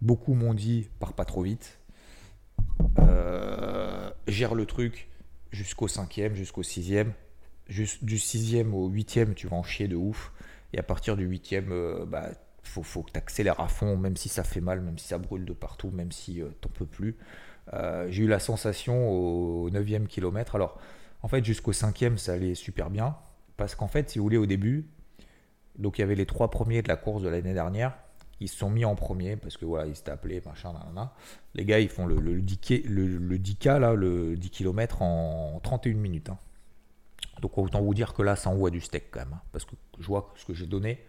Beaucoup 0.00 0.34
m'ont 0.34 0.54
dit 0.54 0.88
pars 0.98 1.12
pas 1.12 1.24
trop 1.24 1.42
vite, 1.42 1.78
euh, 2.98 4.10
gère 4.26 4.54
le 4.54 4.66
truc 4.66 5.08
jusqu'au 5.52 5.88
cinquième, 5.88 6.34
jusqu'au 6.34 6.62
sixième, 6.62 7.12
du 7.68 8.18
sixième 8.18 8.74
au 8.74 8.88
huitième, 8.88 9.34
tu 9.34 9.48
vas 9.48 9.56
en 9.56 9.62
chier 9.62 9.88
de 9.88 9.96
ouf. 9.96 10.32
Et 10.72 10.78
à 10.78 10.82
partir 10.82 11.16
du 11.16 11.24
huitième, 11.24 11.72
euh, 11.72 12.04
bah, 12.06 12.30
faut, 12.62 12.82
faut 12.82 13.02
que 13.02 13.12
tu 13.12 13.18
accélères 13.18 13.60
à 13.60 13.68
fond, 13.68 13.96
même 13.96 14.16
si 14.16 14.28
ça 14.28 14.44
fait 14.44 14.60
mal, 14.60 14.80
même 14.80 14.98
si 14.98 15.08
ça 15.08 15.18
brûle 15.18 15.44
de 15.44 15.52
partout, 15.52 15.90
même 15.90 16.12
si 16.12 16.42
euh, 16.42 16.48
t'en 16.60 16.68
peux 16.68 16.86
plus. 16.86 17.16
Euh, 17.72 18.06
j'ai 18.10 18.24
eu 18.24 18.28
la 18.28 18.38
sensation 18.38 19.08
au 19.08 19.70
neuvième 19.70 20.06
kilomètre. 20.06 20.54
Alors, 20.54 20.78
en 21.22 21.28
fait, 21.28 21.44
jusqu'au 21.44 21.72
cinquième, 21.72 22.18
ça 22.18 22.34
allait 22.34 22.54
super 22.54 22.90
bien. 22.90 23.16
Parce 23.56 23.74
qu'en 23.74 23.88
fait, 23.88 24.10
si 24.10 24.18
vous 24.18 24.24
voulez, 24.24 24.36
au 24.36 24.46
début, 24.46 24.86
donc 25.78 25.98
il 25.98 26.02
y 26.02 26.04
avait 26.04 26.14
les 26.14 26.26
trois 26.26 26.50
premiers 26.50 26.82
de 26.82 26.88
la 26.88 26.96
course 26.96 27.22
de 27.22 27.28
l'année 27.28 27.54
dernière. 27.54 27.96
Ils 28.40 28.48
se 28.48 28.56
sont 28.56 28.68
mis 28.68 28.84
en 28.84 28.94
premier 28.94 29.36
parce 29.36 29.56
que 29.56 29.64
voilà, 29.64 29.86
ils 29.86 29.96
s'étaient 29.96 30.10
appelés, 30.10 30.42
machin, 30.44 30.74
Les 31.54 31.64
gars, 31.64 31.80
ils 31.80 31.88
font 31.88 32.04
le, 32.06 32.16
le, 32.16 32.40
10, 32.42 32.84
le, 32.84 33.06
le 33.06 33.38
10K, 33.38 33.78
là, 33.78 33.94
le 33.94 34.36
10 34.36 34.50
km 34.50 35.00
en 35.00 35.58
31 35.62 35.94
minutes. 35.94 36.28
Hein. 36.28 36.38
Donc 37.40 37.58
autant 37.58 37.80
vous 37.80 37.94
dire 37.94 38.14
que 38.14 38.22
là, 38.22 38.36
ça 38.36 38.50
envoie 38.50 38.70
du 38.70 38.80
steak 38.80 39.10
quand 39.10 39.20
même. 39.20 39.34
Hein, 39.34 39.42
parce 39.52 39.64
que 39.64 39.74
je 39.98 40.06
vois 40.06 40.32
ce 40.36 40.44
que 40.44 40.54
j'ai 40.54 40.66
donné. 40.66 41.04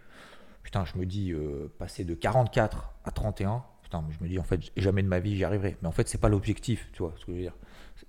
Putain, 0.62 0.84
je 0.84 0.98
me 0.98 1.06
dis, 1.06 1.32
euh, 1.32 1.72
passer 1.78 2.04
de 2.04 2.14
44 2.14 2.92
à 3.04 3.10
31, 3.10 3.64
putain, 3.82 4.04
je 4.10 4.22
me 4.22 4.28
dis, 4.28 4.38
en 4.38 4.42
fait, 4.42 4.60
jamais 4.76 5.02
de 5.02 5.08
ma 5.08 5.18
vie 5.18 5.36
j'y 5.36 5.44
arriverai. 5.44 5.78
Mais 5.80 5.88
en 5.88 5.92
fait, 5.92 6.08
c'est 6.08 6.18
pas 6.18 6.28
l'objectif, 6.28 6.90
tu 6.92 7.02
vois 7.02 7.14
ce 7.16 7.24
que 7.24 7.32
je 7.32 7.36
veux 7.36 7.42
dire. 7.42 7.54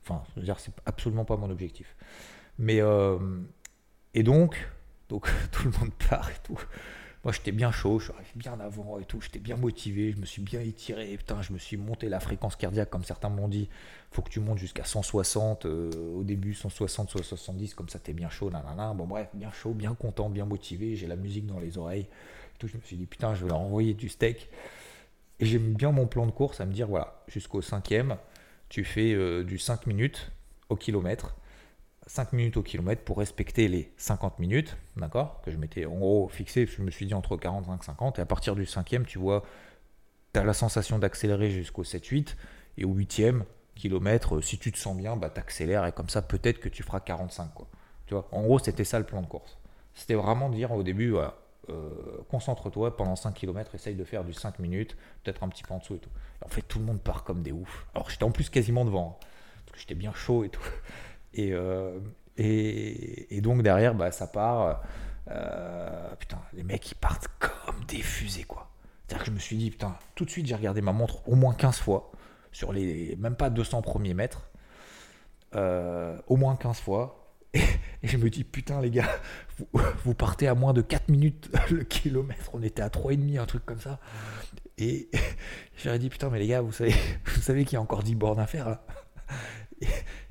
Enfin, 0.03 0.23
je 0.36 0.41
veux 0.41 0.45
dire, 0.45 0.60
c'est 0.60 0.73
absolument 0.86 1.25
pas 1.25 1.38
mon 1.38 1.49
objectif. 1.49 1.95
Mais, 2.58 2.82
euh, 2.82 3.17
et 4.13 4.23
donc, 4.23 4.69
donc 5.08 5.29
tout 5.51 5.63
le 5.63 5.71
monde 5.79 5.91
part 6.10 6.29
et 6.29 6.39
tout. 6.43 6.60
Moi, 7.25 7.34
j'étais 7.34 7.51
bien 7.51 7.69
chaud, 7.69 7.99
je 7.99 8.05
suis 8.05 8.38
bien 8.38 8.58
avant 8.62 8.97
et 8.97 9.03
tout, 9.03 9.19
j'étais 9.19 9.39
bien 9.39 9.58
motivé, 9.58 10.13
je 10.13 10.17
me 10.17 10.25
suis 10.25 10.41
bien 10.41 10.62
étiré, 10.62 11.17
putain, 11.17 11.41
je 11.41 11.51
me 11.51 11.58
suis 11.58 11.75
monté 11.75 12.08
la 12.08 12.21
fréquence 12.21 12.55
cardiaque, 12.55 12.89
comme 12.89 13.03
certains 13.03 13.27
m'ont 13.27 13.49
dit, 13.49 13.67
faut 14.12 14.21
que 14.21 14.29
tu 14.29 14.39
montes 14.39 14.58
jusqu'à 14.58 14.86
160, 14.86 15.65
euh, 15.65 15.91
au 16.15 16.23
début 16.23 16.53
160, 16.53 17.10
soit 17.10 17.23
70, 17.23 17.73
comme 17.73 17.89
ça 17.89 17.99
t'es 17.99 18.13
bien 18.13 18.29
chaud, 18.29 18.49
nanana. 18.49 18.93
Bon, 18.93 19.05
bref, 19.05 19.27
bien 19.34 19.51
chaud, 19.51 19.73
bien 19.73 19.95
content, 19.95 20.29
bien 20.29 20.45
motivé, 20.45 20.95
j'ai 20.95 21.08
la 21.08 21.17
musique 21.17 21.45
dans 21.45 21.60
les 21.60 21.77
oreilles, 21.77 22.08
tout, 22.58 22.67
je 22.67 22.77
me 22.77 22.82
suis 22.82 22.95
dit, 22.95 23.05
putain, 23.05 23.36
je 23.36 23.43
vais 23.43 23.49
leur 23.49 23.60
envoyer 23.60 23.93
du 23.93 24.10
steak. 24.10 24.49
Et 25.39 25.45
j'aime 25.45 25.73
bien 25.73 25.91
mon 25.91 26.05
plan 26.05 26.25
de 26.25 26.32
course 26.32 26.62
à 26.62 26.65
me 26.65 26.73
dire, 26.73 26.88
voilà, 26.88 27.23
jusqu'au 27.27 27.62
cinquième, 27.62 28.17
tu 28.67 28.84
fais 28.84 29.13
euh, 29.13 29.43
du 29.43 29.58
5 29.58 29.88
minutes 29.88 30.32
au 30.69 30.75
kilomètre 30.75 31.36
5 32.10 32.34
minutes 32.34 32.58
au 32.58 32.63
kilomètre 32.63 33.04
pour 33.04 33.19
respecter 33.19 33.67
les 33.67 33.93
50 33.98 34.39
minutes, 34.39 34.76
d'accord 34.98 35.41
Que 35.45 35.52
je 35.52 35.58
m'étais 35.58 35.86
en 35.86 35.95
gros 35.95 36.28
fixé, 36.28 36.65
je 36.65 36.82
me 36.82 36.89
suis 36.89 37.06
dit 37.06 37.13
entre 37.13 37.38
45 37.38 37.80
et 37.80 37.86
50, 37.86 38.17
et 38.17 38.22
à 38.24 38.26
partir 38.26 38.56
du 38.56 38.65
cinquième, 38.65 39.06
tu 39.06 39.19
vois, 39.19 39.43
tu 40.34 40.39
as 40.39 40.43
la 40.43 40.54
sensation 40.54 40.98
d'accélérer 40.98 41.52
jusqu'au 41.52 41.84
7-8, 41.84 42.36
et 42.80 42.86
au 42.86 42.89
huitième 42.93 43.45
kilomètre, 43.76 44.41
si 44.41 44.58
tu 44.58 44.72
te 44.72 44.80
sens 44.80 44.98
bien, 44.98 45.17
bah, 45.17 45.30
tu 45.30 45.39
accélères, 45.39 45.86
et 45.86 45.91
comme 45.91 46.10
ça, 46.10 46.24
peut-être 46.24 46.60
que 46.60 46.67
tu 46.67 46.82
feras 46.82 47.00
45. 47.00 47.54
Quoi. 47.54 47.67
Tu 48.08 48.15
vois 48.15 48.28
en 48.32 48.41
gros, 48.41 48.58
c'était 48.58 48.86
ça 48.86 48.98
le 48.98 49.06
plan 49.06 49.22
de 49.22 49.28
course. 49.28 49.60
C'était 49.93 50.15
vraiment 50.15 50.50
dire 50.50 50.72
au 50.72 50.82
début, 50.82 51.13
euh, 51.15 51.30
concentre-toi 52.32 52.98
pendant 52.98 53.15
5 53.15 53.36
km, 53.36 53.76
essaye 53.76 53.95
de 53.95 54.04
faire 54.04 54.24
du 54.24 54.34
5 54.34 54.58
minutes, 54.58 54.98
peut-être 55.24 55.43
un 55.43 55.50
petit 55.50 55.62
peu 55.62 55.76
en 55.76 55.78
dessous 55.78 55.93
et 55.93 56.00
tout. 56.00 56.10
en 56.43 56.50
fait, 56.50 56.63
tout 56.63 56.80
le 56.80 56.86
monde 56.86 57.02
part 57.02 57.24
comme 57.24 57.43
des 57.43 57.52
oufs. 57.52 57.86
Alors 57.93 58.10
j'étais 58.10 58.24
en 58.24 58.32
plus 58.32 58.50
quasiment 58.50 58.84
devant, 58.84 59.19
hein, 59.22 59.26
parce 59.67 59.74
que 59.74 59.80
j'étais 59.82 59.93
bien 59.93 60.13
chaud 60.13 60.43
et 60.43 60.50
tout. 60.50 60.63
Euh, 61.38 62.00
et, 62.38 63.36
et, 63.36 63.42
donc 63.42 63.62
derrière, 63.62 63.94
bah, 63.94 64.12
ça 64.12 64.28
part. 64.28 64.82
Euh, 65.30 66.15
putain, 66.15 66.39
les 66.54 66.63
mecs 66.63 66.92
ils 66.92 66.96
partent 66.96 67.28
comme 67.39 67.84
des 67.88 68.02
fusées 68.02 68.46
quoi. 68.46 68.70
C'est-à-dire 69.06 69.26
que 69.26 69.30
je 69.32 69.36
me 69.36 69.39
suis 69.39 69.58
dit, 69.58 69.70
putain, 69.70 69.96
tout 70.15 70.26
de 70.26 70.30
suite 70.30 70.46
j'ai 70.46 70.56
regardé 70.56 70.82
ma 70.82 70.92
montre 70.92 71.28
au 71.28 71.36
moins 71.36 71.54
15 71.54 71.78
fois, 71.78 72.12
sur 72.52 72.74
les 72.74 73.15
même 73.18 73.36
pas 73.36 73.50
200 73.50 73.82
premiers 73.82 74.13
mètres, 74.13 74.50
euh, 75.56 76.18
au 76.28 76.36
moins 76.36 76.56
15 76.56 76.80
fois. 76.80 77.15
Et 77.54 78.08
je 78.08 78.18
me 78.18 78.30
dis, 78.30 78.44
putain, 78.44 78.82
les 78.82 78.92
gars, 78.92 79.10
vous, 80.06 80.13
partez 80.13 80.48
à 80.48 80.56
moins 80.56 80.74
de 80.74 80.82
4 80.82 81.10
minutes 81.10 81.50
le 81.72 81.84
kilomètre. 81.84 82.52
On 82.54 82.62
était 82.62 82.82
à 82.82 82.89
3,5, 82.89 83.39
un 83.39 83.46
truc 83.46 83.65
comme 83.65 83.80
ça. 83.80 84.00
Et 84.78 85.10
j'aurais 85.84 86.00
dit, 86.00 86.10
putain, 86.10 86.30
mais 86.30 86.39
les 86.39 86.48
gars, 86.48 86.62
vous 86.62 86.72
savez, 86.72 86.94
vous 87.26 87.42
savez 87.42 87.65
qu'il 87.65 87.74
y 87.74 87.78
a 87.78 87.82
encore 87.82 88.04
10 88.04 88.15
bornes 88.15 88.39
à 88.39 88.48
faire. 88.48 88.68
Hein. 88.68 88.80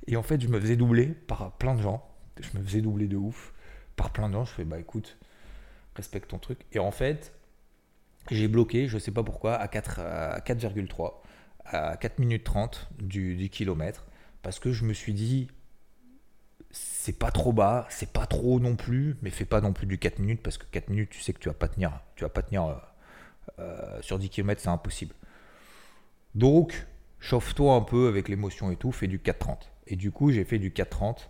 Et, 0.07 0.17
en 0.17 0.23
fait, 0.23 0.41
je 0.41 0.49
me 0.49 0.61
faisais 0.61 0.77
doubler 0.77 1.07
par 1.07 1.53
plein 1.59 1.75
de 1.75 1.83
gens. 1.83 2.05
Je 2.41 2.59
me 2.59 2.65
faisais 2.65 2.81
doubler 2.81 3.07
de 3.07 3.17
ouf 3.17 3.53
par 3.97 4.13
plein 4.13 4.29
de 4.29 4.35
gens. 4.35 4.45
Je 4.45 4.53
fais, 4.53 4.65
bah 4.65 4.79
écoute, 4.79 5.19
respecte 5.95 6.31
ton 6.31 6.39
truc. 6.39 6.59
Et 6.73 6.79
en 6.79 6.91
fait, 6.91 7.33
j'ai 8.31 8.49
bloqué, 8.49 8.89
je 8.89 8.99
sais 8.99 9.11
pas 9.11 9.23
pourquoi, 9.23 9.55
à 9.55 9.67
4,3, 9.67 11.15
à 11.65 11.97
4 11.97 12.19
minutes 12.19 12.45
30 12.45 12.89
du, 12.99 13.37
du 13.37 13.49
kilomètre. 13.49 14.07
Parce 14.43 14.59
que 14.59 14.73
je 14.73 14.85
me 14.85 14.93
suis 14.93 15.15
dit, 15.15 15.49
c'est 16.71 17.19
pas 17.19 17.31
trop 17.31 17.53
bas, 17.53 17.87
c'est 17.91 18.13
pas 18.13 18.27
trop 18.27 18.61
non 18.61 18.77
plus, 18.77 19.17
mais 19.23 19.31
fais 19.31 19.45
pas 19.45 19.61
non 19.61 19.73
plus 19.73 19.87
du 19.87 19.99
4 19.99 20.19
minutes 20.19 20.43
parce 20.43 20.59
que 20.59 20.67
4 20.67 20.89
minutes, 20.91 21.11
tu 21.11 21.21
sais 21.21 21.33
que 21.33 21.39
tu 21.39 21.49
vas 21.49 21.55
pas 21.55 21.69
tenir, 21.69 22.01
tu 22.17 22.25
vas 22.25 22.31
pas 22.31 22.43
tenir 22.43 22.67
euh, 22.67 22.75
euh, 23.59 24.03
sur 24.03 24.19
10 24.19 24.29
km, 24.31 24.61
c'est 24.61 24.69
impossible. 24.69 25.15
Donc, 26.35 26.87
chauffe-toi 27.21 27.75
un 27.75 27.81
peu 27.81 28.09
avec 28.09 28.29
l'émotion 28.29 28.71
et 28.71 28.77
tout, 28.77 28.93
fais 28.93 29.07
du 29.07 29.19
4,30. 29.19 29.57
Et 29.87 29.97
du 29.97 30.11
coup, 30.11 30.31
j'ai 30.31 30.45
fait 30.45 30.59
du 30.59 30.71
4,30. 30.71 31.29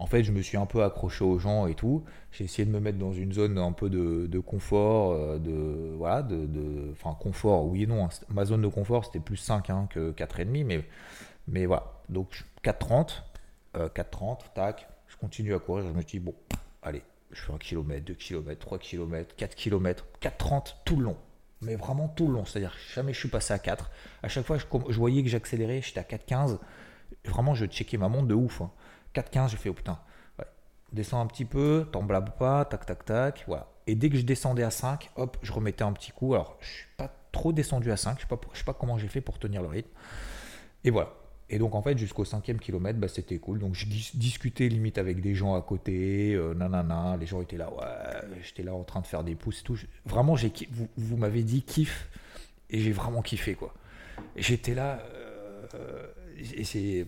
En 0.00 0.06
fait, 0.06 0.22
je 0.22 0.30
me 0.30 0.42
suis 0.42 0.56
un 0.56 0.66
peu 0.66 0.84
accroché 0.84 1.24
aux 1.24 1.38
gens 1.38 1.66
et 1.66 1.74
tout. 1.74 2.04
J'ai 2.30 2.44
essayé 2.44 2.64
de 2.64 2.70
me 2.70 2.78
mettre 2.78 2.98
dans 2.98 3.12
une 3.12 3.32
zone 3.32 3.58
un 3.58 3.72
peu 3.72 3.90
de, 3.90 4.38
confort, 4.38 5.12
euh, 5.12 5.38
de 5.38 5.94
voilà, 5.96 6.22
de, 6.22 6.92
enfin 6.92 7.16
confort, 7.18 7.66
oui 7.66 7.82
et 7.82 7.86
non. 7.86 8.04
Hein. 8.04 8.10
Ma 8.28 8.44
zone 8.44 8.62
de 8.62 8.68
confort 8.68 9.04
c'était 9.04 9.18
plus 9.18 9.36
5 9.36 9.70
hein, 9.70 9.88
que 9.90 10.12
4,5, 10.12 10.64
mais 10.64 10.84
mais 11.48 11.66
voilà. 11.66 11.92
Donc 12.08 12.44
4,30, 12.62 13.22
4,30, 13.74 14.38
tac. 14.54 14.88
Je 15.08 15.16
continue 15.16 15.54
à 15.54 15.58
courir. 15.58 15.86
Je 15.88 15.92
me 15.92 16.02
dis 16.02 16.20
bon, 16.20 16.34
allez, 16.82 17.02
je 17.32 17.40
fais 17.40 17.52
1 17.52 17.58
km, 17.58 18.04
2 18.04 18.14
km, 18.14 18.58
3 18.60 18.78
km, 18.78 19.34
4 19.34 19.54
km, 19.56 20.06
4,30 20.20 20.74
tout 20.84 20.96
le 20.96 21.04
long 21.04 21.16
mais 21.60 21.76
vraiment 21.76 22.08
tout 22.08 22.26
le 22.28 22.34
long. 22.34 22.44
C'est-à-dire 22.44 22.74
jamais 22.94 23.12
je 23.12 23.18
suis 23.18 23.28
passé 23.28 23.52
à 23.52 23.58
4. 23.58 23.90
À 24.22 24.28
chaque 24.28 24.44
fois, 24.44 24.58
je, 24.58 24.96
voyais 24.96 25.22
que 25.22 25.28
j'accélérais, 25.28 25.82
j'étais 25.82 26.00
à 26.00 26.04
4,15. 26.04 26.58
Vraiment, 27.24 27.54
je 27.54 27.66
checkais 27.66 27.96
ma 27.96 28.08
montre 28.08 28.28
de 28.28 28.34
ouf. 28.34 28.62
4,15, 29.14 29.38
hein. 29.38 29.48
j'ai 29.48 29.56
fait, 29.56 29.68
oh 29.68 29.74
putain, 29.74 29.98
descends 30.92 31.20
un 31.20 31.26
petit 31.26 31.44
peu, 31.44 31.86
t'en 31.90 32.02
blabes 32.02 32.30
pas, 32.38 32.64
tac, 32.64 32.86
tac, 32.86 33.04
tac. 33.04 33.44
Voilà. 33.46 33.68
Et 33.86 33.94
dès 33.94 34.10
que 34.10 34.16
je 34.16 34.22
descendais 34.22 34.62
à 34.62 34.70
5, 34.70 35.10
hop, 35.16 35.36
je 35.42 35.52
remettais 35.52 35.84
un 35.84 35.92
petit 35.92 36.12
coup. 36.12 36.34
Alors, 36.34 36.56
je 36.60 36.68
suis 36.68 36.86
pas 36.96 37.10
trop 37.32 37.52
descendu 37.52 37.90
à 37.90 37.96
5, 37.96 38.18
je 38.20 38.26
je 38.52 38.58
sais 38.58 38.64
pas 38.64 38.74
comment 38.74 38.98
j'ai 38.98 39.08
fait 39.08 39.20
pour 39.20 39.38
tenir 39.38 39.62
le 39.62 39.68
rythme. 39.68 39.90
Et 40.84 40.90
voilà. 40.90 41.10
Et 41.50 41.58
donc 41.58 41.74
en 41.74 41.82
fait 41.82 41.96
jusqu'au 41.96 42.24
cinquième 42.24 42.58
kilomètre, 42.58 42.98
bah, 42.98 43.08
c'était 43.08 43.38
cool. 43.38 43.58
Donc 43.58 43.74
je 43.74 43.86
discutais 43.86 44.68
limite 44.68 44.98
avec 44.98 45.20
des 45.20 45.34
gens 45.34 45.54
à 45.54 45.62
côté, 45.62 46.34
euh, 46.34 46.54
nanana, 46.54 47.16
les 47.18 47.26
gens 47.26 47.40
étaient 47.40 47.56
là, 47.56 47.72
ouais, 47.72 48.38
j'étais 48.42 48.62
là 48.62 48.74
en 48.74 48.84
train 48.84 49.00
de 49.00 49.06
faire 49.06 49.24
des 49.24 49.34
pouces 49.34 49.60
et 49.60 49.64
tout. 49.64 49.78
Vraiment, 50.04 50.36
j'ai, 50.36 50.52
vous, 50.70 50.88
vous 50.96 51.16
m'avez 51.16 51.42
dit 51.42 51.62
kiff, 51.62 52.08
et 52.70 52.80
j'ai 52.80 52.92
vraiment 52.92 53.22
kiffé 53.22 53.54
quoi. 53.54 53.72
J'étais 54.36 54.74
là, 54.74 55.02
euh, 55.74 56.06
et 56.54 56.64
c'est 56.64 57.06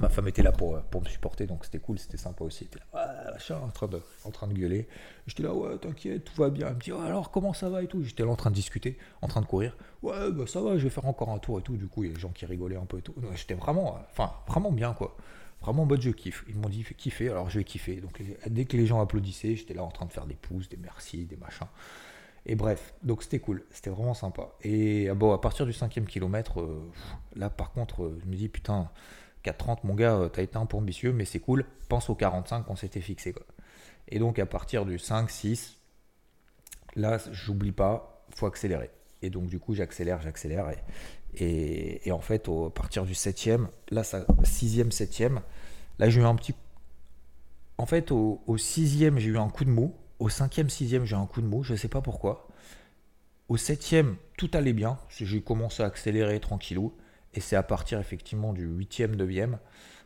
ma 0.00 0.08
femme 0.08 0.28
était 0.28 0.42
là 0.42 0.52
pour, 0.52 0.80
pour 0.82 1.02
me 1.02 1.08
supporter, 1.08 1.46
donc 1.46 1.64
c'était 1.64 1.78
cool, 1.78 1.98
c'était 1.98 2.16
sympa 2.16 2.44
aussi. 2.44 2.68
Elle 2.70 2.78
était 2.78 3.52
là, 3.52 3.60
en, 3.62 3.68
train 3.68 3.88
de, 3.88 4.00
en 4.24 4.30
train 4.30 4.46
de 4.46 4.54
gueuler. 4.54 4.88
J'étais 5.26 5.42
là, 5.42 5.52
ouais, 5.54 5.76
t'inquiète, 5.78 6.24
tout 6.24 6.40
va 6.40 6.50
bien. 6.50 6.68
Elle 6.68 6.74
me 6.74 6.80
dit, 6.80 6.92
alors 6.92 7.30
comment 7.30 7.52
ça 7.52 7.68
va 7.68 7.82
et 7.82 7.86
tout? 7.86 8.02
J'étais 8.02 8.24
là 8.24 8.30
en 8.30 8.36
train 8.36 8.50
de 8.50 8.54
discuter, 8.54 8.98
en 9.22 9.28
train 9.28 9.40
de 9.40 9.46
courir. 9.46 9.76
Ouais, 10.02 10.30
bah 10.32 10.46
ça 10.46 10.60
va, 10.60 10.78
je 10.78 10.84
vais 10.84 10.90
faire 10.90 11.06
encore 11.06 11.30
un 11.30 11.38
tour 11.38 11.58
et 11.58 11.62
tout. 11.62 11.76
Du 11.76 11.86
coup, 11.88 12.04
il 12.04 12.08
y 12.08 12.12
a 12.12 12.14
des 12.14 12.20
gens 12.20 12.30
qui 12.30 12.46
rigolaient 12.46 12.76
un 12.76 12.86
peu 12.86 12.98
et 12.98 13.02
tout. 13.02 13.14
J'étais 13.34 13.54
vraiment, 13.54 13.98
enfin, 14.10 14.32
vraiment 14.46 14.72
bien 14.72 14.92
quoi. 14.92 15.16
Vraiment 15.60 15.82
en 15.82 15.86
mode 15.86 16.00
je 16.00 16.10
kiffe. 16.10 16.44
Ils 16.48 16.56
m'ont 16.56 16.68
dit 16.68 16.84
kiffer, 16.96 17.30
alors 17.30 17.50
je 17.50 17.58
vais 17.58 17.64
kiffer. 17.64 17.96
Donc 17.96 18.22
dès 18.46 18.64
que 18.64 18.76
les 18.76 18.86
gens 18.86 19.00
applaudissaient, 19.00 19.56
j'étais 19.56 19.74
là 19.74 19.82
en 19.82 19.90
train 19.90 20.06
de 20.06 20.12
faire 20.12 20.26
des 20.26 20.36
pouces, 20.36 20.68
des 20.68 20.76
merci, 20.76 21.24
des 21.24 21.36
machins. 21.36 21.66
Et 22.46 22.54
bref, 22.54 22.94
donc 23.02 23.22
c'était 23.22 23.40
cool, 23.40 23.64
c'était 23.70 23.90
vraiment 23.90 24.14
sympa. 24.14 24.52
Et 24.62 25.08
ah 25.08 25.14
bon, 25.14 25.32
à 25.32 25.38
partir 25.38 25.66
du 25.66 25.72
cinquième 25.72 26.06
kilomètre, 26.06 26.60
euh, 26.60 26.90
là 27.34 27.50
par 27.50 27.72
contre, 27.72 28.04
euh, 28.04 28.18
je 28.22 28.30
me 28.30 28.36
dis 28.36 28.48
putain, 28.48 28.88
4,30, 29.44 29.78
mon 29.84 29.94
gars, 29.94 30.14
euh, 30.14 30.28
t'as 30.28 30.42
été 30.42 30.56
un 30.56 30.66
peu 30.66 30.76
ambitieux, 30.76 31.12
mais 31.12 31.24
c'est 31.24 31.40
cool. 31.40 31.64
Pense 31.88 32.10
aux 32.10 32.14
45 32.14 32.64
qu'on 32.64 32.76
s'était 32.76 33.00
fixé. 33.00 33.32
Quoi. 33.32 33.46
Et 34.08 34.18
donc 34.18 34.38
à 34.38 34.46
partir 34.46 34.84
du 34.84 34.98
5, 34.98 35.30
6, 35.30 35.76
là, 36.96 37.18
j'oublie 37.30 37.72
pas, 37.72 38.24
faut 38.34 38.46
accélérer. 38.46 38.90
Et 39.22 39.30
donc 39.30 39.46
du 39.46 39.58
coup, 39.58 39.74
j'accélère, 39.74 40.20
j'accélère. 40.20 40.70
Et, 41.34 42.06
et, 42.06 42.12
en 42.12 42.20
fait, 42.20 42.48
à 42.48 42.70
partir 42.70 43.04
du 43.04 43.12
7e, 43.12 43.66
là, 43.90 44.02
ça, 44.02 44.24
6e, 44.42 44.90
7e, 44.90 45.40
là, 45.98 46.08
j'ai 46.08 46.20
eu 46.20 46.24
un 46.24 46.34
petit. 46.34 46.54
En 47.76 47.86
fait, 47.86 48.10
au, 48.10 48.42
au 48.46 48.56
6e, 48.56 49.18
j'ai 49.18 49.28
eu 49.28 49.38
un 49.38 49.48
coup 49.48 49.64
de 49.64 49.70
mou. 49.70 49.94
Au 50.18 50.28
5e, 50.28 50.68
6e, 50.68 51.04
j'ai 51.04 51.14
eu 51.14 51.18
un 51.18 51.26
coup 51.26 51.42
de 51.42 51.46
mou. 51.46 51.62
Je 51.62 51.72
ne 51.72 51.78
sais 51.78 51.88
pas 51.88 52.00
pourquoi. 52.00 52.48
Au 53.48 53.56
7e, 53.56 54.14
tout 54.36 54.50
allait 54.54 54.72
bien. 54.72 54.98
J'ai 55.08 55.42
commencé 55.42 55.82
à 55.82 55.86
accélérer 55.86 56.40
tranquillou. 56.40 56.94
Et 57.38 57.40
c'est 57.40 57.54
à 57.54 57.62
partir 57.62 58.00
effectivement 58.00 58.52
du 58.52 58.66
8e, 58.68 59.14
9e, 59.14 59.58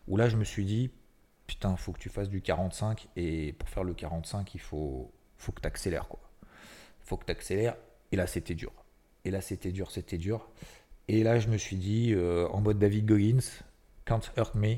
où 0.07 0.19
là 0.19 0.29
je 0.29 0.37
me 0.37 0.45
suis 0.45 0.67
dit, 0.67 0.91
putain, 1.47 1.75
faut 1.77 1.93
que 1.93 1.99
tu 1.99 2.11
fasses 2.11 2.29
du 2.29 2.43
45, 2.43 3.09
et 3.17 3.55
pour 3.55 3.71
faire 3.71 3.85
le 3.85 3.95
45, 3.95 4.55
il 4.55 4.61
faut, 4.61 5.11
faut 5.39 5.51
que 5.51 5.63
tu 5.63 5.67
accélères, 5.67 6.09
quoi. 6.09 6.21
faut 7.01 7.17
que 7.17 7.25
tu 7.25 7.33
accélères, 7.33 7.79
et 8.11 8.17
là 8.17 8.27
c'était 8.27 8.55
dur. 8.55 8.71
Et 9.25 9.31
là 9.31 9.41
c'était 9.41 9.73
dur, 9.73 9.91
c'était 9.91 10.19
dur. 10.19 10.51
Et 11.09 11.23
là 11.23 11.39
je 11.39 11.49
me 11.49 11.57
suis 11.57 11.77
dit, 11.77 12.13
euh, 12.13 12.47
en 12.49 12.61
mode 12.61 12.79
David 12.79 13.07
Goggins, 13.07 13.41
Can't 14.05 14.21
Hurt 14.37 14.55
Me, 14.55 14.77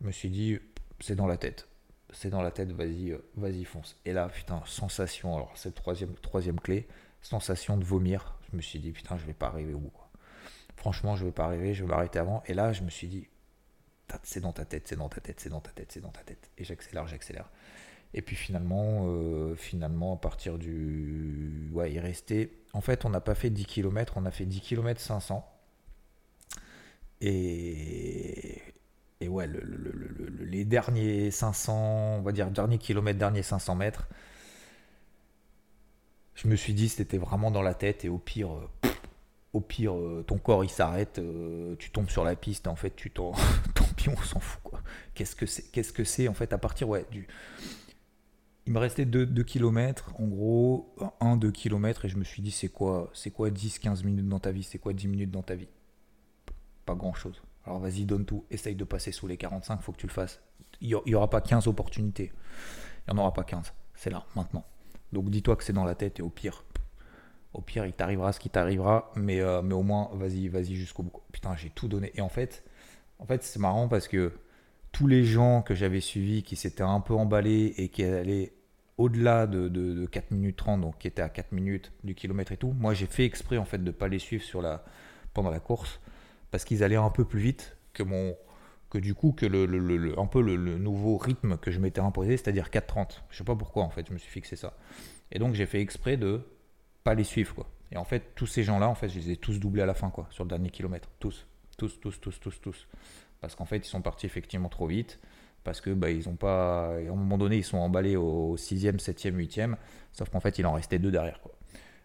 je 0.00 0.06
me 0.08 0.10
suis 0.10 0.30
dit, 0.30 0.58
c'est 0.98 1.14
dans 1.14 1.28
la 1.28 1.36
tête. 1.36 1.68
C'est 2.10 2.30
dans 2.30 2.42
la 2.42 2.50
tête, 2.50 2.72
vas-y, 2.72 3.12
euh, 3.12 3.24
vas-y, 3.36 3.62
fonce. 3.62 4.00
Et 4.04 4.12
là, 4.12 4.28
putain, 4.28 4.62
sensation, 4.66 5.36
alors 5.36 5.56
cette 5.56 5.76
troisième, 5.76 6.14
troisième 6.14 6.58
clé, 6.58 6.88
sensation 7.22 7.76
de 7.76 7.84
vomir. 7.84 8.36
Je 8.50 8.56
me 8.56 8.62
suis 8.62 8.80
dit, 8.80 8.90
putain, 8.90 9.16
je 9.16 9.24
vais 9.26 9.32
pas 9.32 9.46
arriver 9.46 9.74
au 9.74 9.78
bout. 9.78 9.90
Quoi 9.90 10.07
franchement, 10.78 11.16
je 11.16 11.24
ne 11.24 11.28
vais 11.28 11.32
pas 11.32 11.44
arriver, 11.44 11.74
je 11.74 11.84
vais 11.84 11.90
m'arrêter 11.90 12.18
avant. 12.18 12.42
Et 12.46 12.54
là, 12.54 12.72
je 12.72 12.82
me 12.82 12.90
suis 12.90 13.08
dit, 13.08 13.28
c'est 14.22 14.40
dans 14.40 14.52
ta 14.52 14.64
tête, 14.64 14.84
c'est 14.86 14.96
dans 14.96 15.08
ta 15.08 15.20
tête, 15.20 15.40
c'est 15.40 15.50
dans 15.50 15.60
ta 15.60 15.72
tête, 15.72 15.92
c'est 15.92 16.00
dans 16.00 16.10
ta 16.10 16.22
tête. 16.22 16.50
Et 16.56 16.64
j'accélère, 16.64 17.06
j'accélère. 17.06 17.50
Et 18.14 18.22
puis 18.22 18.36
finalement, 18.36 19.06
euh, 19.06 19.54
finalement, 19.56 20.14
à 20.14 20.16
partir 20.16 20.56
du. 20.58 21.68
Ouais, 21.72 21.92
il 21.92 21.98
restait. 21.98 22.52
En 22.72 22.80
fait, 22.80 23.04
on 23.04 23.10
n'a 23.10 23.20
pas 23.20 23.34
fait 23.34 23.50
10 23.50 23.66
km, 23.66 24.14
on 24.16 24.24
a 24.24 24.30
fait 24.30 24.46
10 24.46 24.60
km 24.60 25.00
500. 25.00 25.44
Et. 27.20 28.62
Et 29.20 29.26
ouais, 29.28 29.48
les 30.40 30.64
derniers 30.64 31.32
500, 31.32 32.18
on 32.18 32.22
va 32.22 32.30
dire, 32.30 32.52
derniers 32.52 32.78
kilomètres, 32.78 33.18
derniers 33.18 33.42
500 33.42 33.74
mètres, 33.74 34.06
je 36.36 36.46
me 36.46 36.54
suis 36.54 36.72
dit, 36.72 36.88
c'était 36.88 37.18
vraiment 37.18 37.50
dans 37.50 37.62
la 37.62 37.74
tête. 37.74 38.04
Et 38.04 38.08
au 38.08 38.18
pire, 38.18 38.52
euh, 38.54 38.88
au 39.52 39.60
pire, 39.60 39.94
euh, 39.94 40.24
ton 40.26 40.38
corps 40.38 40.64
il 40.64 40.70
s'arrête, 40.70 41.18
euh, 41.18 41.74
tu 41.78 41.90
tombes 41.90 42.10
sur 42.10 42.24
la 42.24 42.36
piste, 42.36 42.68
en 42.68 42.76
fait, 42.76 42.94
tu 42.94 43.10
t'en. 43.10 43.32
Tant 43.74 43.84
pis, 43.96 44.08
on 44.08 44.16
s'en 44.16 44.40
fout, 44.40 44.60
quoi. 44.62 44.82
Qu'est-ce 45.14 45.34
que 45.34 45.46
c'est 45.46 45.70
Qu'est-ce 45.70 45.92
que 45.92 46.04
c'est, 46.04 46.28
en 46.28 46.34
fait, 46.34 46.52
à 46.52 46.58
partir, 46.58 46.88
ouais, 46.88 47.06
du. 47.10 47.26
Il 48.66 48.74
me 48.74 48.78
restait 48.78 49.06
2 49.06 49.26
km, 49.44 50.12
en 50.18 50.26
gros, 50.26 50.94
1-2 51.22 51.52
km, 51.52 52.04
et 52.04 52.08
je 52.10 52.18
me 52.18 52.24
suis 52.24 52.42
dit, 52.42 52.50
c'est 52.50 52.68
quoi, 52.68 53.10
c'est 53.14 53.30
quoi 53.30 53.48
10-15 53.48 54.04
minutes 54.04 54.28
dans 54.28 54.40
ta 54.40 54.52
vie 54.52 54.62
C'est 54.62 54.78
quoi 54.78 54.92
10 54.92 55.08
minutes 55.08 55.30
dans 55.30 55.42
ta 55.42 55.54
vie? 55.54 55.68
Pas 56.84 56.94
grand-chose. 56.94 57.40
Alors 57.64 57.78
vas-y, 57.78 58.04
donne 58.04 58.26
tout, 58.26 58.44
essaye 58.50 58.76
de 58.76 58.84
passer 58.84 59.10
sous 59.10 59.26
les 59.26 59.38
45, 59.38 59.80
faut 59.80 59.92
que 59.92 59.96
tu 59.96 60.06
le 60.06 60.12
fasses. 60.12 60.42
Il 60.82 60.94
n'y 61.06 61.14
aura 61.14 61.30
pas 61.30 61.40
15 61.40 61.66
opportunités. 61.66 62.30
Il 63.06 63.14
n'y 63.14 63.18
en 63.18 63.22
aura 63.22 63.32
pas 63.32 63.44
15. 63.44 63.72
C'est 63.94 64.10
là, 64.10 64.26
maintenant. 64.36 64.66
Donc 65.14 65.30
dis-toi 65.30 65.56
que 65.56 65.64
c'est 65.64 65.72
dans 65.72 65.84
la 65.84 65.94
tête, 65.94 66.18
et 66.18 66.22
au 66.22 66.28
pire, 66.28 66.64
au 67.54 67.60
pire, 67.60 67.86
il 67.86 67.92
t'arrivera 67.92 68.32
ce 68.32 68.40
qui 68.40 68.50
t'arrivera, 68.50 69.10
mais, 69.16 69.40
euh, 69.40 69.62
mais 69.62 69.74
au 69.74 69.82
moins, 69.82 70.10
vas-y, 70.12 70.48
vas-y 70.48 70.74
jusqu'au 70.74 71.02
bout. 71.02 71.12
Putain, 71.32 71.56
j'ai 71.56 71.70
tout 71.70 71.88
donné. 71.88 72.12
Et 72.14 72.20
en 72.20 72.28
fait, 72.28 72.64
en 73.18 73.26
fait 73.26 73.42
c'est 73.42 73.58
marrant 73.58 73.88
parce 73.88 74.08
que 74.08 74.32
tous 74.92 75.06
les 75.06 75.24
gens 75.24 75.62
que 75.62 75.74
j'avais 75.74 76.00
suivis 76.00 76.42
qui 76.42 76.56
s'étaient 76.56 76.82
un 76.82 77.00
peu 77.00 77.14
emballés 77.14 77.74
et 77.76 77.88
qui 77.88 78.04
allaient 78.04 78.52
au-delà 78.96 79.46
de, 79.46 79.68
de, 79.68 80.06
4 80.06 80.32
minutes 80.32 80.56
30, 80.56 80.80
donc 80.80 80.98
qui 80.98 81.06
étaient 81.06 81.22
à 81.22 81.28
4 81.28 81.52
minutes 81.52 81.92
du 82.02 82.14
kilomètre 82.14 82.52
et 82.52 82.56
tout, 82.56 82.74
moi 82.78 82.94
j'ai 82.94 83.06
fait 83.06 83.24
exprès 83.24 83.58
en 83.58 83.64
fait 83.64 83.82
de 83.82 83.90
pas 83.90 84.08
les 84.08 84.18
suivre 84.18 84.42
sur 84.42 84.60
la, 84.60 84.84
pendant 85.34 85.50
la 85.50 85.60
course 85.60 86.00
parce 86.50 86.64
qu'ils 86.64 86.82
allaient 86.82 86.96
un 86.96 87.10
peu 87.10 87.24
plus 87.24 87.40
vite 87.40 87.76
que 87.92 88.02
mon 88.02 88.36
que 88.90 88.98
du 88.98 89.14
coup 89.14 89.32
que 89.32 89.44
le, 89.44 89.66
le, 89.66 90.18
un 90.18 90.26
peu 90.26 90.40
le, 90.40 90.56
nouveau 90.78 91.18
rythme 91.18 91.58
que 91.58 91.70
je 91.70 91.78
m'étais 91.78 92.00
imposé, 92.00 92.38
c'est-à-dire 92.38 92.70
4.30. 92.70 93.20
Je 93.28 93.36
sais 93.36 93.44
pas 93.44 93.54
pourquoi 93.54 93.84
en 93.84 93.90
fait, 93.90 94.06
je 94.08 94.14
me 94.14 94.18
suis 94.18 94.30
fixé 94.30 94.56
ça. 94.56 94.78
Et 95.30 95.38
donc 95.38 95.54
j'ai 95.54 95.66
fait 95.66 95.82
exprès 95.82 96.16
de 96.16 96.40
les 97.14 97.24
suivre. 97.24 97.54
Quoi. 97.54 97.66
Et 97.92 97.96
en 97.96 98.04
fait, 98.04 98.34
tous 98.34 98.46
ces 98.46 98.62
gens-là, 98.62 98.88
en 98.88 98.94
fait, 98.94 99.08
je 99.08 99.18
les 99.18 99.30
ai 99.30 99.36
tous 99.36 99.58
doublés 99.58 99.82
à 99.82 99.86
la 99.86 99.94
fin, 99.94 100.10
quoi, 100.10 100.26
sur 100.30 100.44
le 100.44 100.48
dernier 100.48 100.70
kilomètre. 100.70 101.08
Tous. 101.18 101.46
Tous, 101.76 102.00
tous, 102.00 102.20
tous, 102.20 102.38
tous, 102.40 102.60
tous. 102.60 102.88
Parce 103.40 103.54
qu'en 103.54 103.64
fait, 103.64 103.78
ils 103.78 103.90
sont 103.90 104.02
partis 104.02 104.26
effectivement 104.26 104.68
trop 104.68 104.86
vite. 104.86 105.18
Parce 105.64 105.80
que 105.80 105.90
bah, 105.90 106.10
ils 106.10 106.28
ont 106.28 106.36
pas. 106.36 106.94
À 106.94 106.98
un 106.98 107.14
moment 107.14 107.38
donné, 107.38 107.56
ils 107.56 107.64
sont 107.64 107.78
emballés 107.78 108.16
au 108.16 108.56
6e, 108.56 108.98
7e, 108.98 109.34
8e. 109.34 109.76
Sauf 110.12 110.30
qu'en 110.30 110.40
fait, 110.40 110.58
il 110.58 110.66
en 110.66 110.72
restait 110.72 110.98
deux 110.98 111.10
derrière. 111.10 111.40
Quoi. 111.40 111.52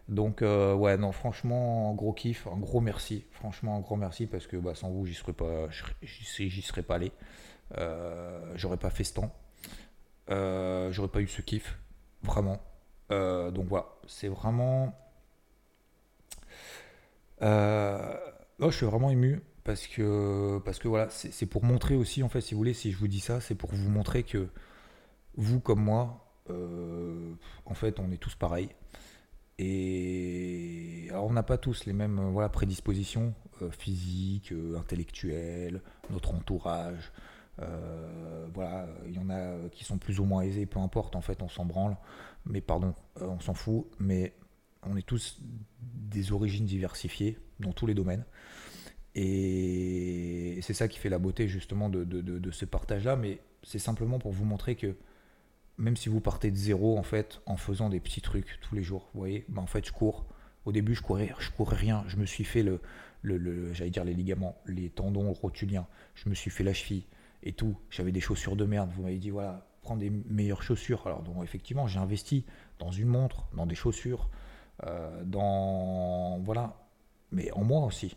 Donc, 0.08 0.42
euh, 0.42 0.74
ouais, 0.74 0.96
non, 0.98 1.12
franchement, 1.12 1.94
gros 1.94 2.12
kiff, 2.12 2.46
un 2.46 2.58
gros 2.58 2.80
merci. 2.80 3.24
Franchement, 3.30 3.76
un 3.76 3.80
gros 3.80 3.96
merci 3.96 4.26
parce 4.26 4.46
que 4.46 4.56
bah, 4.56 4.74
sans 4.74 4.90
vous, 4.90 5.06
j'y 5.06 5.14
serais 5.14 5.32
pas, 5.32 5.68
j'y 6.02 6.62
serais 6.62 6.82
pas 6.82 6.96
allé. 6.96 7.12
Euh, 7.78 8.52
j'aurais 8.56 8.76
pas 8.76 8.90
fait 8.90 9.04
ce 9.04 9.14
temps. 9.14 9.34
j'aurais 10.28 11.08
pas 11.08 11.20
eu 11.20 11.28
ce 11.28 11.40
kiff, 11.40 11.78
vraiment. 12.22 12.60
Donc 13.10 13.66
voilà, 13.68 13.86
c'est 14.06 14.28
vraiment. 14.28 14.92
Oh, 17.40 18.70
je 18.70 18.76
suis 18.76 18.86
vraiment 18.86 19.10
ému 19.10 19.42
parce 19.64 19.86
que, 19.86 20.60
voilà, 20.84 21.08
c'est 21.10 21.46
pour 21.46 21.64
montrer 21.64 21.96
aussi, 21.96 22.22
en 22.22 22.28
fait, 22.28 22.40
si 22.40 22.54
vous 22.54 22.58
voulez, 22.58 22.74
si 22.74 22.92
je 22.92 22.98
vous 22.98 23.08
dis 23.08 23.20
ça, 23.20 23.40
c'est 23.40 23.54
pour 23.54 23.72
vous 23.72 23.90
montrer 23.90 24.22
que 24.22 24.48
vous 25.36 25.60
comme 25.60 25.82
moi, 25.82 26.26
en 26.48 27.74
fait, 27.74 27.98
on 27.98 28.10
est 28.12 28.18
tous 28.18 28.34
pareils. 28.34 28.70
Et 29.58 31.08
on 31.12 31.32
n'a 31.32 31.42
pas 31.44 31.58
tous 31.58 31.86
les 31.86 31.92
mêmes 31.92 32.32
voilà, 32.32 32.48
prédispositions 32.48 33.34
euh, 33.62 33.70
physiques, 33.70 34.52
euh, 34.52 34.76
intellectuelles, 34.76 35.80
notre 36.10 36.34
entourage. 36.34 37.12
Euh, 37.60 38.46
voilà, 38.52 38.86
il 39.06 39.14
y 39.14 39.18
en 39.18 39.30
a 39.30 39.68
qui 39.70 39.84
sont 39.84 39.98
plus 39.98 40.20
ou 40.20 40.24
moins 40.24 40.42
aisés, 40.42 40.66
peu 40.66 40.78
importe, 40.78 41.16
en 41.16 41.20
fait, 41.20 41.42
on 41.42 41.48
s'en 41.48 41.64
branle. 41.64 41.96
Mais 42.46 42.60
pardon, 42.60 42.94
on 43.20 43.40
s'en 43.40 43.54
fout. 43.54 43.86
Mais 43.98 44.34
on 44.82 44.96
est 44.96 45.06
tous 45.06 45.40
des 45.80 46.32
origines 46.32 46.66
diversifiées 46.66 47.38
dans 47.60 47.72
tous 47.72 47.86
les 47.86 47.94
domaines. 47.94 48.24
Et 49.14 50.58
c'est 50.62 50.74
ça 50.74 50.88
qui 50.88 50.98
fait 50.98 51.08
la 51.08 51.18
beauté 51.18 51.46
justement 51.46 51.88
de, 51.88 52.50
ce 52.50 52.64
partage-là. 52.64 53.16
Mais 53.16 53.40
c'est 53.62 53.78
simplement 53.78 54.18
pour 54.18 54.32
vous 54.32 54.44
montrer 54.44 54.74
que 54.74 54.96
même 55.78 55.96
si 55.96 56.08
vous 56.08 56.20
partez 56.20 56.50
de 56.50 56.56
zéro, 56.56 56.98
en 56.98 57.02
fait, 57.02 57.40
en 57.46 57.56
faisant 57.56 57.88
des 57.88 58.00
petits 58.00 58.20
trucs 58.20 58.58
tous 58.60 58.74
les 58.74 58.82
jours, 58.82 59.10
vous 59.12 59.20
voyez, 59.20 59.44
ben, 59.48 59.62
en 59.62 59.66
fait, 59.66 59.86
je 59.86 59.92
cours. 59.92 60.26
Au 60.64 60.72
début, 60.72 60.94
je 60.94 61.02
courais, 61.02 61.34
je 61.38 61.50
courais 61.50 61.76
rien. 61.76 62.04
Je 62.06 62.16
me 62.16 62.24
suis 62.24 62.44
fait 62.44 62.62
le, 62.62 62.80
le, 63.22 63.72
j'allais 63.72 63.90
dire 63.90 64.04
les 64.04 64.14
ligaments, 64.14 64.56
les 64.66 64.90
tendons 64.90 65.32
rotuliens. 65.32 65.86
Je 66.14 66.28
me 66.28 66.34
suis 66.34 66.50
fait 66.50 66.64
la 66.64 66.72
cheville 66.72 67.04
et 67.44 67.52
tout. 67.52 67.76
J'avais 67.90 68.10
des 68.10 68.20
chaussures 68.20 68.56
de 68.56 68.64
merde. 68.64 68.90
Vous 68.96 69.02
m'avez 69.02 69.18
dit, 69.18 69.30
voilà, 69.30 69.66
prends 69.82 69.96
des 69.96 70.10
meilleures 70.10 70.62
chaussures. 70.62 71.06
Alors, 71.06 71.22
donc, 71.22 71.44
effectivement, 71.44 71.86
j'ai 71.86 72.00
investi 72.00 72.44
dans 72.80 72.90
une 72.90 73.08
montre, 73.08 73.46
dans 73.54 73.66
des 73.66 73.76
chaussures, 73.76 74.28
euh, 74.84 75.22
dans. 75.24 76.40
Voilà. 76.40 76.76
Mais 77.30 77.52
en 77.52 77.62
moi 77.62 77.84
aussi. 77.84 78.16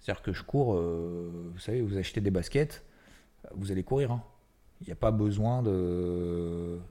C'est-à-dire 0.00 0.22
que 0.22 0.32
je 0.32 0.42
cours, 0.42 0.74
euh, 0.74 1.50
vous 1.52 1.58
savez, 1.58 1.82
vous 1.82 1.96
achetez 1.96 2.20
des 2.20 2.30
baskets, 2.30 2.84
vous 3.54 3.72
allez 3.72 3.82
courir. 3.82 4.12
Hein. 4.12 4.22
Il 4.80 4.86
n'y 4.86 4.92
a 4.92 4.96
pas 4.96 5.10
besoin 5.10 5.62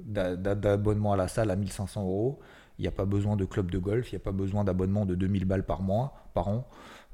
d'abonnement 0.02 1.14
à 1.14 1.16
la 1.16 1.28
salle 1.28 1.52
à 1.52 1.56
1500 1.56 2.04
euros. 2.04 2.40
Il 2.78 2.82
n'y 2.82 2.88
a 2.88 2.92
pas 2.92 3.06
besoin 3.06 3.38
de 3.38 3.46
club 3.46 3.72
de 3.72 3.78
golf. 3.78 4.12
Il 4.12 4.16
n'y 4.16 4.22
a 4.22 4.24
pas 4.24 4.34
besoin 4.34 4.64
d'abonnement 4.64 5.06
de 5.06 5.16
2000 5.16 5.46
balles 5.46 5.66
par 5.66 5.82
mois, 5.82 6.14
par 6.34 6.50
an, 6.50 6.68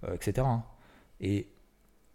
euh, 0.04 0.16
etc. 0.16 0.48
Et, 1.22 1.48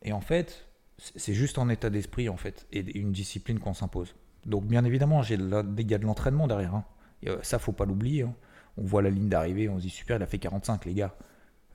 et, 0.03 0.13
en 0.13 0.21
fait, 0.21 0.68
c'est 0.99 1.35
juste 1.35 1.59
un 1.59 1.69
état 1.69 1.91
d'esprit 1.91 2.29
en 2.29 2.37
fait 2.37 2.67
et 2.73 2.99
une 2.99 3.13
discipline 3.13 3.59
qu'on 3.61 3.75
s'impose. 3.75 4.15
Donc 4.47 4.65
bien 4.65 4.85
évidemment, 4.85 5.23
il 5.23 5.31
y 5.31 5.95
a 5.95 5.99
de 5.99 6.05
l'entraînement 6.05 6.47
derrière. 6.47 6.75
Hein. 6.75 6.85
Euh, 7.27 7.39
ça, 7.43 7.59
faut 7.59 7.73
pas 7.73 7.85
l'oublier. 7.85 8.23
Hein. 8.23 8.35
On 8.77 8.85
voit 8.85 9.03
la 9.03 9.11
ligne 9.11 9.29
d'arrivée, 9.29 9.69
on 9.69 9.79
se 9.79 9.83
dit 9.83 9.91
super, 9.91 10.17
il 10.17 10.23
a 10.23 10.27
fait 10.27 10.39
45 10.39 10.85
les 10.85 10.95
gars. 10.95 11.15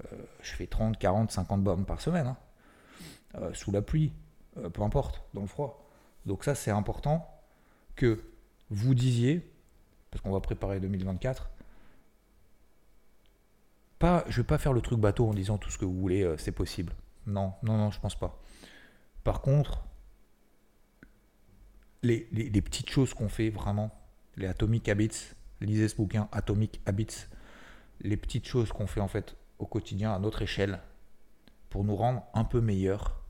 Euh, 0.05 0.17
je 0.41 0.53
fais 0.53 0.67
30, 0.67 0.97
40, 0.97 1.31
50 1.31 1.63
bornes 1.63 1.85
par 1.85 2.01
semaine. 2.01 2.27
Hein. 2.27 3.49
sous 3.53 3.71
la 3.71 3.81
pluie, 3.81 4.13
peu 4.55 4.81
importe, 4.81 5.23
dans 5.33 5.41
le 5.41 5.47
froid. 5.47 5.89
Donc 6.25 6.43
ça, 6.43 6.55
c'est 6.55 6.71
important 6.71 7.27
que 7.95 8.21
vous 8.69 8.95
disiez, 8.95 9.51
parce 10.11 10.21
qu'on 10.21 10.31
va 10.31 10.39
préparer 10.39 10.79
2024, 10.79 11.49
pas, 13.99 14.23
je 14.27 14.31
ne 14.31 14.37
vais 14.37 14.47
pas 14.47 14.57
faire 14.57 14.73
le 14.73 14.81
truc 14.81 14.99
bateau 14.99 15.29
en 15.29 15.33
disant 15.33 15.57
tout 15.57 15.69
ce 15.69 15.77
que 15.77 15.85
vous 15.85 15.97
voulez, 15.97 16.23
euh, 16.23 16.37
c'est 16.37 16.51
possible. 16.51 16.93
Non, 17.25 17.53
non, 17.63 17.77
non, 17.77 17.91
je 17.91 17.99
pense 17.99 18.15
pas. 18.15 18.41
Par 19.23 19.41
contre, 19.41 19.83
les, 22.01 22.21
petites 22.61 22.89
choses 22.89 23.13
qu'on 23.13 23.29
fait 23.29 23.49
vraiment, 23.49 23.91
les 24.35 24.47
Atomic 24.47 24.89
Habits, 24.89 25.33
lisez 25.61 25.87
ce 25.87 25.95
bouquin, 25.95 26.27
Atomic 26.31 26.81
Habits, 26.85 27.27
les 28.01 28.17
petites 28.17 28.45
choses 28.45 28.71
qu'on 28.71 28.87
fait 28.87 28.99
en 28.99 29.07
fait 29.07 29.35
au 29.59 29.65
quotidien 29.65 30.13
à 30.13 30.19
notre 30.19 30.41
échelle 30.41 30.79
pour 31.69 31.83
nous 31.83 31.95
rendre 31.95 32.23
un 32.33 32.43
peu 32.43 32.59
meilleurs, 32.59 33.23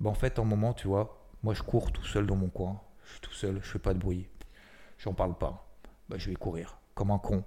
ben 0.00 0.10
en 0.10 0.14
fait, 0.14 0.38
en 0.38 0.44
moment, 0.44 0.72
tu 0.72 0.88
vois, 0.88 1.28
moi, 1.42 1.54
je 1.54 1.62
cours 1.62 1.92
tout 1.92 2.04
seul 2.04 2.26
dans 2.26 2.36
mon 2.36 2.48
coin. 2.48 2.80
Je 3.04 3.10
suis 3.12 3.20
tout 3.20 3.32
seul, 3.32 3.60
je 3.62 3.68
fais 3.68 3.78
pas 3.78 3.94
de 3.94 3.98
bruit. 3.98 4.28
J'en 4.98 5.12
parle 5.12 5.36
pas. 5.36 5.68
Bah, 6.08 6.16
je 6.18 6.30
vais 6.30 6.36
courir 6.36 6.78
comme 6.94 7.10
un 7.10 7.18
con. 7.18 7.44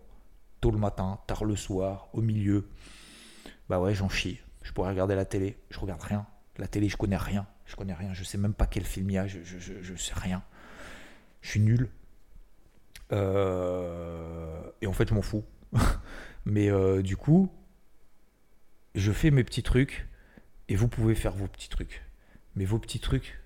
Tôt 0.62 0.72
le 0.72 0.78
matin, 0.78 1.20
tard 1.28 1.46
le 1.46 1.56
soir, 1.56 2.10
au 2.14 2.22
milieu. 2.22 2.70
Bah 3.70 3.80
ouais, 3.80 3.96
j'en 3.96 4.10
chie. 4.10 4.40
Je 4.64 4.72
pourrais 4.74 4.90
regarder 4.90 5.16
la 5.16 5.26
télé. 5.26 5.58
Je 5.70 5.80
regarde 5.80 6.02
rien. 6.02 6.26
La 6.58 6.68
télé, 6.68 6.90
je 6.90 6.98
connais 6.98 7.18
rien. 7.18 7.48
Je 7.66 7.76
connais 7.76 7.94
rien. 7.94 8.14
Je 8.14 8.24
sais 8.24 8.38
même 8.38 8.54
pas 8.54 8.68
quel 8.68 8.84
film 8.84 9.10
il 9.10 9.14
y 9.14 9.18
a. 9.18 9.28
Je, 9.28 9.40
je, 9.44 9.96
sais 9.96 10.14
rien. 10.16 10.44
Je 11.42 11.50
suis 11.50 11.60
nul. 11.60 11.90
Euh, 13.12 14.62
et 14.82 14.88
en 14.88 14.94
fait, 14.94 15.10
je 15.10 15.14
m'en 15.14 15.22
fous. 15.22 15.44
Mais 16.46 16.70
euh, 16.70 17.02
du 17.02 17.18
coup, 17.18 17.52
je 18.94 19.12
fais 19.12 19.32
mes 19.32 19.44
petits 19.44 19.64
trucs 19.64 20.08
et 20.70 20.76
vous 20.76 20.88
pouvez 20.88 21.16
faire 21.16 21.34
vos 21.34 21.48
petits 21.48 21.70
trucs. 21.70 22.04
Mais 22.56 22.66
vos 22.66 22.80
petits 22.80 23.00
trucs, 23.00 23.42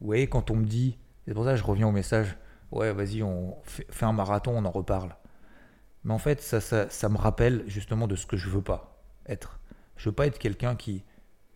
vous 0.00 0.06
voyez, 0.06 0.26
quand 0.28 0.50
on 0.50 0.56
me 0.56 0.64
dit, 0.64 0.98
c'est 1.26 1.34
pour 1.34 1.44
ça 1.44 1.52
que 1.52 1.56
je 1.56 1.64
reviens 1.64 1.88
au 1.88 1.92
message, 1.92 2.36
ouais, 2.70 2.92
vas-y, 2.92 3.22
on 3.22 3.56
fait, 3.64 4.04
un 4.04 4.12
marathon, 4.12 4.52
on 4.56 4.64
en 4.64 4.70
reparle. 4.70 5.16
Mais 6.04 6.12
en 6.12 6.18
fait, 6.18 6.42
ça, 6.42 6.60
ça, 6.60 7.08
me 7.08 7.16
rappelle 7.16 7.64
justement 7.66 8.06
de 8.06 8.16
ce 8.16 8.26
que 8.26 8.36
je 8.36 8.48
veux 8.48 8.62
pas 8.62 9.02
être. 9.26 9.60
Je 9.96 10.08
veux 10.08 10.14
pas 10.14 10.26
être 10.26 10.38
quelqu'un 10.38 10.76
qui, 10.76 11.04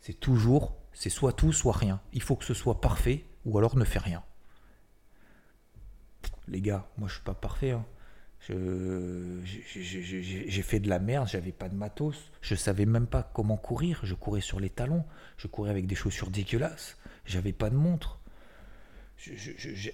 c'est 0.01 0.15
toujours, 0.15 0.77
c'est 0.93 1.11
soit 1.11 1.33
tout, 1.33 1.53
soit 1.53 1.73
rien. 1.73 2.01
Il 2.13 2.23
faut 2.23 2.37
que 2.37 2.45
ce 2.45 2.55
soit 2.55 2.81
parfait, 2.81 3.25
ou 3.45 3.59
alors 3.59 3.77
ne 3.77 3.85
fais 3.85 3.99
rien. 3.99 4.23
Les 6.49 6.61
gars, 6.61 6.89
moi 6.97 7.09
je 7.09 7.15
suis 7.15 7.23
pas 7.23 7.35
parfait. 7.35 7.73
Hein. 7.73 7.85
J'ai 8.49 10.63
fait 10.63 10.81
de 10.81 10.89
la 10.89 10.99
merde, 10.99 11.29
j'avais 11.29 11.53
pas 11.53 11.69
de 11.69 11.75
matos, 11.75 12.31
je 12.41 12.55
savais 12.55 12.87
même 12.87 13.07
pas 13.07 13.31
comment 13.35 13.57
courir, 13.57 14.01
je 14.05 14.15
courais 14.15 14.41
sur 14.41 14.61
les 14.61 14.71
talons, 14.71 15.05
je 15.37 15.49
courais 15.49 15.71
avec 15.71 15.87
des 15.87 15.95
chaussures 15.95 16.31
dégueulasses, 16.31 16.97
j'avais 17.27 17.53
pas 17.53 17.69
de 17.69 17.75
montre, 17.75 18.21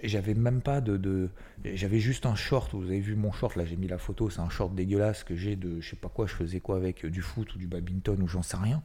j'avais 0.02 0.34
même 0.34 0.60
pas 0.60 0.80
de, 0.80 1.30
j'avais 1.64 1.98
juste 1.98 2.26
un 2.26 2.34
short 2.34 2.74
vous 2.74 2.84
avez 2.84 3.00
vu 3.00 3.16
mon 3.16 3.32
short 3.32 3.56
là 3.56 3.64
j'ai 3.64 3.76
mis 3.76 3.88
la 3.88 3.96
photo 3.96 4.28
c'est 4.28 4.40
un 4.40 4.50
short 4.50 4.74
dégueulasse 4.74 5.24
que 5.24 5.34
j'ai 5.34 5.56
de 5.56 5.80
je 5.80 5.90
sais 5.90 5.96
pas 5.96 6.10
quoi 6.10 6.26
je 6.26 6.34
faisais 6.34 6.60
quoi 6.60 6.76
avec 6.76 7.06
du 7.06 7.22
foot 7.22 7.54
ou 7.54 7.58
du 7.58 7.66
badminton 7.66 8.20
ou 8.20 8.28
j'en 8.28 8.42
sais 8.42 8.58
rien 8.58 8.82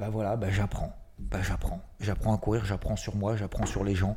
bah 0.00 0.08
voilà 0.08 0.36
bah 0.36 0.50
j'apprends. 0.50 0.96
Bah 1.18 1.42
j'apprends. 1.42 1.82
J'apprends 2.00 2.34
à 2.34 2.38
courir 2.38 2.64
j'apprends 2.64 2.96
sur 2.96 3.14
moi 3.14 3.36
j'apprends 3.36 3.66
sur 3.66 3.84
les 3.84 3.94
gens. 3.94 4.16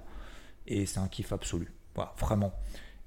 Et 0.66 0.86
c'est 0.86 1.00
un 1.00 1.08
kiff 1.08 1.34
absolu. 1.34 1.74
Voilà 1.96 2.14
vraiment. 2.18 2.54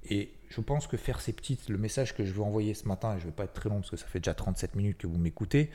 Et 0.04 0.34
je 0.48 0.60
pense 0.60 0.86
que 0.86 0.96
faire 0.96 1.20
ces 1.20 1.32
petites 1.32 1.68
le 1.68 1.78
message 1.78 2.14
que 2.14 2.24
je 2.24 2.32
veux 2.32 2.42
envoyer 2.42 2.74
ce 2.74 2.86
matin 2.86 3.16
et 3.16 3.20
je 3.20 3.24
vais 3.24 3.32
pas 3.32 3.44
être 3.44 3.54
très 3.54 3.68
long 3.68 3.76
parce 3.76 3.90
que 3.90 3.96
ça 3.96 4.06
fait 4.06 4.20
déjà 4.20 4.34
37 4.34 4.76
minutes 4.76 4.98
que 4.98 5.06
vous 5.06 5.18
m'écoutez 5.18 5.70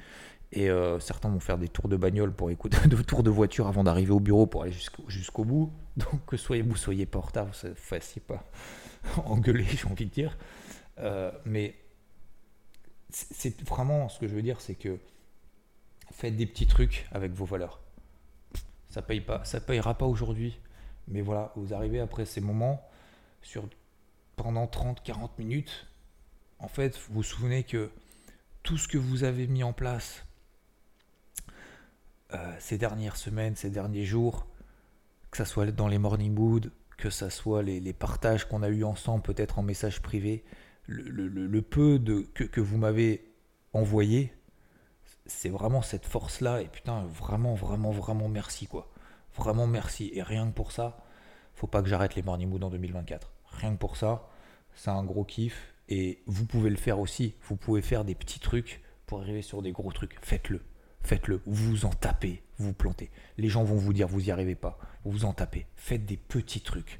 et 0.54 0.70
euh, 0.70 1.00
certains 1.00 1.30
vont 1.30 1.40
faire 1.40 1.58
des 1.58 1.70
tours 1.70 1.88
de 1.88 1.96
bagnole 1.96 2.32
pour 2.32 2.52
écouter, 2.52 2.78
des 2.88 3.04
tours 3.04 3.24
de 3.24 3.30
voiture 3.30 3.68
avant 3.68 3.84
d'arriver 3.84 4.12
au 4.12 4.20
bureau 4.20 4.46
pour 4.46 4.64
aller 4.64 4.74
jusqu'au 5.08 5.44
bout. 5.44 5.72
Donc 5.98 6.26
que 6.26 6.38
soyez 6.38 6.62
vous 6.62 6.76
soyez 6.76 7.06
pas 7.06 7.20
en 7.20 7.24
retard, 7.24 7.48
vous 7.48 7.70
ne 7.70 7.74
fassiez 7.74 8.22
pas 8.22 8.44
engueuler, 9.26 9.66
j'ai 9.66 9.88
envie 9.88 10.06
de 10.06 10.12
dire. 10.12 10.38
Euh, 11.00 11.32
mais 11.46 11.76
c'est 13.10 13.62
vraiment 13.68 14.08
ce 14.08 14.20
que 14.20 14.28
je 14.28 14.36
veux 14.36 14.42
dire, 14.42 14.62
c'est 14.62 14.76
que 14.76 15.00
faites 16.12 16.36
des 16.36 16.46
petits 16.46 16.68
trucs 16.68 17.08
avec 17.12 17.32
vos 17.34 17.46
valeurs. 17.46 17.82
Ça 18.90 19.02
paye 19.02 19.22
pas, 19.22 19.44
ça 19.46 19.62
payera 19.62 19.98
pas 19.98 20.06
aujourd'hui, 20.06 20.60
mais 21.08 21.22
voilà, 21.22 21.52
vous 21.56 21.74
arrivez 21.74 22.00
après 22.00 22.26
ces 22.26 22.42
moments 22.42 22.82
pendant 24.36 24.66
30-40 24.66 25.30
minutes. 25.38 25.88
En 26.60 26.68
fait, 26.68 26.98
vous 26.98 27.16
vous 27.16 27.24
souvenez 27.24 27.64
que 27.64 27.90
tout 28.64 28.78
ce 28.78 28.88
que 28.88 28.98
vous 28.98 29.24
avez 29.24 29.48
mis 29.48 29.64
en 29.64 29.74
place 29.74 30.26
euh, 32.34 32.56
ces 32.60 32.78
dernières 32.78 33.18
semaines, 33.18 33.56
ces 33.56 33.70
derniers 33.70 34.06
jours, 34.06 34.48
que 35.32 35.38
ce 35.38 35.46
soit 35.46 35.66
dans 35.72 35.88
les 35.88 35.98
morning 35.98 36.34
mood, 36.34 36.72
que 36.98 37.10
ce 37.10 37.30
soit 37.30 37.64
les, 37.64 37.94
partages 37.94 38.48
qu'on 38.48 38.62
a 38.62 38.70
eu 38.70 38.84
ensemble, 38.84 39.24
peut-être 39.24 39.60
en 39.60 39.64
message 39.64 40.02
privé, 40.02 40.44
le, 40.86 41.62
peu 41.62 42.00
que, 42.34 42.62
vous 42.62 42.78
m'avez 42.78 43.26
envoyé, 43.74 44.34
c'est 45.38 45.50
vraiment 45.50 45.82
cette 45.82 46.06
force-là. 46.06 46.62
Et 46.62 46.68
putain, 46.68 47.04
vraiment, 47.06 47.56
vraiment, 47.56 47.92
vraiment 47.92 48.30
merci, 48.30 48.68
quoi. 48.68 48.90
Vraiment 49.36 49.68
merci. 49.68 50.12
Et 50.14 50.24
rien 50.24 50.48
que 50.48 50.54
pour 50.54 50.72
ça, 50.72 50.98
faut 51.56 51.68
pas 51.68 51.82
que 51.82 51.90
j'arrête 51.90 52.16
les 52.16 52.22
morning 52.22 52.50
mood 52.50 52.64
en 52.64 52.70
2024. 52.70 53.32
Rien 53.46 53.74
que 53.74 53.80
pour 53.80 53.98
ça, 53.98 54.30
c'est 54.76 54.92
un 54.92 55.04
gros 55.04 55.24
kiff. 55.24 55.74
Et 55.90 56.22
vous 56.26 56.46
pouvez 56.46 56.70
le 56.70 56.78
faire 56.78 57.00
aussi. 57.00 57.36
Vous 57.44 57.56
pouvez 57.56 57.82
faire 57.82 58.06
des 58.06 58.16
petits 58.16 58.40
trucs 58.40 58.82
pour 59.06 59.22
arriver 59.22 59.42
sur 59.42 59.62
des 59.62 59.72
gros 59.72 59.92
trucs. 59.92 60.18
Faites-le 60.22 60.62
faites-le. 61.04 61.42
Vous 61.46 61.86
en 61.86 61.90
tapez, 61.90 62.44
vous 62.58 62.74
plantez. 62.74 63.12
Les 63.38 63.50
gens 63.50 63.64
vont 63.64 63.76
vous 63.76 63.94
dire 63.94 64.08
vous 64.08 64.22
n'y 64.22 64.32
arrivez 64.32 64.56
pas. 64.56 64.78
Vous 65.04 65.12
vous 65.12 65.26
en 65.26 65.34
tapez. 65.34 65.66
Faites 65.76 66.06
des 66.06 66.18
petits 66.18 66.62
trucs. 66.62 67.00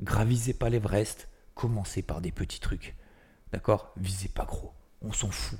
Gravisez 0.00 0.54
pas 0.54 0.68
l'Everest. 0.68 1.28
Commencez 1.54 2.02
par 2.02 2.20
des 2.20 2.32
petits 2.32 2.60
trucs. 2.60 2.94
D'accord? 3.52 3.92
Visez 3.96 4.28
pas 4.28 4.44
gros. 4.44 4.72
On 5.02 5.12
s'en 5.12 5.30
fout. 5.30 5.58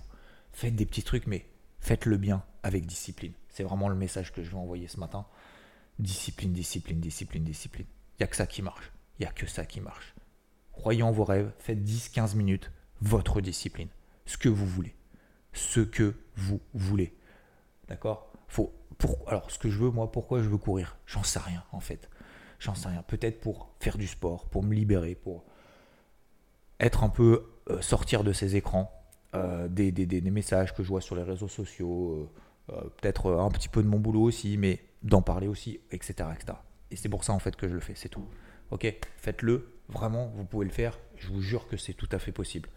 Faites 0.52 0.76
des 0.76 0.86
petits 0.86 1.02
trucs, 1.02 1.26
mais 1.26 1.46
faites-le 1.80 2.16
bien 2.16 2.42
avec 2.62 2.86
discipline. 2.86 3.32
C'est 3.48 3.62
vraiment 3.62 3.88
le 3.88 3.94
message 3.94 4.32
que 4.32 4.42
je 4.42 4.50
veux 4.50 4.56
envoyer 4.56 4.88
ce 4.88 5.00
matin. 5.00 5.26
Discipline, 5.98 6.52
discipline, 6.52 7.00
discipline, 7.00 7.44
discipline. 7.44 7.86
Il 8.18 8.22
n'y 8.22 8.24
a 8.24 8.26
que 8.28 8.36
ça 8.36 8.46
qui 8.46 8.62
marche. 8.62 8.92
Il 9.18 9.22
n'y 9.22 9.28
a 9.28 9.32
que 9.32 9.46
ça 9.46 9.64
qui 9.64 9.80
marche. 9.80 10.14
Croyez 10.72 11.02
en 11.02 11.10
vos 11.10 11.24
rêves, 11.24 11.50
faites 11.58 11.82
10-15 11.82 12.36
minutes, 12.36 12.70
votre 13.00 13.40
discipline. 13.40 13.88
Ce 14.26 14.36
que 14.36 14.48
vous 14.48 14.66
voulez. 14.66 14.94
Ce 15.52 15.80
que 15.80 16.14
vous 16.36 16.60
voulez. 16.74 17.16
D'accord? 17.88 18.32
Faut, 18.46 18.72
pour, 18.96 19.28
Alors, 19.28 19.50
ce 19.50 19.58
que 19.58 19.70
je 19.70 19.78
veux, 19.78 19.90
moi, 19.90 20.12
pourquoi 20.12 20.42
je 20.42 20.48
veux 20.48 20.58
courir? 20.58 20.96
J'en 21.06 21.22
sais 21.22 21.38
rien, 21.38 21.64
en 21.72 21.80
fait. 21.80 22.08
J'en 22.58 22.74
sais 22.74 22.88
rien. 22.88 23.02
Peut-être 23.02 23.40
pour 23.40 23.70
faire 23.80 23.98
du 23.98 24.06
sport, 24.06 24.48
pour 24.48 24.62
me 24.62 24.74
libérer, 24.74 25.14
pour 25.14 25.44
être 26.80 27.02
un 27.02 27.08
peu, 27.08 27.50
euh, 27.70 27.80
sortir 27.80 28.24
de 28.24 28.32
ces 28.32 28.56
écrans, 28.56 28.97
euh, 29.38 29.68
des, 29.68 30.30
messages 30.30 30.74
que 30.74 30.82
je 30.82 30.88
vois 30.88 31.00
sur 31.00 31.16
les 31.16 31.22
réseaux 31.22 31.48
sociaux, 31.48 32.30
euh, 32.70 32.82
peut-être 33.00 33.32
un 33.32 33.50
petit 33.50 33.68
peu 33.68 33.82
de 33.82 33.88
mon 33.88 33.98
boulot 33.98 34.22
aussi, 34.22 34.56
mais 34.56 34.80
d'en 35.02 35.22
parler 35.22 35.48
aussi, 35.48 35.80
etc. 35.90 36.28
etc. 36.34 36.58
Et 36.90 36.96
c'est 36.96 37.08
pour 37.08 37.24
ça, 37.24 37.32
en 37.32 37.38
fait, 37.38 37.56
que 37.56 37.68
je 37.68 37.74
le 37.74 37.80
fais, 37.80 37.94
c'est 37.94 38.08
tout. 38.08 38.26
Ok 38.70 38.92
Faites-le, 39.16 39.72
vraiment, 39.88 40.32
vous 40.34 40.44
pouvez 40.44 40.66
le 40.66 40.72
faire. 40.72 40.98
Je 41.16 41.28
vous 41.28 41.40
jure 41.40 41.66
que 41.68 41.76
c'est 41.76 41.94
tout 41.94 42.08
à 42.12 42.18
fait 42.18 42.32
possible. 42.32 42.68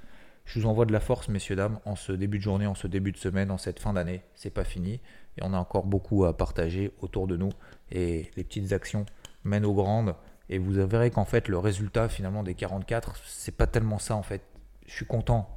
Je 0.45 0.59
vous 0.59 0.65
envoie 0.65 0.85
de 0.85 0.91
la 0.91 0.99
force, 0.99 1.29
messieurs, 1.29 1.55
dames, 1.55 1.79
en 1.85 1.95
ce 1.95 2.11
début 2.11 2.37
de 2.37 2.43
journée, 2.43 2.67
en 2.67 2.75
ce 2.75 2.87
début 2.87 3.11
de 3.11 3.17
semaine, 3.17 3.51
en 3.51 3.57
cette 3.57 3.79
fin 3.79 3.93
d'année. 3.93 4.23
C'est 4.35 4.49
pas 4.49 4.63
fini. 4.63 4.99
Et 5.37 5.43
on 5.43 5.53
a 5.53 5.57
encore 5.57 5.85
beaucoup 5.85 6.25
à 6.25 6.35
partager 6.35 6.91
autour 7.01 7.27
de 7.27 7.37
nous. 7.37 7.51
Et 7.91 8.29
les 8.35 8.43
petites 8.43 8.73
actions 8.73 9.05
mènent 9.43 9.65
aux 9.65 9.73
grandes. 9.73 10.15
Et 10.49 10.57
vous 10.57 10.71
verrez 10.71 11.11
qu'en 11.11 11.25
fait, 11.25 11.47
le 11.47 11.57
résultat 11.57 12.09
finalement 12.09 12.43
des 12.43 12.55
44, 12.55 13.15
c'est 13.25 13.55
pas 13.55 13.67
tellement 13.67 13.99
ça 13.99 14.15
en 14.15 14.23
fait. 14.23 14.41
Je 14.85 14.93
suis 14.93 15.05
content. 15.05 15.49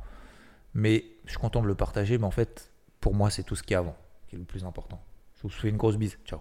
Mais 0.74 1.04
je 1.24 1.30
suis 1.30 1.38
content 1.38 1.62
de 1.62 1.66
le 1.66 1.74
partager. 1.74 2.18
Mais 2.18 2.24
en 2.24 2.30
fait, 2.30 2.70
pour 3.00 3.14
moi, 3.14 3.30
c'est 3.30 3.42
tout 3.42 3.56
ce 3.56 3.62
qui 3.62 3.74
est 3.74 3.76
avant 3.76 3.96
qui 4.28 4.36
est 4.36 4.38
le 4.38 4.44
plus 4.44 4.64
important. 4.64 5.02
Je 5.36 5.42
vous 5.42 5.48
fais 5.48 5.68
une 5.68 5.76
grosse 5.76 5.96
bise. 5.96 6.18
Ciao. 6.24 6.40